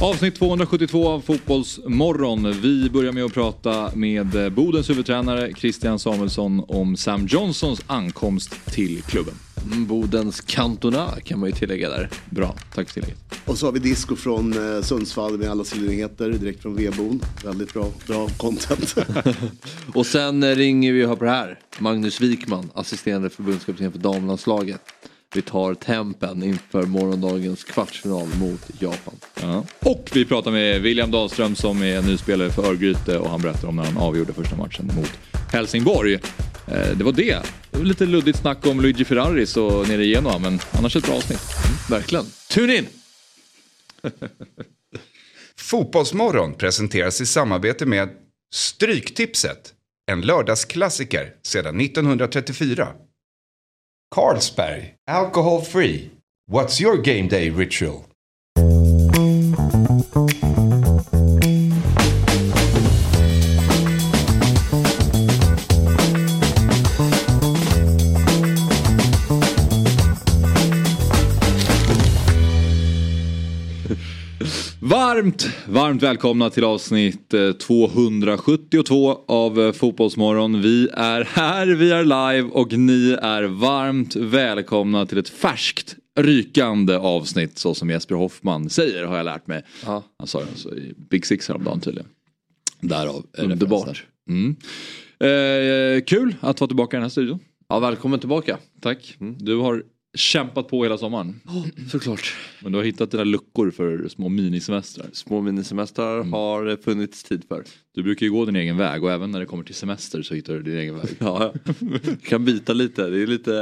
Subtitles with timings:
[0.00, 2.60] Avsnitt 272 av Fotbollsmorgon.
[2.60, 9.02] Vi börjar med att prata med Bodens huvudtränare Christian Samuelsson om Sam Johnsons ankomst till
[9.02, 9.34] klubben.
[9.66, 12.10] Mm, Bodens kantona kan man ju tillägga där.
[12.30, 13.18] Bra, tack för tillägget.
[13.44, 17.20] Och så har vi disco från eh, Sundsvall med alla silvernyheter direkt från Vedbon.
[17.44, 18.94] Väldigt bra, bra content.
[19.94, 21.58] Och sen eh, ringer vi och hör på det här.
[21.78, 24.80] Magnus Wikman, assisterande förbundskapten för damlandslaget.
[25.36, 29.14] Vi tar tempen inför morgondagens kvartsfinal mot Japan.
[29.42, 29.64] Ja.
[29.80, 33.76] Och vi pratar med William Dahlström som är nyspelare för Örgryte och han berättar om
[33.76, 35.12] när han avgjorde första matchen mot
[35.52, 36.14] Helsingborg.
[36.14, 36.20] Eh,
[36.96, 37.42] Det var det.
[37.70, 41.04] Det var lite luddigt snack om Luigi Ferraris och nere i Genoa men annars ett
[41.06, 41.40] bra avsnitt.
[41.90, 42.24] Verkligen.
[42.50, 42.86] Tune in!
[45.58, 48.08] Fotbollsmorgon presenteras i samarbete med
[48.54, 49.72] Stryktipset.
[50.10, 52.88] En lördagsklassiker sedan 1934.
[54.12, 56.12] Carlsberg, alcohol free.
[56.46, 58.06] What's your game day ritual?
[74.86, 80.62] Varmt, varmt välkomna till avsnitt eh, 272 av eh, Fotbollsmorgon.
[80.62, 86.96] Vi är här, vi är live och ni är varmt välkomna till ett färskt rykande
[86.96, 89.64] avsnitt så som Jesper Hoffman säger har jag lärt mig.
[89.86, 90.02] Ja.
[90.18, 92.08] Han sa det alltså i Big Six häromdagen tydligen.
[92.80, 94.04] Därav är Underbart.
[94.28, 94.56] Mm.
[95.18, 97.38] Eh, kul att vara tillbaka i den här studion.
[97.68, 98.58] Ja, välkommen tillbaka.
[98.80, 99.16] Tack.
[99.38, 99.82] Du har
[100.16, 101.40] kämpat på hela sommaren.
[101.90, 102.34] Såklart.
[102.60, 105.06] Men du har hittat dina luckor för små minisemestrar.
[105.12, 107.64] Små minisemestrar har det funnits tid för.
[107.94, 110.34] Du brukar ju gå din egen väg och även när det kommer till semester så
[110.34, 111.06] hittar du din egen väg.
[111.18, 111.54] Ja,
[112.22, 113.10] kan byta lite.
[113.10, 113.54] Det är lite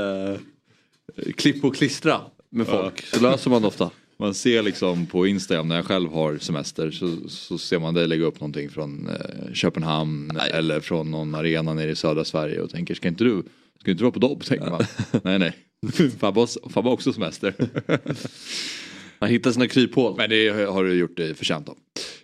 [1.16, 3.06] eh, klipp och klistra med folk.
[3.06, 3.90] Så löser man det ofta.
[4.16, 8.08] Man ser liksom på Instagram när jag själv har semester så, så ser man dig
[8.08, 12.70] lägga upp någonting från eh, Köpenhamn eller från någon arena nere i södra Sverige och
[12.70, 13.42] tänker ska inte du,
[13.84, 14.44] ska inte vara på dobb?
[14.44, 14.84] Tänker man.
[15.24, 15.56] nej nej.
[16.18, 16.40] Fabbe
[16.74, 17.54] har också semester.
[19.20, 20.14] Man hittar sina kryphål.
[20.16, 21.76] Men det har du gjort dig förtjänt av.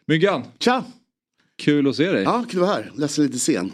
[0.06, 0.84] Myggan, Tja!
[1.58, 2.22] kul att se dig.
[2.22, 2.92] Ja, kul att vara här.
[2.96, 3.72] Ledsen lite sen.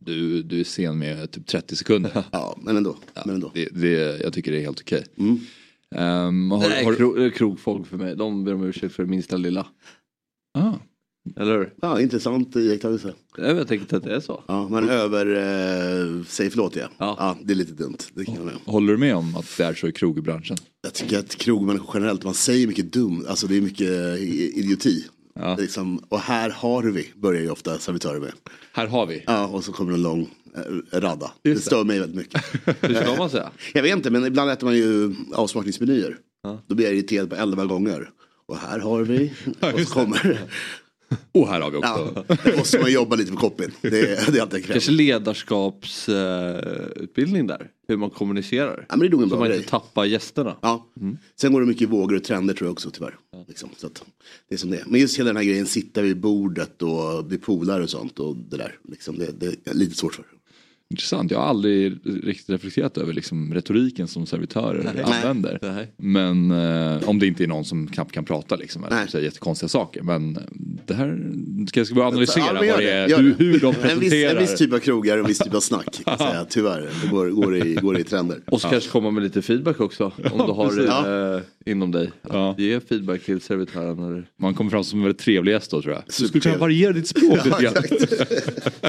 [0.00, 2.24] Du, du är sen med typ 30 sekunder.
[2.32, 2.96] Ja, men ändå.
[3.26, 3.50] Men ändå.
[3.54, 5.04] Det, det, jag tycker det är helt okej.
[5.18, 5.38] Mm.
[5.94, 8.16] Ehm, har, är har, kro- krogfolk för mig.
[8.16, 9.66] De ber om ursäkt för det minsta lilla.
[10.58, 10.72] ah,
[11.36, 11.72] Eller hur?
[11.82, 13.14] Ja, intressant iakttagelse.
[13.36, 14.42] Jag tänkte att det är så.
[14.46, 16.88] Ja, men över, eh, säg förlåt ja.
[16.98, 17.16] Ja.
[17.18, 17.36] ja.
[17.42, 17.98] Det är lite dumt.
[18.14, 20.56] Det kan jag håller du med om att det är så i krogbranschen?
[20.82, 23.24] Jag tycker att krogmänniskor generellt, man säger mycket dumt.
[23.28, 25.04] Alltså det är mycket eh, idioti.
[25.34, 25.56] Ja.
[25.56, 28.32] Liksom, och här har vi, börjar ju ofta servitörer med.
[28.72, 29.24] Här har vi.
[29.26, 31.32] Ja, och så kommer en lång eh, radda.
[31.42, 31.60] Det det.
[31.60, 32.44] stör mig väldigt mycket.
[32.80, 33.50] Hur ska man säga?
[33.74, 36.18] Jag vet inte, men ibland äter man ju avsmakningsmenyer.
[36.66, 38.10] Då blir jag irriterad på elva gånger.
[38.46, 39.32] Och här har vi.
[39.60, 40.40] Och så kommer
[41.32, 42.24] Och här har vi också.
[42.28, 43.70] Ja, då måste man jobba lite på copyn.
[43.82, 47.70] Det, det är allt jag Kanske ledarskapsutbildning där.
[47.88, 48.86] Hur man kommunicerar.
[48.88, 49.58] Ja, men det är nog en Så bra man grej.
[49.58, 50.56] inte tappar gästerna.
[50.62, 50.86] Ja.
[51.40, 53.16] Sen går det mycket vågor och trender tror jag också tyvärr.
[53.48, 54.04] Liksom, så att,
[54.48, 54.84] det är som det är.
[54.86, 58.18] Men just hela den här grejen, sitta vid bordet och bli polare och sånt.
[58.18, 60.24] Och det där, liksom, det, det är lite svårt för.
[60.90, 65.58] Intressant, jag har aldrig riktigt reflekterat över liksom, retoriken som servitörer använder.
[65.62, 65.92] Nej.
[65.96, 69.08] Men eh, om det inte är någon som knappt kan prata liksom, eller Nej.
[69.08, 70.02] säger jättekonstiga saker.
[70.02, 70.38] Men
[70.86, 71.18] det här
[71.68, 73.44] ska jag börja analysera Ja, men vad gör det är, hur, det.
[73.44, 74.34] hur de en, viss, presenterar.
[74.34, 76.00] en viss typ av krogar och en viss typ av snack.
[76.04, 76.44] Kan säga.
[76.50, 78.38] Tyvärr, det går, går, i, går i trender.
[78.46, 80.04] Och så kanske komma med lite feedback också.
[80.32, 82.10] Om du har det eh, inom dig.
[82.22, 82.54] Att Ja.
[82.58, 83.98] Ge feedback till servitören.
[83.98, 86.02] Eller Man kommer fram som en väldigt trevlig gäst då tror jag.
[86.06, 87.74] Du skulle kunna variera ditt språk lite grann.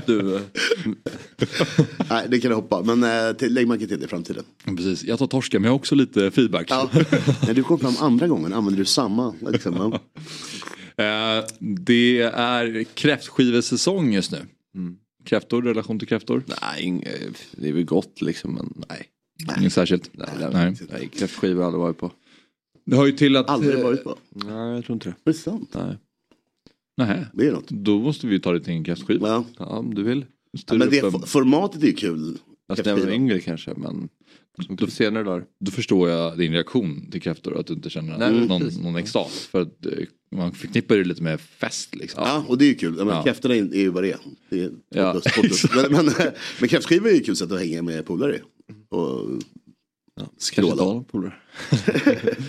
[0.06, 0.40] du,
[2.10, 2.84] Nej, det kan jag hoppa.
[2.84, 4.44] Men äh, till, lägg märke till det i framtiden.
[4.66, 6.68] Precis, jag tar torsken men jag har också lite feedback.
[6.70, 6.90] Ja.
[7.48, 9.34] När du kom fram andra gången använder du samma.
[9.52, 10.00] Liksom, ja.
[11.04, 14.38] Eh, det är kräftskivesäsong just nu.
[15.26, 16.44] Kräftor, relation till kräftor?
[16.62, 18.54] nej, eh, det är väl gott liksom.
[18.54, 19.06] Men nej.
[19.60, 20.10] Inget särskilt?
[20.14, 20.76] Nej, Nej.
[20.92, 22.12] nej kräftskivor har jag aldrig varit på.
[22.86, 23.50] Det har ju till att...
[23.50, 24.16] Aldrig varit på.
[24.30, 25.16] Nej, jag tror inte det.
[25.24, 25.70] Det är sant.
[25.76, 25.98] Nej.
[26.98, 27.70] Nej, Det är något.
[27.70, 29.28] då måste vi ju ta det till en kräftskiva.
[29.28, 29.46] Ja.
[29.58, 30.26] Ja, om du vill.
[30.58, 32.38] Styr Men det, en- formatet är ju kul.
[32.68, 33.74] Fast när jag var yngre kanske.
[33.78, 34.10] Men
[34.70, 35.46] då senare dagar.
[35.66, 38.80] Då förstår jag din reaktion till kräftor, att du inte känner Nej, någon, precis.
[38.80, 39.48] någon extas.
[39.52, 39.92] För att eh,
[40.36, 42.24] man förknippar det lite med fest liksom.
[42.26, 42.96] Ja, och det är ju kul.
[42.98, 43.24] Ja, men Ja.
[43.24, 44.18] Kräftorna är är ju vad det är.
[44.50, 45.22] Det är Ja.
[45.92, 46.14] men, men,
[46.60, 48.40] men kräftskivor är ju kul sätt att hänga med polare.
[48.90, 49.28] Och
[50.38, 51.04] Skråla.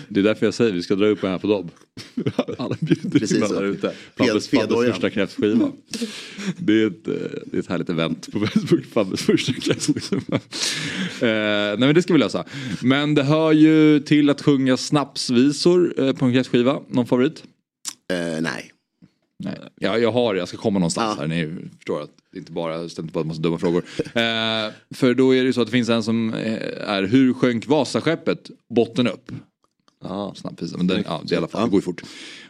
[0.07, 1.71] Det är därför jag säger vi ska dra upp det här på Dobb.
[2.57, 3.93] Alla bjuder Precis in alla där ute.
[4.17, 5.71] Fabbes, första kräftskiva.
[6.57, 7.13] Det är, ett, eh,
[7.45, 8.85] det är ett härligt event på Facebook.
[8.85, 10.35] Fabbes första kräftskiva.
[10.35, 10.39] eh,
[11.21, 12.45] nej men det ska vi lösa.
[12.83, 16.79] Men det hör ju till att sjunga snapsvisor eh, på en kräftskiva.
[16.89, 17.43] Någon favorit?
[18.13, 18.71] Eh, nej.
[19.43, 19.57] Nej.
[19.79, 21.21] Ja, jag har jag ska komma någonstans Ja.
[21.21, 21.27] här.
[21.27, 23.83] Ni förstår att inte bara ställer på en massa dumma frågor.
[24.21, 27.33] Eh, för då är det ju så att det finns en som eh, är Hur
[27.33, 29.31] sjönk Vasaskeppet botten upp?
[30.03, 32.01] Ja, snabb visa, men den, ja, det, är i alla fall, det går ju fort.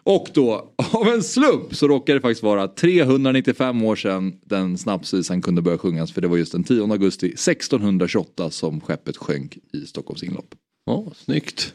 [0.04, 5.42] Och då, av en slump, så råkar det faktiskt vara 395 år sedan den snapsvisan
[5.42, 6.12] kunde börja sjungas.
[6.12, 10.56] För det var just den 10 augusti 1628 som skeppet sjönk i Stockholms inlopp.
[10.86, 11.74] Ja, snyggt.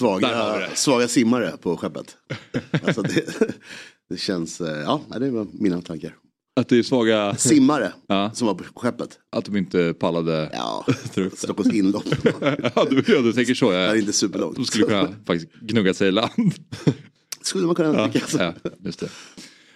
[0.00, 0.76] Har vi Svaga, det.
[0.76, 2.16] svaga simmare på skeppet.
[2.70, 3.24] alltså det,
[4.08, 6.16] det känns, eh, ja det var mina tankar.
[6.60, 8.30] Att det är svaga, Simmare Ja.
[8.34, 9.18] som var på skeppet.
[9.36, 10.50] att de inte pallade.
[10.52, 10.86] Ja.
[11.36, 12.04] Stockholms inlopp.
[12.74, 13.70] Ja, du, ja, du tänker så.
[13.70, 13.96] Det är Ja.
[13.96, 14.56] inte superlångt.
[14.56, 16.54] De skulle kunna faktiskt gnugga sig i land.
[17.42, 18.24] Skulle man kunna Ja, tycka.
[18.24, 18.38] Alltså.
[18.38, 18.54] ja,
[18.84, 19.08] just det.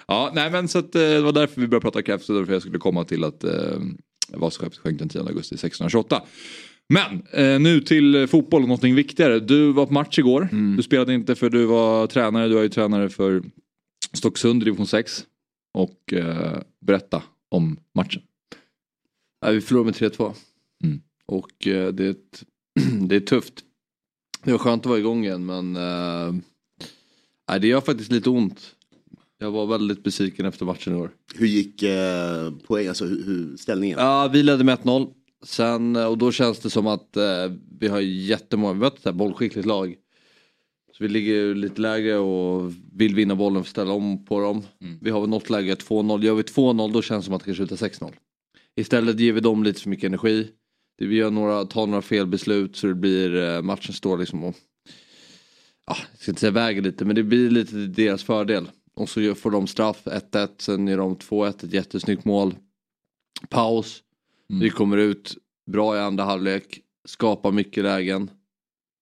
[0.09, 2.53] Ja, nej men så att eh, det var därför vi började prata kraft och därför
[2.53, 3.53] jag skulle komma till att eh,
[4.33, 6.23] Vasaskeppet sjönk den 10 augusti 1628.
[6.89, 9.41] Men eh, nu till fotboll och någonting viktigare.
[9.41, 10.49] Du var på match igår.
[10.77, 12.49] Du spelade inte för du var tränare.
[12.49, 13.43] Du var ju tränare för
[14.13, 15.25] Stocksund division 6.
[15.75, 18.23] Och eh, berätta om matchen.
[19.43, 20.35] Nej, vi förlorade med 3-2.
[20.85, 21.01] Mm.
[21.27, 22.45] Och eh, det, är ett,
[23.09, 23.55] det är tufft.
[24.45, 28.75] Det var skönt att vara igång igen men eh, det gör faktiskt lite ont.
[29.41, 31.11] Jag var väldigt besviken efter matchen i år.
[31.35, 33.99] Hur gick eh, poäng, alltså hur, hur, ställningen?
[33.99, 35.13] Ja, vi ledde med 1-0.
[35.45, 39.15] Sen, eh, och då känns det som att eh, vi har jättemånga, vi har ett
[39.15, 39.95] bollskickligt lag.
[40.99, 44.63] Så vi ligger lite lägre och vill vinna bollen för att ställa om på dem.
[45.01, 46.25] Vi har väl något läge 2-0.
[46.25, 48.13] Gör vi 2-0 då känns det som att det kan skjuta 6-0.
[48.77, 50.51] Istället ger vi dem lite för mycket energi.
[50.99, 54.55] Vi gör några, tar några felbeslut så det blir eh, matchen står liksom och
[55.87, 58.69] ja, jag ska inte säga väger lite men det blir lite deras fördel.
[58.95, 62.55] Och så får de straff 1-1 sen gör de 2-1 ett jättesnyggt mål.
[63.49, 64.03] Paus.
[64.49, 65.37] Vi kommer ut
[65.71, 66.81] bra i andra halvlek.
[67.09, 68.31] Skapar mycket lägen.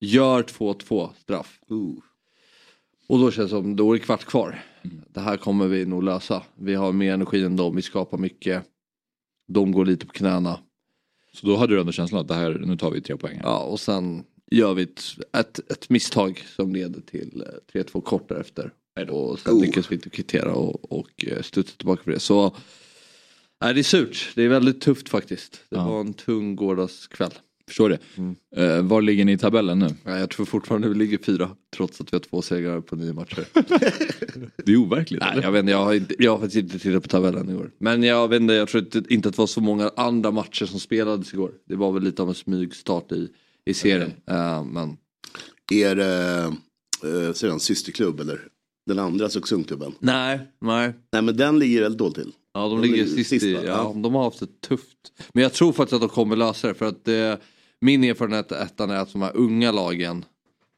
[0.06, 1.60] Gör 2-2 straff.
[1.68, 1.98] Ooh.
[3.08, 4.64] Och då känns det som, då är det kvart kvar.
[5.08, 6.42] Det här kommer vi nog lösa.
[6.58, 8.62] Vi har mer energi än dem, vi skapar mycket.
[9.48, 10.58] De går lite på knäna.
[11.32, 13.36] Så då hade du ändå känslan att det här, nu tar vi tre poäng.
[13.36, 13.42] här.
[13.44, 17.44] Ja, och sen gör vi ett, ett, ett misstag som leder till
[17.74, 18.72] eh, 3-2 kort därefter.
[19.10, 19.60] Och sen Oh.
[19.60, 22.20] lyckas vi inte kvittera och, och eh, studsa tillbaka för det.
[22.20, 22.56] Så
[23.60, 24.32] nej, det är surt.
[24.34, 25.52] Det är väldigt tufft faktiskt.
[25.70, 25.88] Det Ja.
[25.88, 27.32] var en tung gårdagskväll.
[27.68, 27.98] Förstår det.
[28.62, 29.88] Eh, var ligger ni i tabellen nu?
[30.04, 33.12] Ja, jag tror fortfarande vi ligger fyra trots att vi har två segrar på nio
[33.12, 33.44] matcher.
[34.64, 35.20] Det är overkligt.
[35.22, 35.42] Nej, eller?
[35.42, 37.70] jag vet inte, jag har, inte, jag har faktiskt inte tittat på tabellen i år.
[37.78, 40.66] Men jag vet inte, jag tror inte, inte att det var så många andra matcher
[40.66, 41.50] som spelades igår.
[41.68, 43.28] Det var väl lite av en smygstart i,
[43.64, 44.12] i serien.
[44.30, 44.96] Eh, men
[45.72, 48.40] Er eh, eh, sedan systerklubb eller
[48.86, 49.92] den andra Suxungklubben?
[49.98, 50.92] nej, nej.
[51.12, 52.32] Nej men den ligger väldigt dåligt till.
[52.54, 53.92] Ja, de De ligger ligger sist i, ja, Ja.
[53.96, 55.12] de har haft det tufft.
[55.32, 57.38] Men jag tror faktiskt att de kommer lösa det för att det,
[57.80, 60.24] min erfarenhet av ettan är att de här unga lagen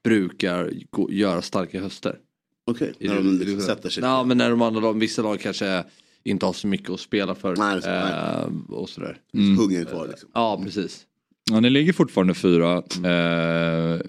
[0.05, 2.19] brukar gå, göra starka höster.
[2.67, 4.03] Okej, I när de liksom sätter sig.
[4.03, 5.85] Ja, men när de andra lagen, vissa lag kanske
[6.23, 7.57] inte har så mycket att spela för.
[7.57, 9.21] Nej, så, eh, och sådär.
[9.33, 10.29] Hungern är kvar liksom.
[10.35, 11.07] Ja, precis.
[11.51, 12.77] Ja, ni ligger fortfarande fyra.
[12.77, 14.01] Eh,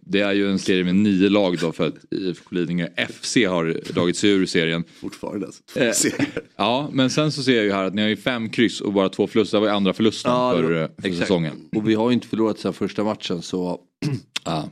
[0.00, 3.92] det är ju en serie med nio lag då för att IFK Lidingö FC har
[3.94, 4.84] dragit sig ur serien.
[5.00, 5.80] Fortfarande alltså.
[5.80, 6.26] Eh.
[6.56, 8.92] Ja, men sen så ser jag ju här att ni har ju fem kryss och
[8.92, 9.56] bara två förluster.
[9.56, 11.52] Det var ju andra förlusten Ja, för, var- eh, för säsongen.
[11.76, 13.80] Och vi har ju inte förlorat sedan första matchen så
[14.44, 14.68] Ja.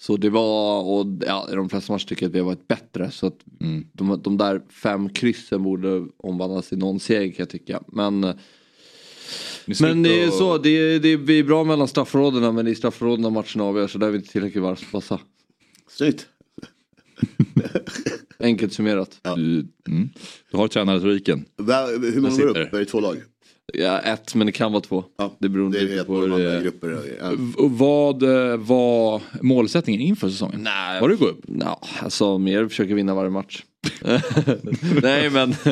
[0.00, 2.68] Så det var, och ja, i de flesta matcher tycker jag att vi har varit
[2.68, 3.10] bättre.
[3.10, 3.84] Så att Mm.
[3.92, 7.82] de, de där fem kryssen borde omvandlas till någon seger kan jag tycka.
[7.92, 8.34] Men, eh,
[9.80, 12.66] men det är att- så, det är, det är, vi är bra mellan straffområdena men
[12.66, 15.20] i straffområdena matchen avgör så där är vi inte tillräckligt vassa.
[15.88, 16.26] Snyggt.
[18.38, 19.20] Enkelt summerat.
[19.22, 20.08] Du, mm.
[20.50, 21.44] du har tränarretoriken.
[21.58, 22.64] Hur många går det.
[22.64, 22.74] upp?
[22.74, 23.16] Är det två lag?
[23.72, 25.04] Ja, ett men det kan vara två.
[25.18, 27.00] Ja, Det beror det är på hur det grupper.
[27.20, 27.32] Ja.
[27.56, 30.60] Och vad eh, var målsättningen inför säsongen?
[30.62, 31.44] Nej, Var det att gå upp?
[31.60, 33.62] Ja, alltså mer försöker vinna varje match.
[35.02, 35.54] Nej men.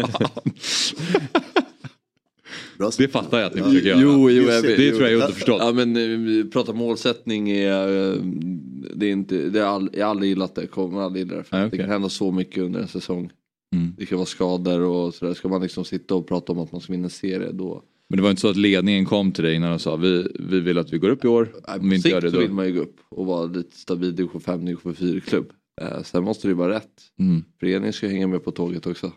[2.83, 4.01] Bra Det fattar jag att ni försöker göra.
[4.01, 4.63] Jo, jo, jag.
[4.63, 5.57] Det tror jag är underförstått.
[5.61, 8.17] Ja men eh, vi pratar målsättning är, eh,
[8.95, 11.45] det är inte, det är all, jag har aldrig gillat det, kommer aldrig gilla det.
[11.45, 11.79] För Nej, Det okej.
[11.79, 13.31] kan hända så mycket under en säsong.
[13.75, 13.95] Mm.
[13.99, 15.35] Det kan vara skador och sådär.
[15.35, 17.83] Ska man liksom sitta och prata om att man ska vinna en serie då.
[18.09, 20.61] Men det var inte så att ledningen kom till dig innan och sa vi, vi
[20.61, 21.49] vill att vi går upp i år.
[21.69, 22.39] Nej, Om vi inte gör det då.
[22.39, 25.47] vill man ju gå upp och vara lite stabil division 5, division 4 klubb.
[25.81, 26.91] Eh, sen måste det ju vara rätt.
[27.21, 27.45] Mm.
[27.61, 29.13] Föreningen ska hänga med på tåget också.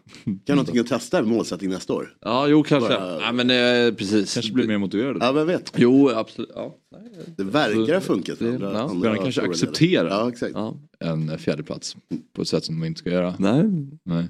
[0.46, 2.18] Kan någonting att testa med målsättning nästa år?
[2.22, 2.90] Ja, jo kanske.
[2.94, 3.50] Bara- Nej men
[3.88, 4.34] eh, precis.
[4.34, 5.26] Kanske blir mer motiverade.
[5.26, 5.74] Ja, vem vet.
[5.76, 6.52] Jo, absolut.
[6.56, 6.76] Ja.
[7.38, 8.42] Det verkar ha funkat.
[8.42, 8.80] andra- ja.
[8.90, 10.10] andra kanske accepterar.
[10.42, 10.48] Ja.
[10.54, 10.80] Ja.
[11.00, 11.96] En fjärdeplats
[12.36, 13.36] på ett sätt som de inte ska göra.
[13.40, 13.64] Nej,
[14.04, 14.26] Nej.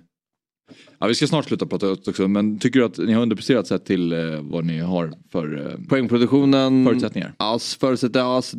[0.99, 3.85] Ja, vi ska snart sluta prata också, men tycker du att ni har underpresterat sett
[3.85, 6.85] till eh, vad ni har för eh, Poängproduktionen.
[6.85, 7.33] förutsättningar?
[7.37, 8.57] Alltså, förutsättningar alltså,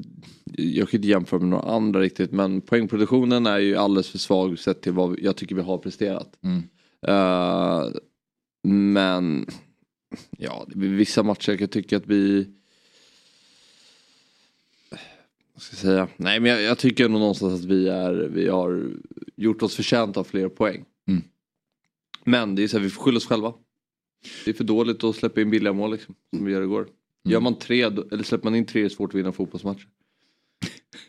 [0.53, 4.59] jag kan inte jämföra med några andra riktigt men poängproduktionen är ju alldeles för svag
[4.59, 6.39] sett till vad jag tycker vi har presterat.
[6.45, 6.63] Mm.
[7.07, 7.85] Eh,
[8.69, 9.47] men
[10.39, 12.47] ja, det blir vissa matcher jag tycker att vi
[15.55, 16.09] vad ska jag säga?
[16.17, 18.91] Nej men jag, jag tycker ändå någonstans att vi, är, vi har
[19.37, 20.85] gjort oss förtjänta av fler poäng.
[22.27, 22.41] Mm.
[22.41, 23.53] Men det är så här, vi får skylla oss själva.
[24.45, 26.87] Det är för dåligt att släppa in billiga mål liksom, som vi gör igår.
[27.29, 29.87] Gör man tre, eller släpper man in tre är det svårt att vinna fotbollsmatcher.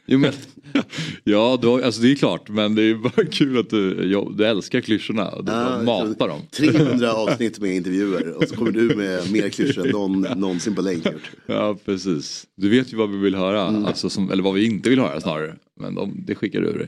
[0.09, 0.33] Jo men,
[1.23, 4.45] Ja, då, alltså det är klart, men det är bara kul att du, ja, du
[4.45, 6.41] älskar klyschorna och du bara matar dem.
[6.51, 10.91] 300 avsnitt med intervjuer och så kommer du med mer klyschor än någon någonsin på
[10.91, 11.31] gjort.
[11.45, 12.47] Ja, precis.
[12.55, 13.85] Du vet ju vad vi vill höra, Mm.
[13.85, 15.55] alltså som, eller vad vi inte vill höra snarare.
[15.79, 16.87] Men de, det skickar du ur dig.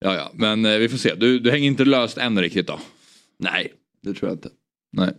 [0.00, 1.14] Ja, ja, men eh, vi får se.
[1.14, 2.80] Du, du hänger inte löst än riktigt då?
[3.44, 3.72] Nej,
[4.02, 4.48] det tror jag inte.
[4.92, 5.12] Nej.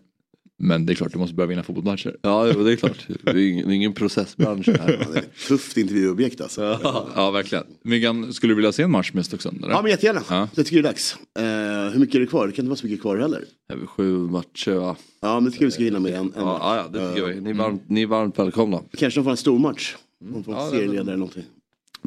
[0.57, 2.17] Men det är klart, du måste börja vinna fotbollsmatcher.
[2.21, 3.07] Ja, det är klart.
[3.23, 4.87] Det är ingen, det är ingen processbransch här.
[5.13, 6.79] Det är ett tufft intervjuobjekt alltså.
[6.83, 7.63] Ja, Ja, verkligen.
[7.83, 9.63] Myggan, skulle du vilja se en match med Stocksund?
[9.63, 9.81] Eller?
[9.81, 10.21] men jättegärna.
[10.29, 10.49] Ja.
[10.55, 11.17] Jag tycker det är dags.
[11.39, 12.47] Eh, hur mycket är det kvar?
[12.47, 13.43] Det kan inte vara så mycket kvar heller.
[13.85, 14.95] Sju matcher va?
[15.21, 16.61] Ja, men det tycker jag vi ska hinna med en, en Ja, match.
[16.61, 17.43] ja, det tycker jag.
[17.43, 18.81] Ni är varmt, ni är varmt välkomna.
[18.97, 19.95] Kanske de får en stor match.
[20.19, 21.43] De får Ja, en serieledare eller någonting.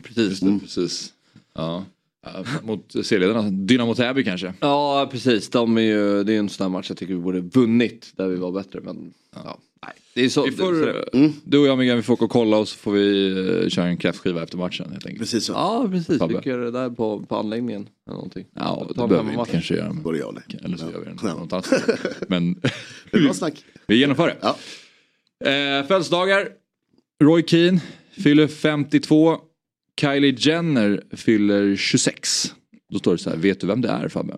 [0.03, 0.43] Precis.
[0.43, 0.61] Mm.
[0.61, 1.13] Precis.
[1.55, 1.85] Ja.
[2.27, 4.55] Ja, Mot serieledarna, Dynamo Täby kanske?
[4.61, 5.51] Ja, precis.
[5.51, 8.29] De är ju, det är en sån här match jag tycker vi borde vunnit där
[8.29, 8.81] vi var bättre.
[8.81, 9.93] Men ja, nej.
[10.15, 10.45] Det är så.
[10.45, 11.33] Vi det så får, det- Mm.
[11.45, 13.87] Du och jag Myggan, vi får åka och kolla och så får vi uh, köra
[13.87, 15.21] en kräftskiva efter matchen helt enkelt.
[15.21, 15.53] Precis så.
[15.53, 16.19] Ja, precis.
[16.19, 16.35] Fabbe.
[16.37, 17.89] Vi kan göra det där på, på anläggningen.
[18.07, 18.47] Eller någonting.
[18.55, 19.93] Ja, det behöver vi inte kanske göra.
[19.93, 21.35] Men, Både jag och eller så gör vi Ja.
[21.35, 21.73] på något annat.
[22.29, 22.55] Men
[23.13, 23.65] Det snack.
[23.87, 24.37] vi genomför det.
[24.41, 24.57] Ja.
[25.51, 26.49] Eh, födelsedagar.
[27.23, 29.37] Roy Keane fyller 52.
[30.01, 32.55] Kylie Jenner fyller 26.
[32.93, 34.37] Då står det så här, vet du vem det är Fabbe?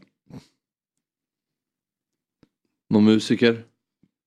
[2.90, 3.64] Någon musiker?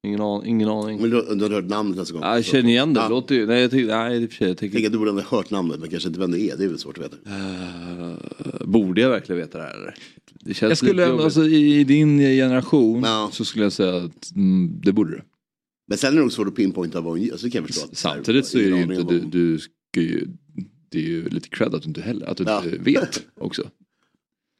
[0.07, 1.01] Ingen, an, ingen aning.
[1.01, 2.21] Men du, du har hört namnet nästa gång?
[2.23, 2.99] Ja, jag känner igen det.
[2.99, 3.09] Ja.
[3.09, 4.47] Låter ju, nej, jag tycker, nej, i och för sig.
[4.47, 6.57] Jag tänker, tänker att du borde ha hört namnet men kanske inte vem det är.
[6.57, 7.17] Det är väl svårt att veta.
[7.25, 9.95] Eh, borde jag verkligen veta det här eller?
[10.39, 13.29] Det känns Jag skulle lite alltså, i din generation Ja.
[13.31, 15.21] så skulle jag säga att mm, det borde du.
[15.87, 17.37] Men sen är det nog svårt att pinpointa vad hon gör.
[17.37, 17.85] Så det kan jag förstå.
[17.91, 20.27] att- Samtidigt så är det ju inte, du, du ska ju,
[20.93, 22.63] det är ju lite cred att du inte heller, att du Ja.
[22.65, 23.61] inte vet också.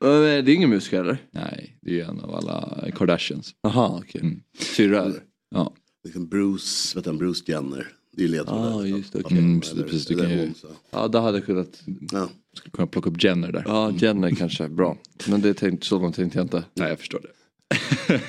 [0.04, 1.18] Eh, Det är ingen musiker eller?
[1.32, 3.56] Nej, det är ju en av alla Kardashians.
[3.62, 4.22] Jaha, okej.
[4.22, 4.42] Mm.
[4.60, 5.22] Syrra eller?
[5.56, 5.74] Ja,
[6.04, 7.88] Liksom Bruce, vet du, Bruce Jenner.
[8.12, 8.80] Det är ju ledtrådar.
[8.80, 9.38] Ah, just det, okej.
[9.38, 10.54] Mm, eller- precis, precis, du kan ju- hon.
[10.92, 11.82] Ja, det hade jag kunnat.
[12.12, 12.30] Ja.
[12.58, 13.64] skulle kunna plocka upp Jenner där.
[13.68, 14.70] Ja, Jenner kanske.
[14.70, 14.98] Bra.
[15.30, 16.64] Men det tänkte, så långt tänkte jag inte.
[16.74, 17.30] Nej, jag förstår det.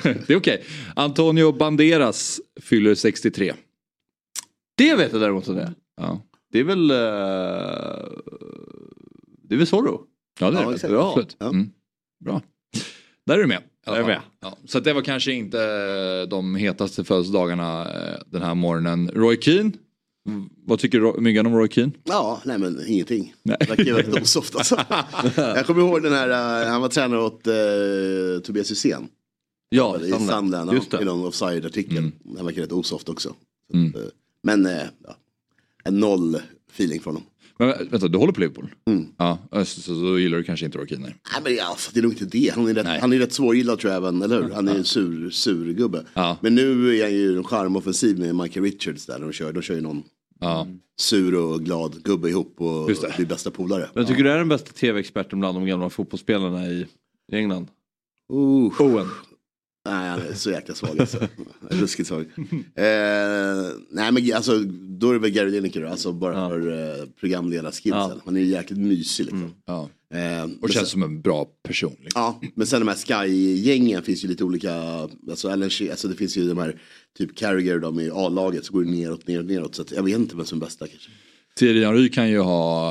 [0.27, 0.65] det är okej.
[0.97, 3.55] Antonio Banderas fyller 63.
[4.77, 5.75] Det vet jag däremot om det.
[5.97, 6.23] Ja,
[6.55, 6.91] Det är väl...
[6.91, 6.97] eh,
[9.43, 10.01] det är väl Zorro?
[10.41, 10.89] ja det är Ja, det.
[10.89, 11.37] Ja, absolut.
[11.39, 11.47] Ja.
[11.49, 11.71] Mm.
[12.25, 12.43] Bra.
[13.27, 13.63] Där är du med.
[13.87, 14.23] Jag är fall.
[14.41, 19.11] Ja, så det var kanske inte de hetaste födelsedagarna eh, den här morgonen.
[19.15, 19.73] Roy Keane.
[20.67, 21.93] Vad tycker Myggan om Roy Keane?
[22.05, 23.35] ja, nej men ingenting.
[23.43, 23.57] Nej.
[23.69, 24.77] Verkar ju väldigt osoft alltså.
[25.37, 29.09] Jag kommer ihåg den här, eh, han var tränare åt uh, Tobias Hysén.
[29.69, 30.09] Ja, I
[30.75, 31.99] Just ja, i någon offside-artikel.
[31.99, 32.13] Mm.
[32.37, 33.29] Han verkar rätt osoft också.
[33.29, 33.95] Så Mm.
[33.95, 34.01] eh,
[34.43, 35.17] men eh, ja,
[35.91, 36.37] noll
[36.73, 37.29] feeling från honom.
[37.59, 38.75] Men vä- vänta, du håller på Liverpool?
[38.91, 39.07] Mm.
[39.19, 41.05] Ja, så, så då gillar du kanske inte Roy Keane?
[41.07, 41.15] nej.
[41.45, 42.53] Men ja, det är nog inte det.
[42.55, 43.01] Han är rätt, Nej.
[43.01, 44.51] han är rätt svårgillad tror jag även, eller hur?
[44.51, 46.05] Han är en sur, sur gubbe.
[46.15, 46.39] Ja.
[46.41, 49.19] Men nu är han ju en charmoffensiv med Michael Richards där.
[49.21, 50.03] De kör, de kör ju någon
[50.41, 50.67] Ja.
[51.01, 53.91] sur och glad gubbe ihop och blir bästa polare.
[53.95, 56.87] Men tycker du är den bästa tv-experten bland de gamla fotbollsspelarna i
[57.33, 57.67] i England?
[58.33, 58.81] Uh.
[58.81, 59.07] Owen.
[59.87, 61.19] Nej, han är så jäkla svag alltså.
[61.71, 62.21] Ruskigt svag.
[62.75, 64.59] Eh, nej men alltså,
[64.99, 66.49] då är det väl Gary Lineker då, alltså bara Ja.
[66.49, 68.01] för eh, programledarskillsen.
[68.01, 68.21] Ja.
[68.25, 69.55] Han är ju jäkligt mysig liksom.
[69.67, 69.91] ja.
[70.15, 71.97] Eh, Och sen- känns som en bra person.
[72.01, 72.23] Liksom.
[72.23, 74.75] Ja, men sen de här Sky-gängen finns ju lite olika,
[75.31, 76.81] alltså, She- alltså det finns ju de här,
[77.19, 79.75] typ Carragher de i A-laget så går det neråt, neråt, neråt.
[79.75, 81.11] Så att jag vet inte vem som är bästa kanske.
[81.59, 82.91] Thierry Henry kan ju ha,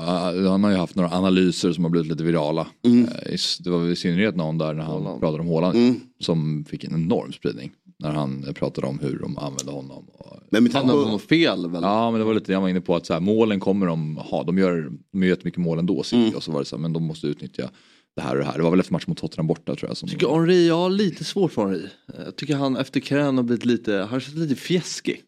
[0.50, 2.67] han har ju haft några analyser som har blivit lite virala.
[2.86, 3.03] Mm.
[3.05, 5.20] Eh, Det var i synnerhet någon där när han Haaland.
[5.20, 5.75] pratade om Haaland.
[5.75, 6.00] Mm.
[6.20, 7.72] Som fick en enorm spridning.
[8.00, 10.05] När han eh, pratade om hur de använde honom.
[10.13, 11.82] Och, Men med Han tanke på, fel väl?
[11.84, 13.88] ja men det var lite det jag var inne på att så här, målen kommer
[13.88, 14.43] de ha.
[14.43, 16.22] De gör, de gör jättemycket mål ändå City.
[16.24, 16.36] Mm.
[16.36, 17.70] Och så var det så här, men de måste utnyttja
[18.15, 18.58] det här och det här.
[18.58, 19.98] Det var väl efter matchen mot Tottenham borta tror jag.
[19.98, 21.86] Som tycker Henri, jag har lite svårt för Henri.
[22.25, 25.22] Jag tycker han efter karriären har blivit lite, han känns lite fjäskig.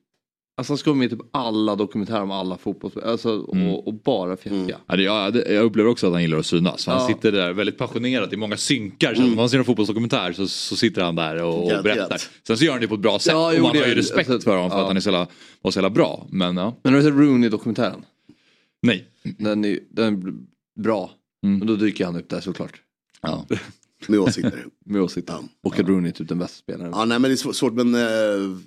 [0.58, 3.68] Alltså han ska vara med i typ alla dokumentärer om alla fotbollsspelare, alltså, Mm.
[3.68, 4.80] och, och bara fjäska.
[4.88, 6.88] Ja, det, ja, det, jag upplever också att han gillar att synas.
[6.88, 7.08] Han Ja.
[7.08, 9.16] sitter där väldigt passionerat i många synkar.
[9.16, 12.22] Så Om man ser en fotbollsdokumentär så, så sitter han där och, och berättar.
[12.48, 13.34] Sen så gör han det på ett bra sätt.
[13.34, 14.82] Ja, och jo, man det har ju respekt alltså, för honom för ja.
[14.82, 15.28] att han är så jävla,
[15.62, 16.28] var så jävla bra.
[16.30, 18.06] Men ja, Men har du sett Rooney-dokumentären?
[18.82, 19.08] nej.
[19.24, 20.34] Den är, den är
[20.82, 21.12] bra.
[21.44, 21.58] Mm.
[21.60, 22.82] Men då dyker han upp där såklart.
[23.22, 23.46] Ja.
[24.08, 24.66] Med åsikter.
[24.86, 25.34] Med åsikter.
[25.34, 25.44] Ja.
[25.64, 26.92] Och att Rooney är typ den bästa spelaren.
[26.96, 28.58] Ja, nej men det är svårt, svårt men uh,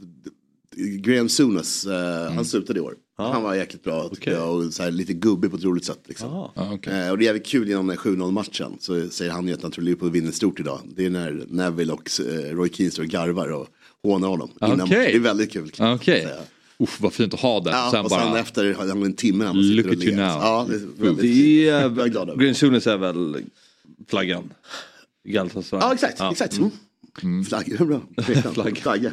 [0.78, 1.92] Graham Souness, uh,
[2.34, 2.94] han slutade i år.
[3.18, 4.32] Han var jäkligt bra Okej.
[4.32, 6.00] jag och så här, lite gubbig på ett roligt sätt.
[6.06, 6.32] Liksom.
[6.32, 6.52] Ah.
[6.54, 7.00] Ja, okej.
[7.00, 8.76] Eh, och det är jävligt kul genom den 7-0 matchen.
[8.80, 10.80] Så säger han ju att han tror Liverpool vinner stort idag.
[10.96, 13.68] Det är när Neville och eh, Roy Keane står och garvar och
[14.02, 14.50] hånar honom.
[14.60, 14.80] innan.
[14.80, 15.12] Okej.
[15.12, 15.70] Det är väldigt kul.
[15.70, 16.28] kan säga.
[16.78, 17.72] Uff, vad fint att ha den.
[17.72, 18.24] Ja, sen och bara...
[18.24, 20.24] sen efter har han en timme han Look at you now.
[20.24, 22.42] Ja, det är väldigt Det är, Jag är glad över.
[22.42, 23.44] Green Souness är väl
[24.08, 24.52] flaggan?
[25.24, 25.82] Galatasaray.
[25.82, 26.20] Ja, exakt.
[26.32, 26.58] exakt.
[26.58, 26.70] Mm.
[27.48, 28.00] Flagga, bra.
[28.54, 28.78] Flagg.
[28.82, 29.12] Flagga.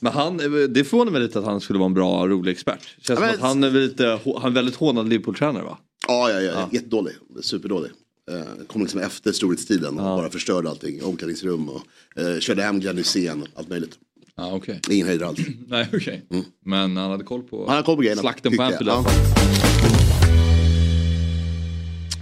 [0.00, 0.36] Men han,
[0.72, 2.80] det förvånar mig lite att han skulle vara en bra rolig expert.
[3.00, 5.78] Känns som men- att han är lite, han är väldigt hånad Liverpool-tränare va?
[6.08, 7.12] Ja, ja, ja, jättedålig.
[7.42, 7.90] Superdålig.
[8.30, 11.02] Eh, kom liksom efter storhetstiden och bara förstörde allting.
[11.02, 11.82] Omklädningsrum och
[12.20, 13.98] eh, körde hem Glenn Hysén och allt möjligt.
[14.36, 14.80] Ja, okej.
[14.90, 15.38] Ingen höjdare alls.
[15.68, 16.22] Nej, okej.
[16.64, 18.20] Men han hade koll på Han har koll på grejerna.
[18.22, 18.62] slakten på.
[18.62, 18.88] Anfield.
[18.90, 19.04] Ja.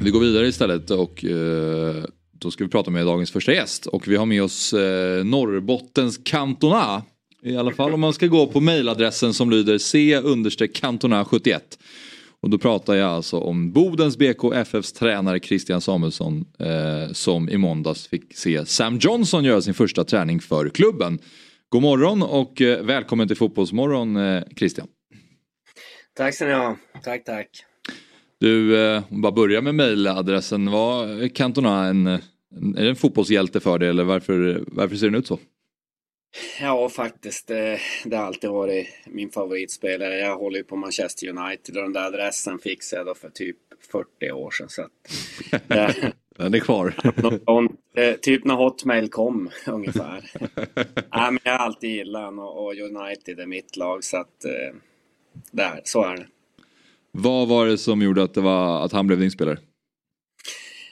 [0.01, 2.05] Vi går vidare istället och eh,
[2.38, 3.87] då ska vi prata med dagens första gäst.
[3.87, 7.02] Och vi har med oss eh, Norrbottens Cantona.
[7.42, 11.61] I alla fall om man ska gå på mejladressen som lyder c-cantona71.
[12.40, 18.09] Och då pratar jag alltså om Bodens BKFFs tränare Christian Samuelsson eh, som i måndags
[18.09, 21.18] fick se Sam Johnson göra sin första träning för klubben.
[21.68, 24.88] God morgon och eh, välkommen till Fotbollsmorgon eh, Christian.
[26.16, 26.76] Tack ska ni ha.
[27.04, 27.49] Tack, tack.
[28.40, 30.71] Du, eh, bara börja med mejladressen.
[30.71, 32.21] Var Cantona en, en,
[32.76, 35.38] är det en fotbollshjälte för dig eller varför, varför ser den ut så?
[36.61, 37.49] Ja, faktiskt.
[37.49, 40.18] Det, det har alltid varit min favoritspelare.
[40.18, 43.57] Jag håller ju på Manchester United och den där adressen fixade jag då för typ
[43.92, 44.68] 40 år sedan.
[44.68, 44.90] Så att,
[45.99, 46.95] eh, Den är kvar.
[47.47, 50.30] någon, eh, typ när Hotmail kom ungefär.
[50.95, 54.76] Nej, men jag har alltid gillat honom och, United är mitt lag så att eh,
[55.50, 56.26] där, så är det.
[57.19, 59.59] Vad var det som gjorde att, det var, att han blev din spelare?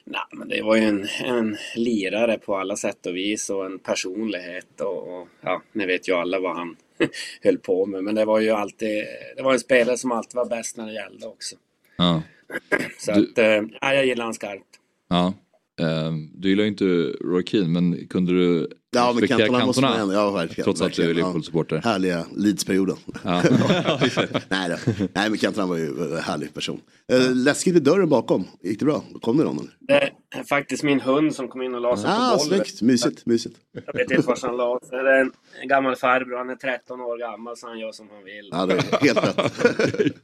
[0.05, 3.79] Nej, men det var ju en, en lirare på alla sätt och vis och en
[3.79, 6.77] personlighet och, och ja, ni vet ju alla vad han
[7.43, 8.05] höll på med.
[8.05, 9.05] Men det var ju alltid,
[9.37, 11.57] det var en spelare som alltid var bäst när det gällde också.
[11.99, 12.23] Ja.
[12.99, 14.65] Så Du- att, ja, jag gillar han skarpt.
[15.09, 15.35] ja.
[15.81, 16.85] Eh, du gillar ju inte
[17.25, 20.65] Roy Keane men kunde du Ja, men Cantona måste man ändå, ja verkligen.
[20.65, 21.33] Trots att du är verkligen, ja.
[21.33, 21.81] Liverpool-supporter.
[21.85, 22.97] Härliga Leeds-perioden.
[23.25, 23.43] Ja.
[24.49, 24.77] Nej, då.
[25.15, 26.81] Nej, men Cantona var ju en härlig person.
[27.13, 28.45] Eh, läskigt vid dörren bakom.
[28.63, 29.03] Gick det bra?
[29.23, 29.59] Kom det någon?
[29.59, 29.71] eller?
[29.89, 32.67] Det är faktiskt min hund som kom in och la sig Ah, på golvet.
[32.67, 32.83] snyggt.
[32.83, 33.57] Mysigt, mysigt.
[33.87, 35.03] Jag vet inte var han la sig.
[35.03, 35.21] Det är
[35.63, 36.37] en, gammal farbror.
[36.37, 38.49] Han är 13 år gammal så han gör som han vill.
[38.51, 40.15] Ja, det är helt rätt.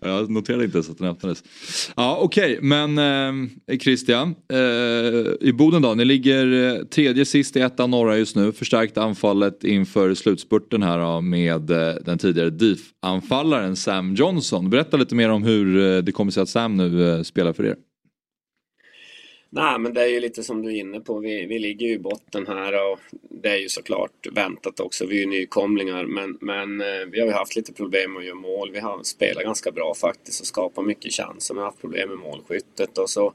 [0.00, 1.44] Jag noterade inte ens att den öppnades.
[1.96, 2.98] Ja okej men
[3.68, 4.34] eh, Christian.
[4.52, 4.58] Eh,
[5.40, 8.52] I Boden då, ni ligger eh, tredje sist i ettan norra just nu.
[8.52, 14.70] Förstärkt anfallet inför slutspurten här då, med eh, den tidigare DIF-anfallaren Sam Johnson.
[14.70, 17.66] Berätta lite mer om hur eh, det kommer sig att Sam nu eh, spelar för
[17.66, 17.76] er.
[19.50, 21.18] Nej, men det är ju lite som du är inne på.
[21.18, 22.98] Vi, vi ligger ju i botten här och
[23.42, 25.06] det är ju såklart väntat också.
[25.06, 26.78] Vi är ju nykomlingar, men, men
[27.10, 28.70] vi har ju haft lite problem med att göra mål.
[28.72, 32.18] Vi har spelat ganska bra faktiskt och skapat mycket chanser, men har haft problem med
[32.18, 33.32] målskyttet och så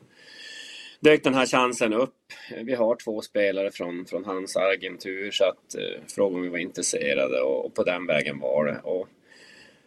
[1.02, 2.16] dök den här chansen upp.
[2.64, 6.58] Vi har två spelare från, från hans agentur så att eh, frågade om vi var
[6.58, 8.80] intresserade och, och på den vägen var det.
[8.84, 9.08] Och,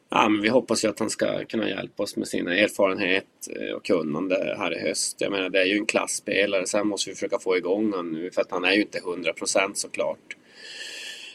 [0.09, 3.75] Ja, men vi hoppas ju att han ska kunna hjälpa oss med sin erfarenhet eh,
[3.75, 5.21] och kunnande här i höst.
[5.21, 6.67] Jag menar, det är ju en klassspelare.
[6.67, 9.71] Sen måste vi försöka få igång honom nu, för att han är ju inte 100%
[9.75, 10.37] såklart.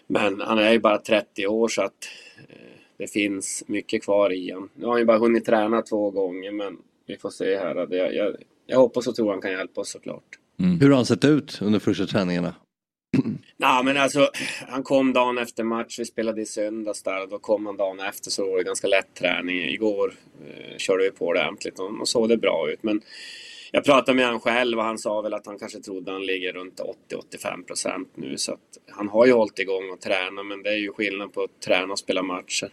[0.08, 2.10] Men han är ju bara 30 år, så att
[2.50, 2.56] eh,
[2.98, 4.70] det finns mycket kvar i honom.
[4.76, 7.88] Nu har han ju bara hunnit träna två gånger, men vi får se här.
[7.96, 8.36] Jag, jag,
[8.70, 10.40] jag hoppas och tror han kan hjälpa oss såklart.
[10.80, 12.56] Hur har han sett ut under första träningarna?
[13.58, 14.30] Nej, men alltså,
[14.68, 16.00] han kom dagen efter match.
[16.00, 17.28] Vi spelade i söndags där.
[17.28, 19.58] Då kom han dagen efter så var det ganska lätt träning.
[19.58, 20.14] Igår
[20.48, 22.84] eh, körde vi på det ordentligt och, och såg det bra ut.
[22.84, 23.02] Men
[23.72, 26.54] jag pratade med han själv och han sa väl att han kanske trodde han ligger
[26.54, 28.38] runt 80-85 procent nu.
[28.38, 31.44] Så att han har ju hållit igång och tränat, men det är ju skillnad på
[31.44, 32.70] att träna och spela matcher.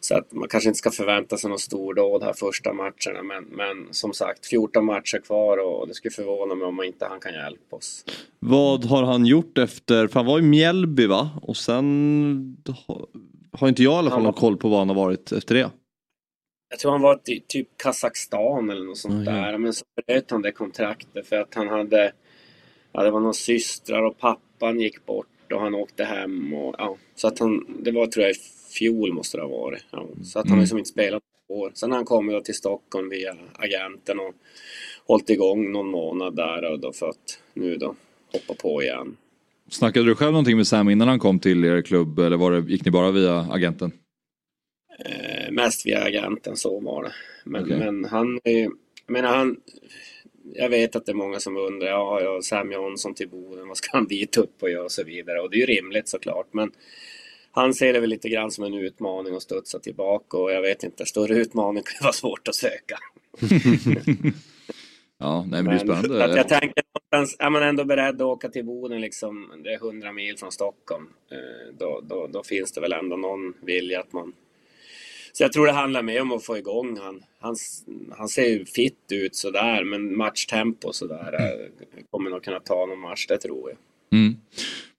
[0.00, 3.22] Så att man kanske inte ska förvänta sig någon stordåd här första matcherna.
[3.22, 7.20] Men, men som sagt, 14 matcher kvar och det skulle förvåna mig om inte han
[7.20, 8.04] kan hjälpa oss.
[8.38, 11.30] Vad har han gjort efter, för han var i Mjällby va?
[11.42, 12.56] Och sen
[13.52, 15.70] har, inte jag i alla fall någon koll på vad han har varit efter det.
[16.70, 19.46] Jag tror han var i typ Kazakstan eller något sånt Ja, ja.
[19.46, 19.58] där.
[19.58, 22.12] Men så bröt han det kontraktet för att han hade...
[22.92, 26.54] Ja, det var några systrar och pappan gick bort och han åkte hem.
[26.54, 27.76] Och, ja, så att han...
[27.82, 28.34] Det var tror jag
[28.72, 29.84] fjol måste det ha varit.
[29.90, 31.70] Ja, så att han har liksom inte spelat på år.
[31.74, 34.34] Sen har han kommit till Stockholm via agenten och
[35.06, 37.94] hållit igång någon månad där och då för att nu då
[38.32, 39.16] hoppa på igen.
[39.70, 42.72] Snackade du själv någonting med Sam innan han kom till er klubb eller var det,
[42.72, 43.92] gick ni bara via agenten?
[45.04, 47.12] Eh, mest via agenten, så var det.
[47.44, 47.78] Men, Okej.
[47.78, 48.72] men han jag
[49.06, 49.56] menar han...
[50.54, 53.76] jag vet att det är många som undrar, ja, ja Sam Johnson till Boden, vad
[53.76, 55.40] ska han dit upp och göra och så vidare.
[55.40, 56.46] Och det är ju rimligt såklart.
[56.52, 56.72] Men
[57.52, 60.82] han ser det väl lite grann som en utmaning att studsa tillbaka och jag vet
[60.82, 62.98] inte, större utmaning kan vara svårt att söka.
[65.18, 66.24] ja, nej men, det är spännande.
[66.24, 66.82] Att jag tänker
[67.12, 70.52] någonstans, är man ändå beredd att åka till Boden liksom, det är 100 mil från
[70.52, 74.32] Stockholm, eh, då, då, då finns det väl ändå någon vilja att man
[75.32, 77.24] så jag tror det handlar mer om att få igång han.
[77.38, 77.56] Han,
[78.10, 81.72] han ser ju fit ut sådär, men matchtempo sådär mm.
[82.10, 83.78] kommer nog kunna ta någon match, det tror jag.
[84.12, 84.36] Mm.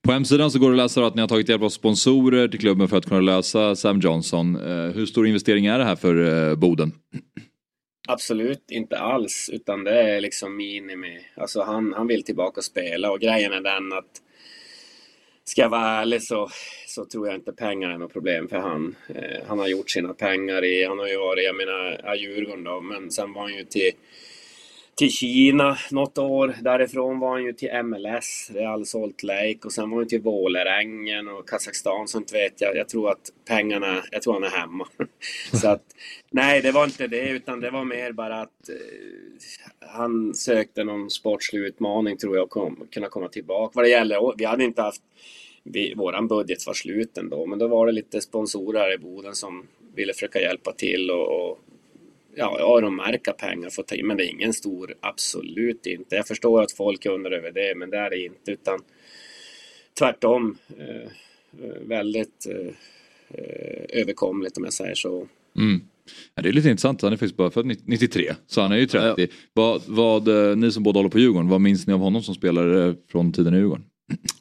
[0.02, 2.60] På hemsidan så går det att läsa att ni har tagit hjälp av sponsorer till
[2.60, 4.56] klubben för att kunna lösa Sam Johnson.
[4.56, 6.92] Eh, hur stor investering är det här för eh, Boden?
[8.08, 11.20] Absolut inte alls, utan det är liksom minimi.
[11.34, 14.22] Alltså han, han vill tillbaka och spela och grejen är den att
[15.44, 16.48] ska jag vara ärlig så,
[16.86, 18.96] så tror jag inte pengar är något problem för han.
[19.08, 22.80] Eh, han har gjort sina pengar i, han har ju varit, jag menar, Djurgården då,
[22.80, 23.90] men sen var han ju till
[24.94, 26.54] till Kina något år.
[26.60, 31.28] Därifrån var han ju till MLS, Real Salt Lake och sen var han till Vålerengen
[31.28, 32.76] och Kazakstan så inte vet jag.
[32.76, 34.88] Jag tror att pengarna, jag tror han är hemma.
[35.52, 35.84] så att
[36.30, 41.10] nej, det var inte det utan det var mer bara att eh, han sökte någon
[41.10, 43.72] sportslig utmaning tror jag och kunna komma tillbaka.
[43.74, 45.02] Vad det gäller, vi hade inte haft
[45.64, 49.34] vi, våran budget var slut ändå, men då var det lite sponsorer här i Boden
[49.34, 51.58] som ville försöka hjälpa till och, och
[52.36, 54.06] ja, öronmärka pengar för att ta in.
[54.06, 56.16] Men det är ingen stor, absolut inte.
[56.16, 58.52] Jag förstår att folk undrar över det, men det är det inte.
[58.52, 58.78] Utan
[59.98, 60.58] tvärtom.
[60.78, 61.10] Eh,
[61.80, 65.26] väldigt eh, överkomligt om jag säger så.
[65.56, 65.80] Mm.
[66.34, 68.86] Ja, det är lite intressant, han är faktiskt bara född 93 så han är ju
[68.86, 69.06] 30.
[69.06, 69.26] Ja, ja.
[69.52, 72.34] Vad, vad, eh, ni som båda håller på Djurgården, vad minns ni av honom som
[72.34, 73.84] spelare från tiden i Djurgården?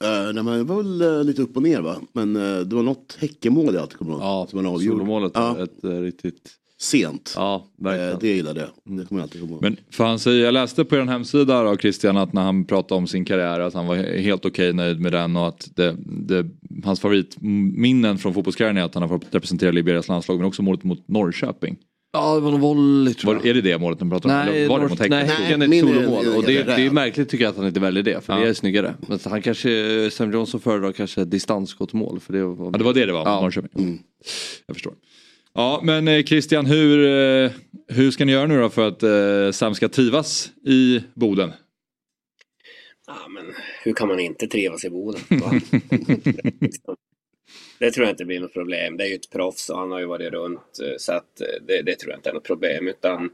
[0.03, 2.75] Uh, nej, men det var väl uh, lite upp och ner va, men uh, det
[2.75, 4.21] var något Häckemål jag alltid kommer ihåg.
[4.21, 4.47] Ja,
[4.79, 5.63] solomålet, ja.
[5.63, 6.51] ett uh, riktigt
[6.81, 7.33] sent.
[7.35, 8.19] Ja, verkligen.
[8.19, 8.97] det gillade jag.
[8.97, 9.61] Det kommer jag alltid ihåg.
[9.61, 12.97] Men för han säger, jag läste på er hemsida då Christian att när han pratade
[12.97, 15.95] om sin karriär att han var helt okej okay, nöjd med den och att det,
[16.05, 16.45] det,
[16.83, 20.83] hans favoritminnen från fotbollskarriären är att han har fått representera Liberias landslag men också målet
[20.83, 21.77] mot Norrköping.
[22.13, 23.41] Ja det var något volleyt tror jag.
[23.41, 24.35] Var, är det det målet de pratar om?
[24.35, 26.27] Nej, var det mot Nej, Häcken är ett solomål.
[26.37, 28.25] Och det, det, är märkligt tycker jag att han inte väljer det.
[28.25, 28.39] För ja.
[28.39, 28.93] det är snyggare.
[29.07, 32.19] Men han kanske, Sam Johnson föredrar kanske distansskottmål.
[32.19, 32.65] För det var...
[32.65, 33.41] Ja det var det det var, ja.
[33.41, 33.83] Norrköping.
[33.83, 33.99] Mm.
[34.67, 34.93] Jag förstår.
[35.53, 37.51] Ja men eh, Christian, hur, eh,
[37.87, 41.51] hur ska ni göra nu då för att eh, Sam ska trivas i Boden?
[43.07, 45.21] Ja, men hur kan man inte trivas i Boden?
[47.79, 48.97] det tror jag inte blir något problem.
[48.97, 51.95] Det är ju ett proffs och han har ju varit runt så att det, det
[51.95, 53.29] tror jag inte är något problem utan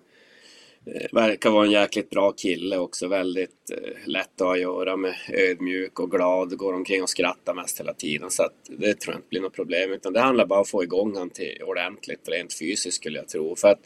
[0.95, 3.07] Eh, verkar vara en jäkligt bra kille också.
[3.07, 5.15] Väldigt eh, lätt att ha att göra med.
[5.29, 6.57] Ödmjuk och glad.
[6.57, 8.31] Går omkring och skrattar mest hela tiden.
[8.31, 9.91] Så att det tror jag inte blir något problem.
[9.91, 13.27] Utan det handlar bara om att få igång honom till ordentligt rent fysiskt skulle jag
[13.27, 13.55] tro.
[13.55, 13.79] För att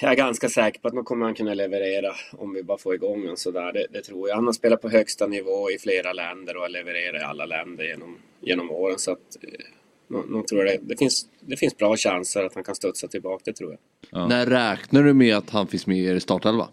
[0.00, 2.94] jag är ganska säker på att nu kommer han kunna leverera om vi bara får
[2.94, 3.72] igång honom sådär.
[3.72, 4.36] Det, det tror jag.
[4.36, 7.84] Han har spelat på högsta nivå i flera länder och har levererat i alla länder
[7.84, 8.98] genom, genom åren.
[8.98, 9.79] Så att eh,
[10.10, 13.52] nog tror det, det, finns, det finns bra chanser att han kan studsa tillbaka, det
[13.52, 13.78] tror jag.
[14.10, 14.26] Ja.
[14.26, 16.68] När räknar du med att han finns med i er startelva?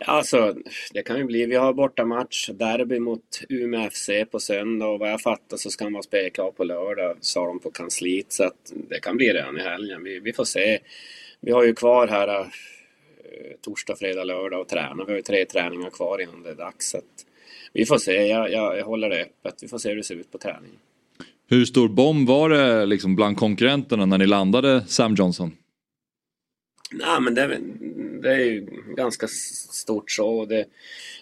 [0.00, 0.54] Alltså,
[0.92, 1.46] det kan ju bli.
[1.46, 5.84] Vi har bortamatch, derby mot Umeå FC på söndag och vad jag fattar så ska
[5.84, 8.32] han vara spelklar på lördag, sa de på kansliet.
[8.32, 10.04] Så att det kan bli redan i helgen.
[10.04, 10.78] Vi, vi får se.
[11.40, 12.46] Vi har ju kvar här äh,
[13.60, 15.04] torsdag, fredag, lördag och träna.
[15.04, 16.90] Vi har ju tre träningar kvar innan det är dags.
[16.90, 17.26] Så att
[17.72, 18.26] vi får se.
[18.26, 19.62] Jag, jag, jag håller det öppet.
[19.62, 20.78] Vi får se hur det ser ut på träningen.
[21.54, 25.52] Hur stor bomb var det liksom bland konkurrenterna när ni landade Sam Johnson?
[26.92, 27.58] Nej, men det,
[28.22, 30.44] det är ju ganska stort så.
[30.44, 30.64] Det,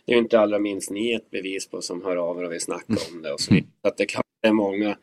[0.07, 2.53] det är ju inte allra minst ni ett bevis på som hör av er och
[2.53, 3.33] vill snacka om det.
[3.33, 4.97] Och så, så att det är klart det är många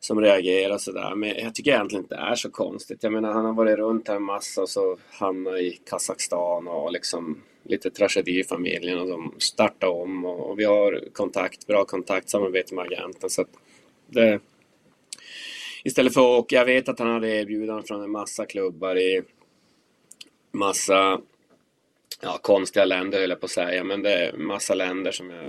[0.00, 1.14] som reagerar sådär.
[1.14, 3.02] Men jag tycker egentligen inte det är så konstigt.
[3.02, 6.92] Jag menar han har varit runt här en massa och så hamnat i Kazakstan och
[6.92, 11.84] liksom lite tragedi i familjen och de startar om och, och vi har kontakt, bra
[11.84, 13.30] kontakt, samarbete med agenten.
[13.30, 13.50] Så att,
[14.12, 14.40] det,
[15.84, 19.22] istället för att jag vet att han hade erbjudanden från en massa klubbar i
[20.52, 21.20] massa
[22.22, 25.44] ja, konstiga länder höll jag på att säga, men det är massa länder som jag,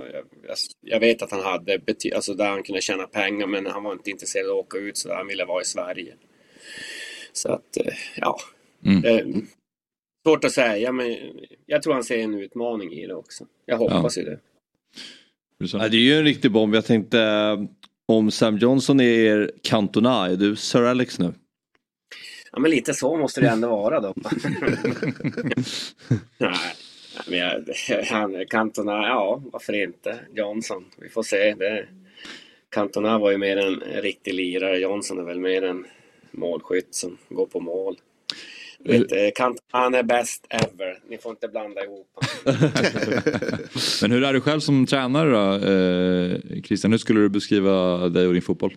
[0.46, 1.80] jag, jag vet att han hade,
[2.14, 4.96] alltså där han kunde tjäna pengar, men han var inte intresserad av att åka ut
[4.96, 6.14] så han ville vara i Sverige.
[7.32, 8.38] Så att, eh, ja.
[8.84, 9.00] Mm.
[9.00, 9.42] Det,
[10.24, 11.16] svårt att säga, men
[11.66, 13.46] jag tror han ser en utmaning i det också.
[13.66, 14.22] Jag hoppas ja.
[14.22, 14.38] ju det.
[15.58, 16.74] Ja, det är ju en riktig bomb.
[16.74, 17.18] Jag tänkte
[18.08, 21.34] om Sam Johnson är er Cantona, är du Sir Alex nu?
[22.52, 24.14] Ja men lite så måste det ändå vara då.
[26.38, 26.74] Nej,
[27.26, 27.64] men jag,
[28.10, 30.18] han, Cantona, ja varför inte?
[30.34, 31.54] Johnson, vi får se.
[31.54, 31.86] Det,
[32.68, 34.78] Cantona var ju mer en riktig lirare.
[34.78, 35.86] Johnson är väl mer en
[36.30, 37.96] målskytt som går på mål.
[38.84, 40.98] Vet, Kant, han är bäst ever.
[41.08, 42.06] Ni får inte blanda ihop
[44.02, 45.66] Men hur är du själv som tränare då?
[45.66, 48.74] Eh, Christian, hur skulle du beskriva dig och din fotboll?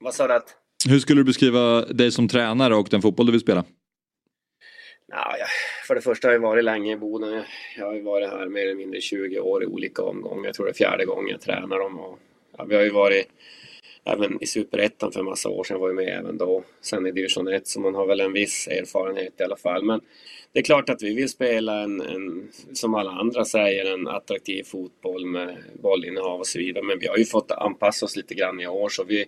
[0.00, 0.34] Vad sa du?
[0.34, 0.56] Att?
[0.88, 3.64] Hur skulle du beskriva dig som tränare och den fotboll du vill spela?
[5.08, 5.36] Ja,
[5.86, 7.44] för det första har jag varit länge i Boden.
[7.78, 10.44] Jag har ju varit här mer eller mindre 20 år i olika omgångar.
[10.44, 11.98] Jag tror det är fjärde gången jag tränar dem.
[11.98, 12.18] Och,
[12.58, 13.26] ja, vi har ju varit
[14.06, 16.64] även i Superettan för en massa år sedan var ju med även då.
[16.80, 19.84] Sen i division 1 så man har väl en viss erfarenhet i alla fall.
[19.84, 20.00] Men
[20.52, 24.62] det är klart att vi vill spela en, en som alla andra säger, en attraktiv
[24.62, 26.84] fotboll med bollinnehav och så vidare.
[26.84, 29.24] Men vi har ju fått anpassa oss lite grann i år så vi,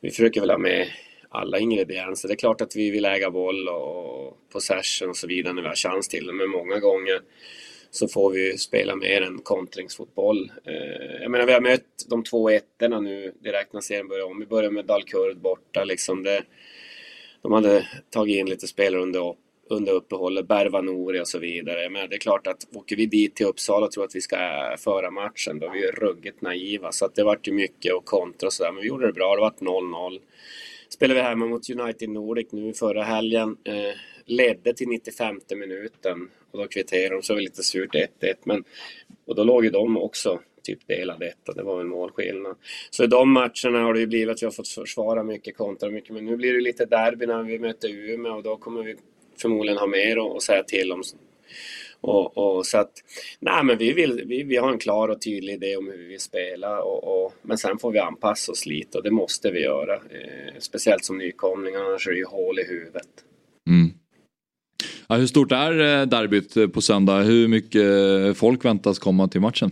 [0.00, 0.88] vi försöker väl ha med
[1.28, 2.28] alla ingredienser.
[2.28, 5.68] Det är klart att vi vill äga boll och possession och så vidare när vi
[5.68, 6.32] har chans till det.
[6.32, 7.20] Men många gånger
[7.96, 10.52] så får vi spela mer än kontringsfotboll.
[10.64, 14.40] Eh, jag menar vi har mött de två ettorna nu direkt när serien börjar om.
[14.40, 16.22] Vi börjar med Dalkurd borta liksom.
[16.22, 16.42] Det,
[17.42, 19.34] de hade tagit in lite spelare under,
[19.70, 21.90] under uppehållet, Bervanori och så vidare.
[21.90, 24.36] Men det är klart att åker vi dit till Uppsala och tror att vi ska
[24.36, 26.92] eh, föra matchen, då är vi ruggigt naiva.
[26.92, 28.72] Så att det vart ju mycket och kontra och sådär.
[28.72, 30.20] Men vi gjorde det bra, det vart 0-0
[30.88, 33.56] spelade vi hemma mot United Nordic nu förra helgen.
[33.64, 38.08] Eh, ledde till 95 minuten och då kvitterade de, så var det lite surt 1-1.
[38.44, 38.64] Men,
[39.26, 42.56] och då låg ju de också typ delade etta, det var en målskillnad.
[42.90, 45.90] Så i de matcherna har det ju blivit att vi har fått försvara mycket, kontra
[45.90, 46.10] mycket.
[46.10, 48.96] Men nu blir det lite derby när vi möter Umeå och då kommer vi
[49.40, 51.02] förmodligen ha mer att säga till om
[52.00, 52.92] och, och, så att,
[53.40, 56.06] nej men vi, vill, vi, vi har en klar och tydlig idé om hur vi
[56.06, 59.62] vill spela och, och men sen får vi anpassa oss lite och det måste vi
[59.62, 59.94] göra.
[59.94, 63.08] Eh, speciellt som nykomlingar, annars är det ju hål i huvudet.
[63.66, 63.90] Mm.
[65.08, 67.22] Ja, hur stort är eh, derbyt på söndag?
[67.22, 69.70] Hur mycket folk väntas komma till matchen?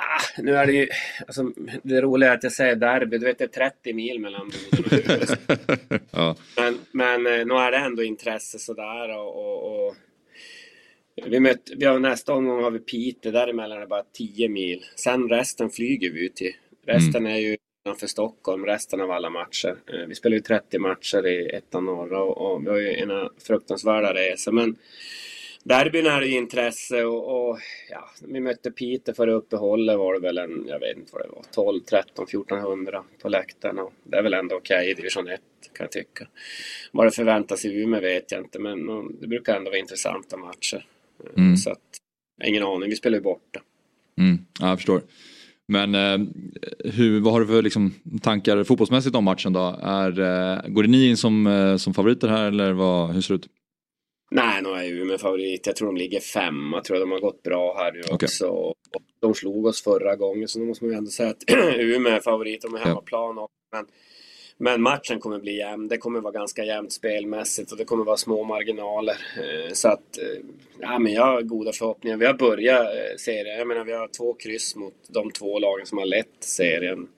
[0.00, 0.88] Ah, nu är det ju,
[1.26, 4.50] alltså, det roliga är att jag säger derby, du vet det är 30 mil mellan
[4.70, 5.20] Boden
[5.90, 6.36] och ja.
[6.56, 9.94] Men, men eh, nu är det ändå intresse sådär och, och, och
[11.24, 14.84] vi, möt, vi har nästa omgång har vi Piteå, däremellan är det bara 10 mil.
[14.96, 16.52] Sen resten flyger vi till.
[16.86, 17.32] Resten mm.
[17.32, 19.76] är ju utanför Stockholm, resten av alla matcher.
[19.92, 23.30] Eh, vi spelar ju 30 matcher i ettan norra och, och vi har ju ena
[23.38, 24.52] fruktansvärda resor.
[24.52, 24.76] Men
[25.64, 27.58] derbyn är ju intresse och, och,
[27.90, 31.28] ja, vi mötte Piteå före uppehållet var det väl en, jag vet inte vad det
[31.28, 33.78] var, 12, 13, 1400 på läktaren.
[33.78, 35.40] Och det är väl ändå okej okay i division 1
[35.72, 36.26] kan jag tycka.
[36.92, 38.86] Vad det förväntas i Umeå vet jag inte men
[39.20, 40.86] det brukar ändå vara intressanta matcher.
[41.36, 41.56] Mm.
[41.56, 41.98] Så att,
[42.44, 43.60] ingen aning, vi spelar ju borta.
[44.18, 44.38] Mm.
[44.60, 45.02] Ja, jag förstår.
[45.68, 46.26] Men eh,
[46.84, 49.78] hur, vad har du för liksom, tankar fotbollsmässigt om matchen då?
[49.82, 53.34] Är, eh, går det ni in som, eh, som favoriter här eller vad, hur ser
[53.34, 53.48] det ut?
[54.30, 55.66] Nej, nu är ju med favorit.
[55.66, 56.76] Jag tror de ligger femma.
[56.76, 58.14] Jag tror de har gått bra här nu okay.
[58.14, 58.46] också.
[58.46, 58.74] Och
[59.20, 61.42] de slog oss förra gången så då måste man ju ändå säga att
[61.78, 62.62] Umeå är favorit.
[62.62, 63.56] De är hemmaplan också.
[63.72, 63.86] Men
[64.58, 65.88] men matchen kommer bli jämn.
[65.88, 69.16] Det kommer vara ganska jämnt spelmässigt och det kommer vara små marginaler.
[69.36, 70.44] Eh, så att, eh,
[70.80, 72.16] ja men jag har goda förhoppningar.
[72.16, 73.58] Vi har börjat eh, serien.
[73.58, 77.08] Jag menar vi har två kryss mot de två lagen som har lett serien.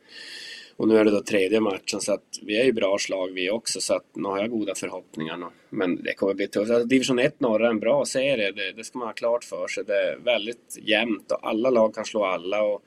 [0.76, 3.50] Och nu är det då tredje matchen så att vi är ju bra slag vi
[3.50, 5.46] också så att nu har jag goda förhoppningar.
[5.70, 6.70] Men det kommer bli tufft.
[6.70, 8.52] Alltså, Division 1 norra är en bra serie.
[8.52, 9.84] Det, det ska man ha klart för sig.
[9.84, 12.62] Det är väldigt jämnt och alla lag kan slå alla.
[12.62, 12.82] Och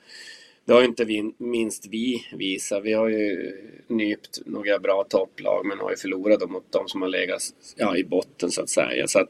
[0.66, 2.84] det har ju inte vi, minst vi visat.
[2.84, 3.54] Vi har ju
[3.88, 7.42] nypt några bra topplag men har ju förlorat mot de som har legat
[7.78, 9.08] ja, i botten så att säga.
[9.08, 9.30] Så att,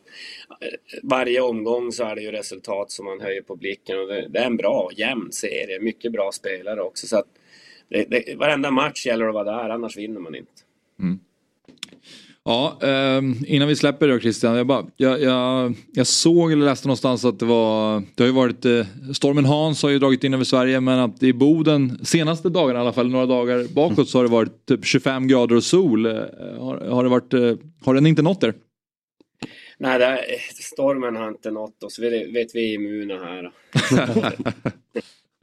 [0.61, 4.27] eh, varje omgång så är det ju resultat som man höjer på blicken och det,
[4.29, 5.79] det är en bra, jämn serie.
[5.79, 7.07] Mycket bra spelare också.
[7.07, 7.27] Så att
[7.89, 10.51] det, det, varenda match gäller att vara där, annars vinner man inte.
[10.99, 11.19] Mm.
[12.43, 14.55] Ja, eh, innan vi släpper det Christian.
[14.55, 18.33] Jag, bara, jag, jag, jag, såg eller läste någonstans att det var, det har ju
[18.33, 22.49] varit, eh, stormen Hans har ju dragit in över Sverige men att i Boden senaste
[22.49, 25.63] dagarna i alla fall, några dagar bakåt så har det varit typ 25 grader och
[25.63, 26.05] sol.
[26.05, 26.13] Eh,
[26.59, 28.53] har, har, det varit, eh, har den inte nått er?
[29.77, 30.19] Nej, är,
[30.61, 33.51] stormen har inte nått oss, vi vet vi är immuna här.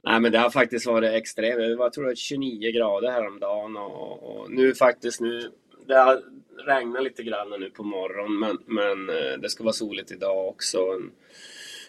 [0.03, 1.57] Nej men det har faktiskt varit extremt.
[1.57, 5.51] Det var tror jag 29 grader häromdagen och, och nu faktiskt nu
[5.87, 6.21] det har
[6.65, 10.79] regnar lite grann nu på morgonen men, men eh, det ska vara soligt idag också.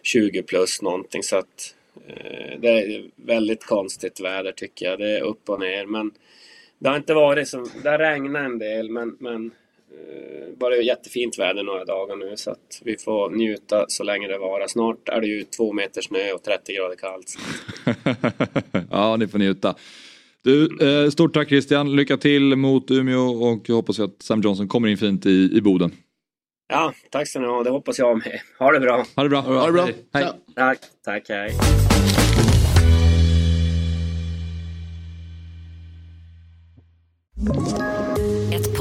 [0.03, 1.75] 20 plus någonting så att
[2.07, 4.99] eh, det är väldigt konstigt väder tycker jag.
[4.99, 6.11] Det är upp och ner men
[6.79, 9.51] det har inte varit som, det har regnat en del men, men
[9.91, 14.39] eh, bara jättefint väder några dagar nu så att vi får njuta så länge det
[14.39, 14.67] varar.
[14.67, 17.35] Snart är det ju två meter snö och 30 grader kallt.
[18.91, 19.75] ja, ni får njuta.
[20.45, 24.69] Du, eh, stort tack Christian, lycka till mot Umeå och jag hoppas att Sam Johnson
[24.69, 25.93] kommer in fint i, i Boden.
[26.69, 28.41] Ja, tack ska ni ha, det hoppas jag med.
[28.59, 29.05] Ha det bra.
[29.17, 29.41] Ha det bra.
[29.41, 29.89] Ha det bra.
[30.13, 30.29] Hej.
[30.55, 31.57] Tack, tack, hej.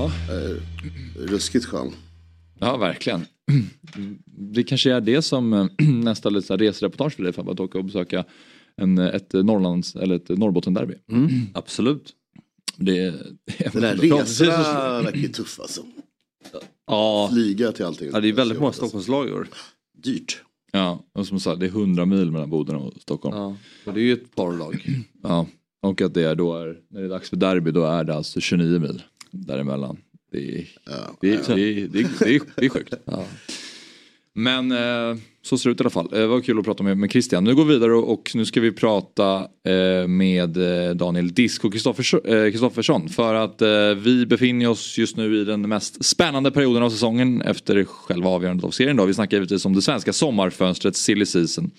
[0.00, 0.10] Ja,
[1.16, 1.92] Ruskigt skön.
[2.58, 3.26] ja verkligen.
[4.26, 8.24] Det kanske är det som eh, nästa resereportage för dig Fabbe, att åka och besöka
[8.76, 10.94] en, ett Norrlands eller ett Norrbottenderby.
[11.54, 12.12] Absolut.
[12.76, 13.10] Det,
[13.72, 15.82] Den där resorna verkar ju tuff alltså.
[16.86, 18.10] Ja, Flyga till allting.
[18.12, 18.72] Ja, det är väldigt många.
[18.72, 19.48] Stockholmslag i år.
[20.02, 20.42] Dyrt.
[20.72, 23.36] ja, och som sagt det är 100 mil mellan Boden och Stockholm.
[23.36, 23.42] Ja.
[23.84, 23.90] Ja.
[23.90, 24.86] Och det är ju ett par lag.
[25.82, 28.14] Och att det är då är, när det är dags för derby då är det
[28.14, 29.96] alltså 29 mil däremellan.
[30.32, 30.92] Det är, Ja.
[31.20, 32.94] det, är, det, är, det, är, det, är, sjukt.
[34.32, 36.08] Men eh, så ser det ut i alla fall.
[36.12, 37.44] Eh, det var kul att prata med, med Christian.
[37.44, 42.20] Nu går vi vidare och, och nu ska vi prata eh, med eh, Daniel Kristoffersson
[42.24, 43.08] eh, Kristoffersson.
[43.08, 47.42] För att eh, vi befinner oss just nu i den mest spännande perioden av säsongen
[47.42, 48.96] efter själva avgörandet av serien.
[48.96, 49.04] Då.
[49.04, 51.70] Vi snackar givetvis om det svenska sommarfönstret silly season.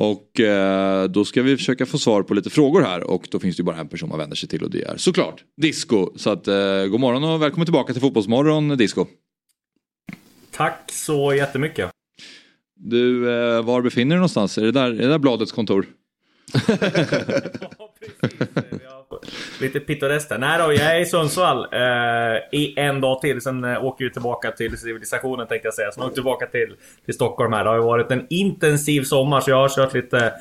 [0.00, 3.56] Och eh, då ska vi försöka få svar på lite frågor här och då finns
[3.56, 6.12] det ju bara en person man vänder sig till och det är såklart Disco.
[6.16, 9.06] Så att eh, god morgon och välkommen tillbaka till Fotbollsmorgon Disco.
[10.50, 11.90] Tack så jättemycket.
[12.74, 14.58] Du, eh, var befinner du dig någonstans?
[14.58, 15.86] Är det där, är det där bladets kontor?
[17.60, 18.89] Ja, precis.
[19.60, 20.32] Lite pittoreskt.
[20.38, 23.40] Nej då, jag är i Sundsvall eh, i en dag till.
[23.40, 25.90] Sen eh, åker vi tillbaka till civilisationen tänkte jag säga.
[25.92, 27.64] Sen åker vi tillbaka till, till Stockholm här.
[27.64, 30.32] Det har ju varit en intensiv sommar så jag har kört lite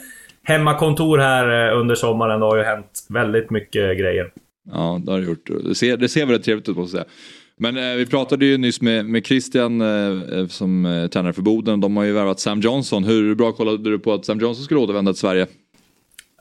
[0.43, 2.39] hemmakontor här eh, under sommaren.
[2.39, 4.31] Det har ju hänt väldigt mycket grejer.
[4.71, 5.49] Ja, det har det gjort.
[5.63, 7.15] Det ser, det ser väldigt trevligt ut måste jag säga.
[7.61, 11.41] Men eh, vi pratade ju nyss med, med Christian eh, eh som eh, tränare för
[11.41, 11.81] Boden.
[11.81, 13.03] De har ju värvat Sam Johnson.
[13.03, 15.47] Hur bra kollade du på att Sam Johnson skulle återvända till Sverige?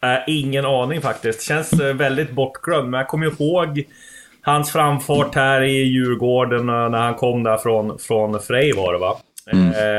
[0.03, 1.43] Äh, ingen aning faktiskt.
[1.43, 2.91] Känns eh, väldigt bortglömd.
[2.91, 3.85] Men jag kommer ihåg
[4.43, 8.99] hans framfart här i Djurgården eh, när han kom där från, från Frej var det
[8.99, 9.17] va?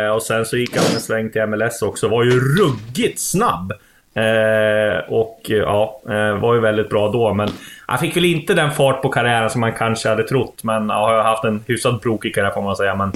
[0.08, 2.08] Eh, och sen så gick han en sväng till MLS också.
[2.08, 3.72] Var ju ruggigt snabb.
[4.14, 7.34] Eh, och ja, eh, var ju väldigt bra då.
[7.34, 7.50] Men
[7.86, 10.64] han fick väl inte den fart på karriären som man kanske hade trott.
[10.64, 12.96] Men ja, har haft en hyfsat brokig karriär får man säga.
[12.96, 13.12] Men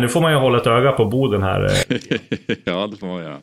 [0.00, 1.64] nu får man ju hålla ett öga på Boden här.
[1.64, 1.96] eh.
[2.64, 3.36] ja, det får man göra.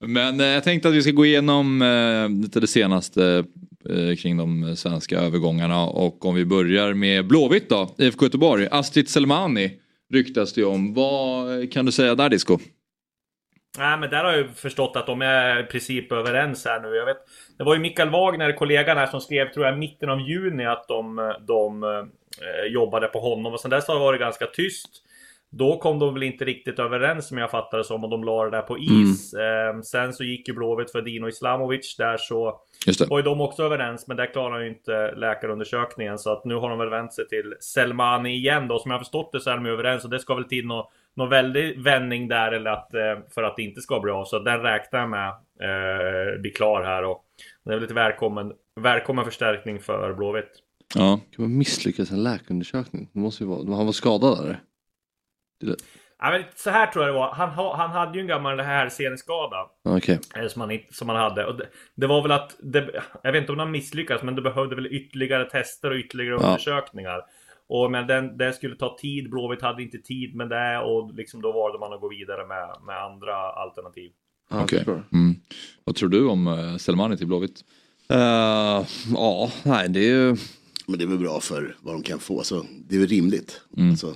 [0.00, 3.44] Men eh, jag tänkte att vi ska gå igenom eh, lite det senaste
[3.90, 5.84] eh, kring de svenska övergångarna.
[5.86, 8.68] Och om vi börjar med Blåvitt då, IFK Göteborg.
[8.70, 9.80] Astrid Selmani
[10.12, 10.94] ryktas det ju om.
[10.94, 12.58] Vad kan du säga där Disco?
[13.78, 16.88] Nej men där har jag ju förstått att de är i princip överens här nu.
[16.88, 17.16] Jag vet,
[17.58, 20.88] det var ju Mikael Wagner, kollegan här, som skrev, tror jag, mitten av juni att
[20.88, 23.52] de, de eh, jobbade på honom.
[23.52, 25.02] Och sen dess har det varit ganska tyst.
[25.58, 28.50] Då kom de väl inte riktigt överens som jag fattade som och de la det
[28.50, 29.34] där på is.
[29.34, 31.96] Eh, sen så gick ju Blåvitt för Dino Islamovic.
[31.96, 32.60] Där så
[33.08, 36.18] var ju de också överens, men där klarar ju inte läkarundersökningen.
[36.18, 38.78] Så att nu har de väl vänt sig till Selmani igen då.
[38.78, 40.04] Som jag har förstått det så är de överens.
[40.04, 43.00] Och det ska väl till någon, någon väldig vändning där eller att, eh,
[43.34, 44.24] för att det inte ska bli av.
[44.24, 47.04] Så den räknar jag med eh, blir klar här.
[47.04, 47.24] Och
[47.64, 50.62] det är väl lite välkommen, välkommen förstärkning för Blåvitt.
[50.94, 51.20] Ja.
[51.36, 53.08] Kan man misslyckas en läkarundersökning?
[53.12, 53.76] Det måste ju vara...
[53.76, 54.60] Han var skadad eller?
[56.18, 57.32] Ja, men så här tror jag det var.
[57.34, 59.56] Han, ha, han hade ju en gammal hälseneskada.
[59.84, 60.18] Okej.
[60.36, 61.46] Eh, Som han, som han hade.
[61.46, 62.56] Och det, det var väl att...
[62.62, 66.38] Det, jag vet inte om han misslyckades men det behövde väl ytterligare tester och ytterligare
[66.40, 66.46] Ja.
[66.46, 67.20] undersökningar.
[67.68, 69.30] Och men den, den skulle ta tid.
[69.30, 72.76] Blåvitt hade inte tid med det och liksom då valde man att gå vidare med,
[72.86, 74.10] med andra alternativ.
[74.50, 74.78] Okej.
[74.78, 75.04] förstår.
[75.12, 75.34] Mm.
[75.84, 77.64] Vad tror du om uh, Selmani till Blåvitt?
[78.08, 80.36] Eh, ja, nej det är ju...
[80.88, 82.42] Men det är väl bra för vad de kan få.
[82.42, 83.60] Så det är väl rimligt.
[83.76, 83.90] Mm.
[83.90, 84.14] Alltså,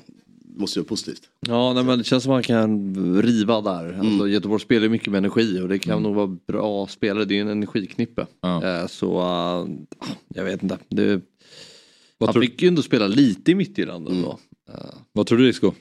[0.61, 1.23] måste ju vara positivt.
[1.49, 3.99] Ja, nej, men det känns som att man kan riva där.
[3.99, 7.25] Alltså, Göteborg spelar ju mycket med energi och det kan nog vara bra spelare.
[7.25, 8.27] Det är ju en energiknippe.
[8.41, 8.65] Ja.
[8.65, 9.69] Eh, så uh,
[10.29, 10.79] jag vet inte.
[10.89, 11.21] Det,
[12.19, 14.39] Vad han tror- fick ju ändå spela lite i Midtjylland ändå.
[14.69, 14.75] Eh,
[15.13, 15.73] Vad tror du Disco?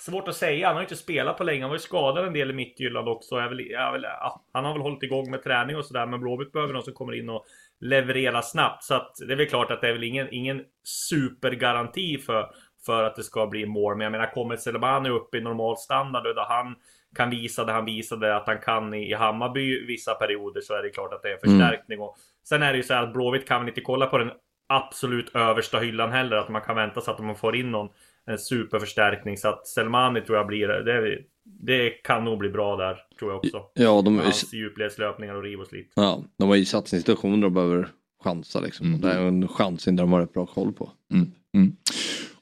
[0.00, 0.66] Svårt att säga.
[0.66, 1.60] Han har inte spelat på länge.
[1.60, 3.34] Han var ju skadad en del i Midtjylland också.
[3.34, 6.06] Jag vill, jag vill, ja, han har väl hållit igång med träning och sådär.
[6.06, 7.44] Men Blåvitt behöver någon som kommer in och
[7.80, 8.84] levererar snabbt.
[8.84, 12.46] Så att det är väl klart att det är väl ingen, ingen supergaranti för,
[12.86, 13.96] för att det ska bli mål.
[13.96, 16.74] Men jag menar, kommer Selmani upp i normal standard och där han
[17.16, 20.90] kan visa det han visade att han kan i, Hammarby vissa perioder så är det
[20.90, 22.00] klart att det är en förstärkning.
[22.00, 22.16] Och
[22.48, 24.30] sen är det ju så här att Blåvitt kan väl inte kolla på den
[24.68, 26.36] absolut översta hyllan heller.
[26.36, 27.88] Att man kan vänta sig att man får in någon
[28.26, 29.36] en superförstärkning.
[29.36, 31.18] Så att Selmani tror jag blir det.
[31.44, 33.62] Det kan nog bli bra där, tror jag också.
[33.74, 35.92] ja, de, Hans djupledslöpningar och riv och slit.
[35.94, 37.88] ja, de var i satsningssituationer och behöver
[38.24, 38.86] chansa liksom.
[38.86, 39.00] Mm.
[39.00, 40.90] Det är en chans inte de har rätt bra koll på.
[41.12, 41.30] Mm.
[41.54, 41.76] Mm.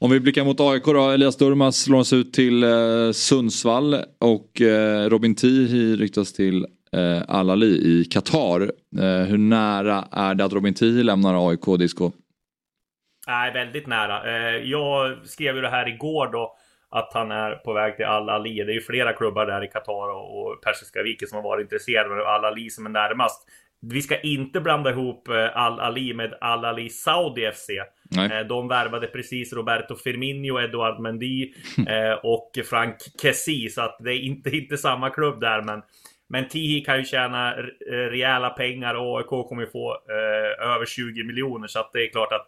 [0.03, 5.09] Om vi blickar mot AIK då, Elias Durmas lånas ut till eh, Sundsvall och eh,
[5.09, 8.61] Robin Tihi ryktas till eh, Al-Ali i Qatar.
[9.01, 12.13] Eh, hur nära är det att Robin Tihi lämnar AIK Disco?
[13.27, 14.17] Nej, väldigt nära.
[14.31, 16.57] Eh, jag skrev ju det här igår då
[16.91, 18.55] att han är på väg till Al-Ali.
[18.55, 22.09] Det är ju flera klubbar där i Qatar och Persiska viken som har varit intresserade.
[22.09, 23.49] Men Al-Ali som är närmast.
[23.81, 27.71] Vi ska inte blanda ihop eh, Al-Ali med Al-Ali Saudi FC.
[28.17, 28.41] Nej.
[28.41, 31.53] Eh, de värvade precis Roberto Firmino, Eduard Mendy
[31.89, 33.69] eh, och Frank Kessi.
[33.69, 35.63] Så att det är inte, inte samma klubb där.
[35.63, 35.83] Men,
[36.29, 37.55] men Tihi kan ju tjäna
[37.91, 41.67] rejäla pengar och AIK kommer ju få eh, över 20 miljoner.
[41.67, 42.47] Så att det är klart att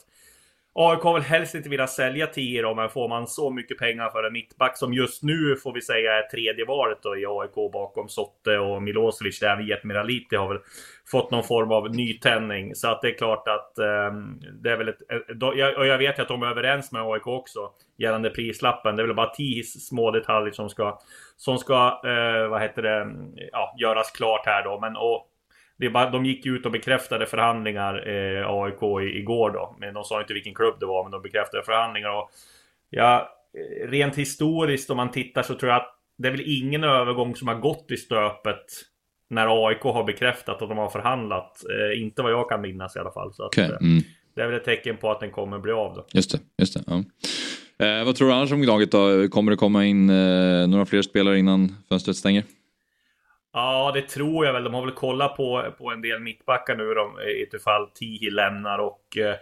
[0.77, 4.11] AIK har väl helst inte velat sälja 10 då, men får man så mycket pengar
[4.11, 7.73] för en mittback som just nu får vi säga är tredje valet då i AIK
[7.73, 9.41] bakom Sotte och Milosevic.
[9.41, 10.59] Där Viet Miraliti har väl
[11.07, 12.75] fått någon form av nytändning.
[12.75, 14.13] Så att det är klart att eh,
[14.63, 15.03] det är väl ett...
[15.43, 18.97] och jag vet ju att de är överens med AIK också gällande prislappen.
[18.97, 21.01] Det är väl bara 10 små detaljer som ska,
[21.37, 23.07] som ska eh, vad heter det,
[23.53, 24.81] ja, göras klart här då.
[24.81, 25.31] Men och,
[25.77, 29.77] det bara, de gick ut och bekräftade förhandlingar eh, AIK i, igår då.
[29.81, 32.19] Men de sa inte vilken klubb det var, men de bekräftade förhandlingar.
[32.19, 32.31] Och,
[32.91, 36.85] ja, eh, rent historiskt om man tittar så tror jag att det är väl ingen
[36.85, 38.65] övergång som har gått i stöpet
[39.31, 41.65] när AIK har bekräftat att de har förhandlat.
[41.71, 43.33] Eh, inte vad jag kan minnas i alla fall.
[43.35, 43.59] Så att.
[43.59, 44.03] Eh, mm.
[44.35, 46.07] Det är väl ett tecken på att den kommer bli av då.
[46.13, 46.85] Just det, just det.
[46.87, 47.05] Ja.
[47.87, 49.29] Eh, vad tror du annars om Gnaget då?
[49.29, 52.45] Kommer det komma in eh, några fler spelare innan fönstret stänger?
[53.55, 54.65] Ja, det tror jag väl.
[54.65, 58.31] De har väl kollat på, på en del mittbackar nu de, i ett fall Tihi
[58.31, 59.37] lämnar och eh,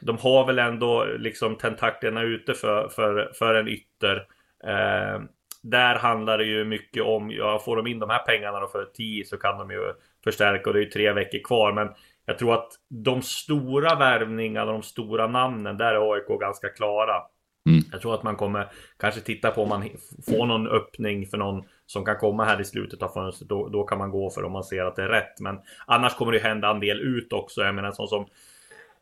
[0.00, 4.16] de har väl ändå liksom tentaklerna ute för, för, för en ytter.
[4.64, 5.22] Eh,
[5.62, 8.84] där handlar det ju mycket om, ja, får de in de här pengarna då för
[8.84, 9.92] 10 så kan de ju
[10.24, 11.72] förstärka och det är ju tre veckor kvar.
[11.72, 11.88] Men
[12.26, 17.22] jag tror att de stora värvningarna, de stora namnen, där är AIK ganska klara.
[17.66, 17.84] Mm.
[17.92, 19.88] Jag tror att man kommer kanske titta på om man
[20.30, 23.48] får någon öppning för någon som kan komma här i slutet av fönstret.
[23.48, 25.40] Då, då kan man gå för om man ser att det är rätt.
[25.40, 27.62] Men annars kommer det hända en del ut också.
[27.62, 28.26] Jag menar sån som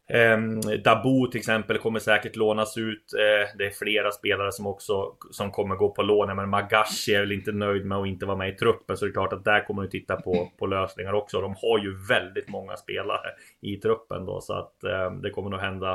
[0.08, 0.38] Eh,
[0.84, 3.12] Dabo till exempel kommer säkert lånas ut.
[3.14, 6.36] Eh, det är flera spelare som också som kommer gå på lån.
[6.36, 8.96] Men Magashi är väl inte nöjd med att inte vara med i truppen.
[8.96, 11.40] Så det är klart att där kommer du titta på, på lösningar också.
[11.40, 13.28] De har ju väldigt många spelare
[13.60, 14.40] i truppen då.
[14.40, 15.92] Så att eh, det kommer nog hända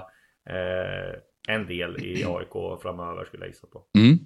[0.49, 3.81] eh, en del i AIK framöver skulle jag gissa på.
[3.97, 4.19] Mm.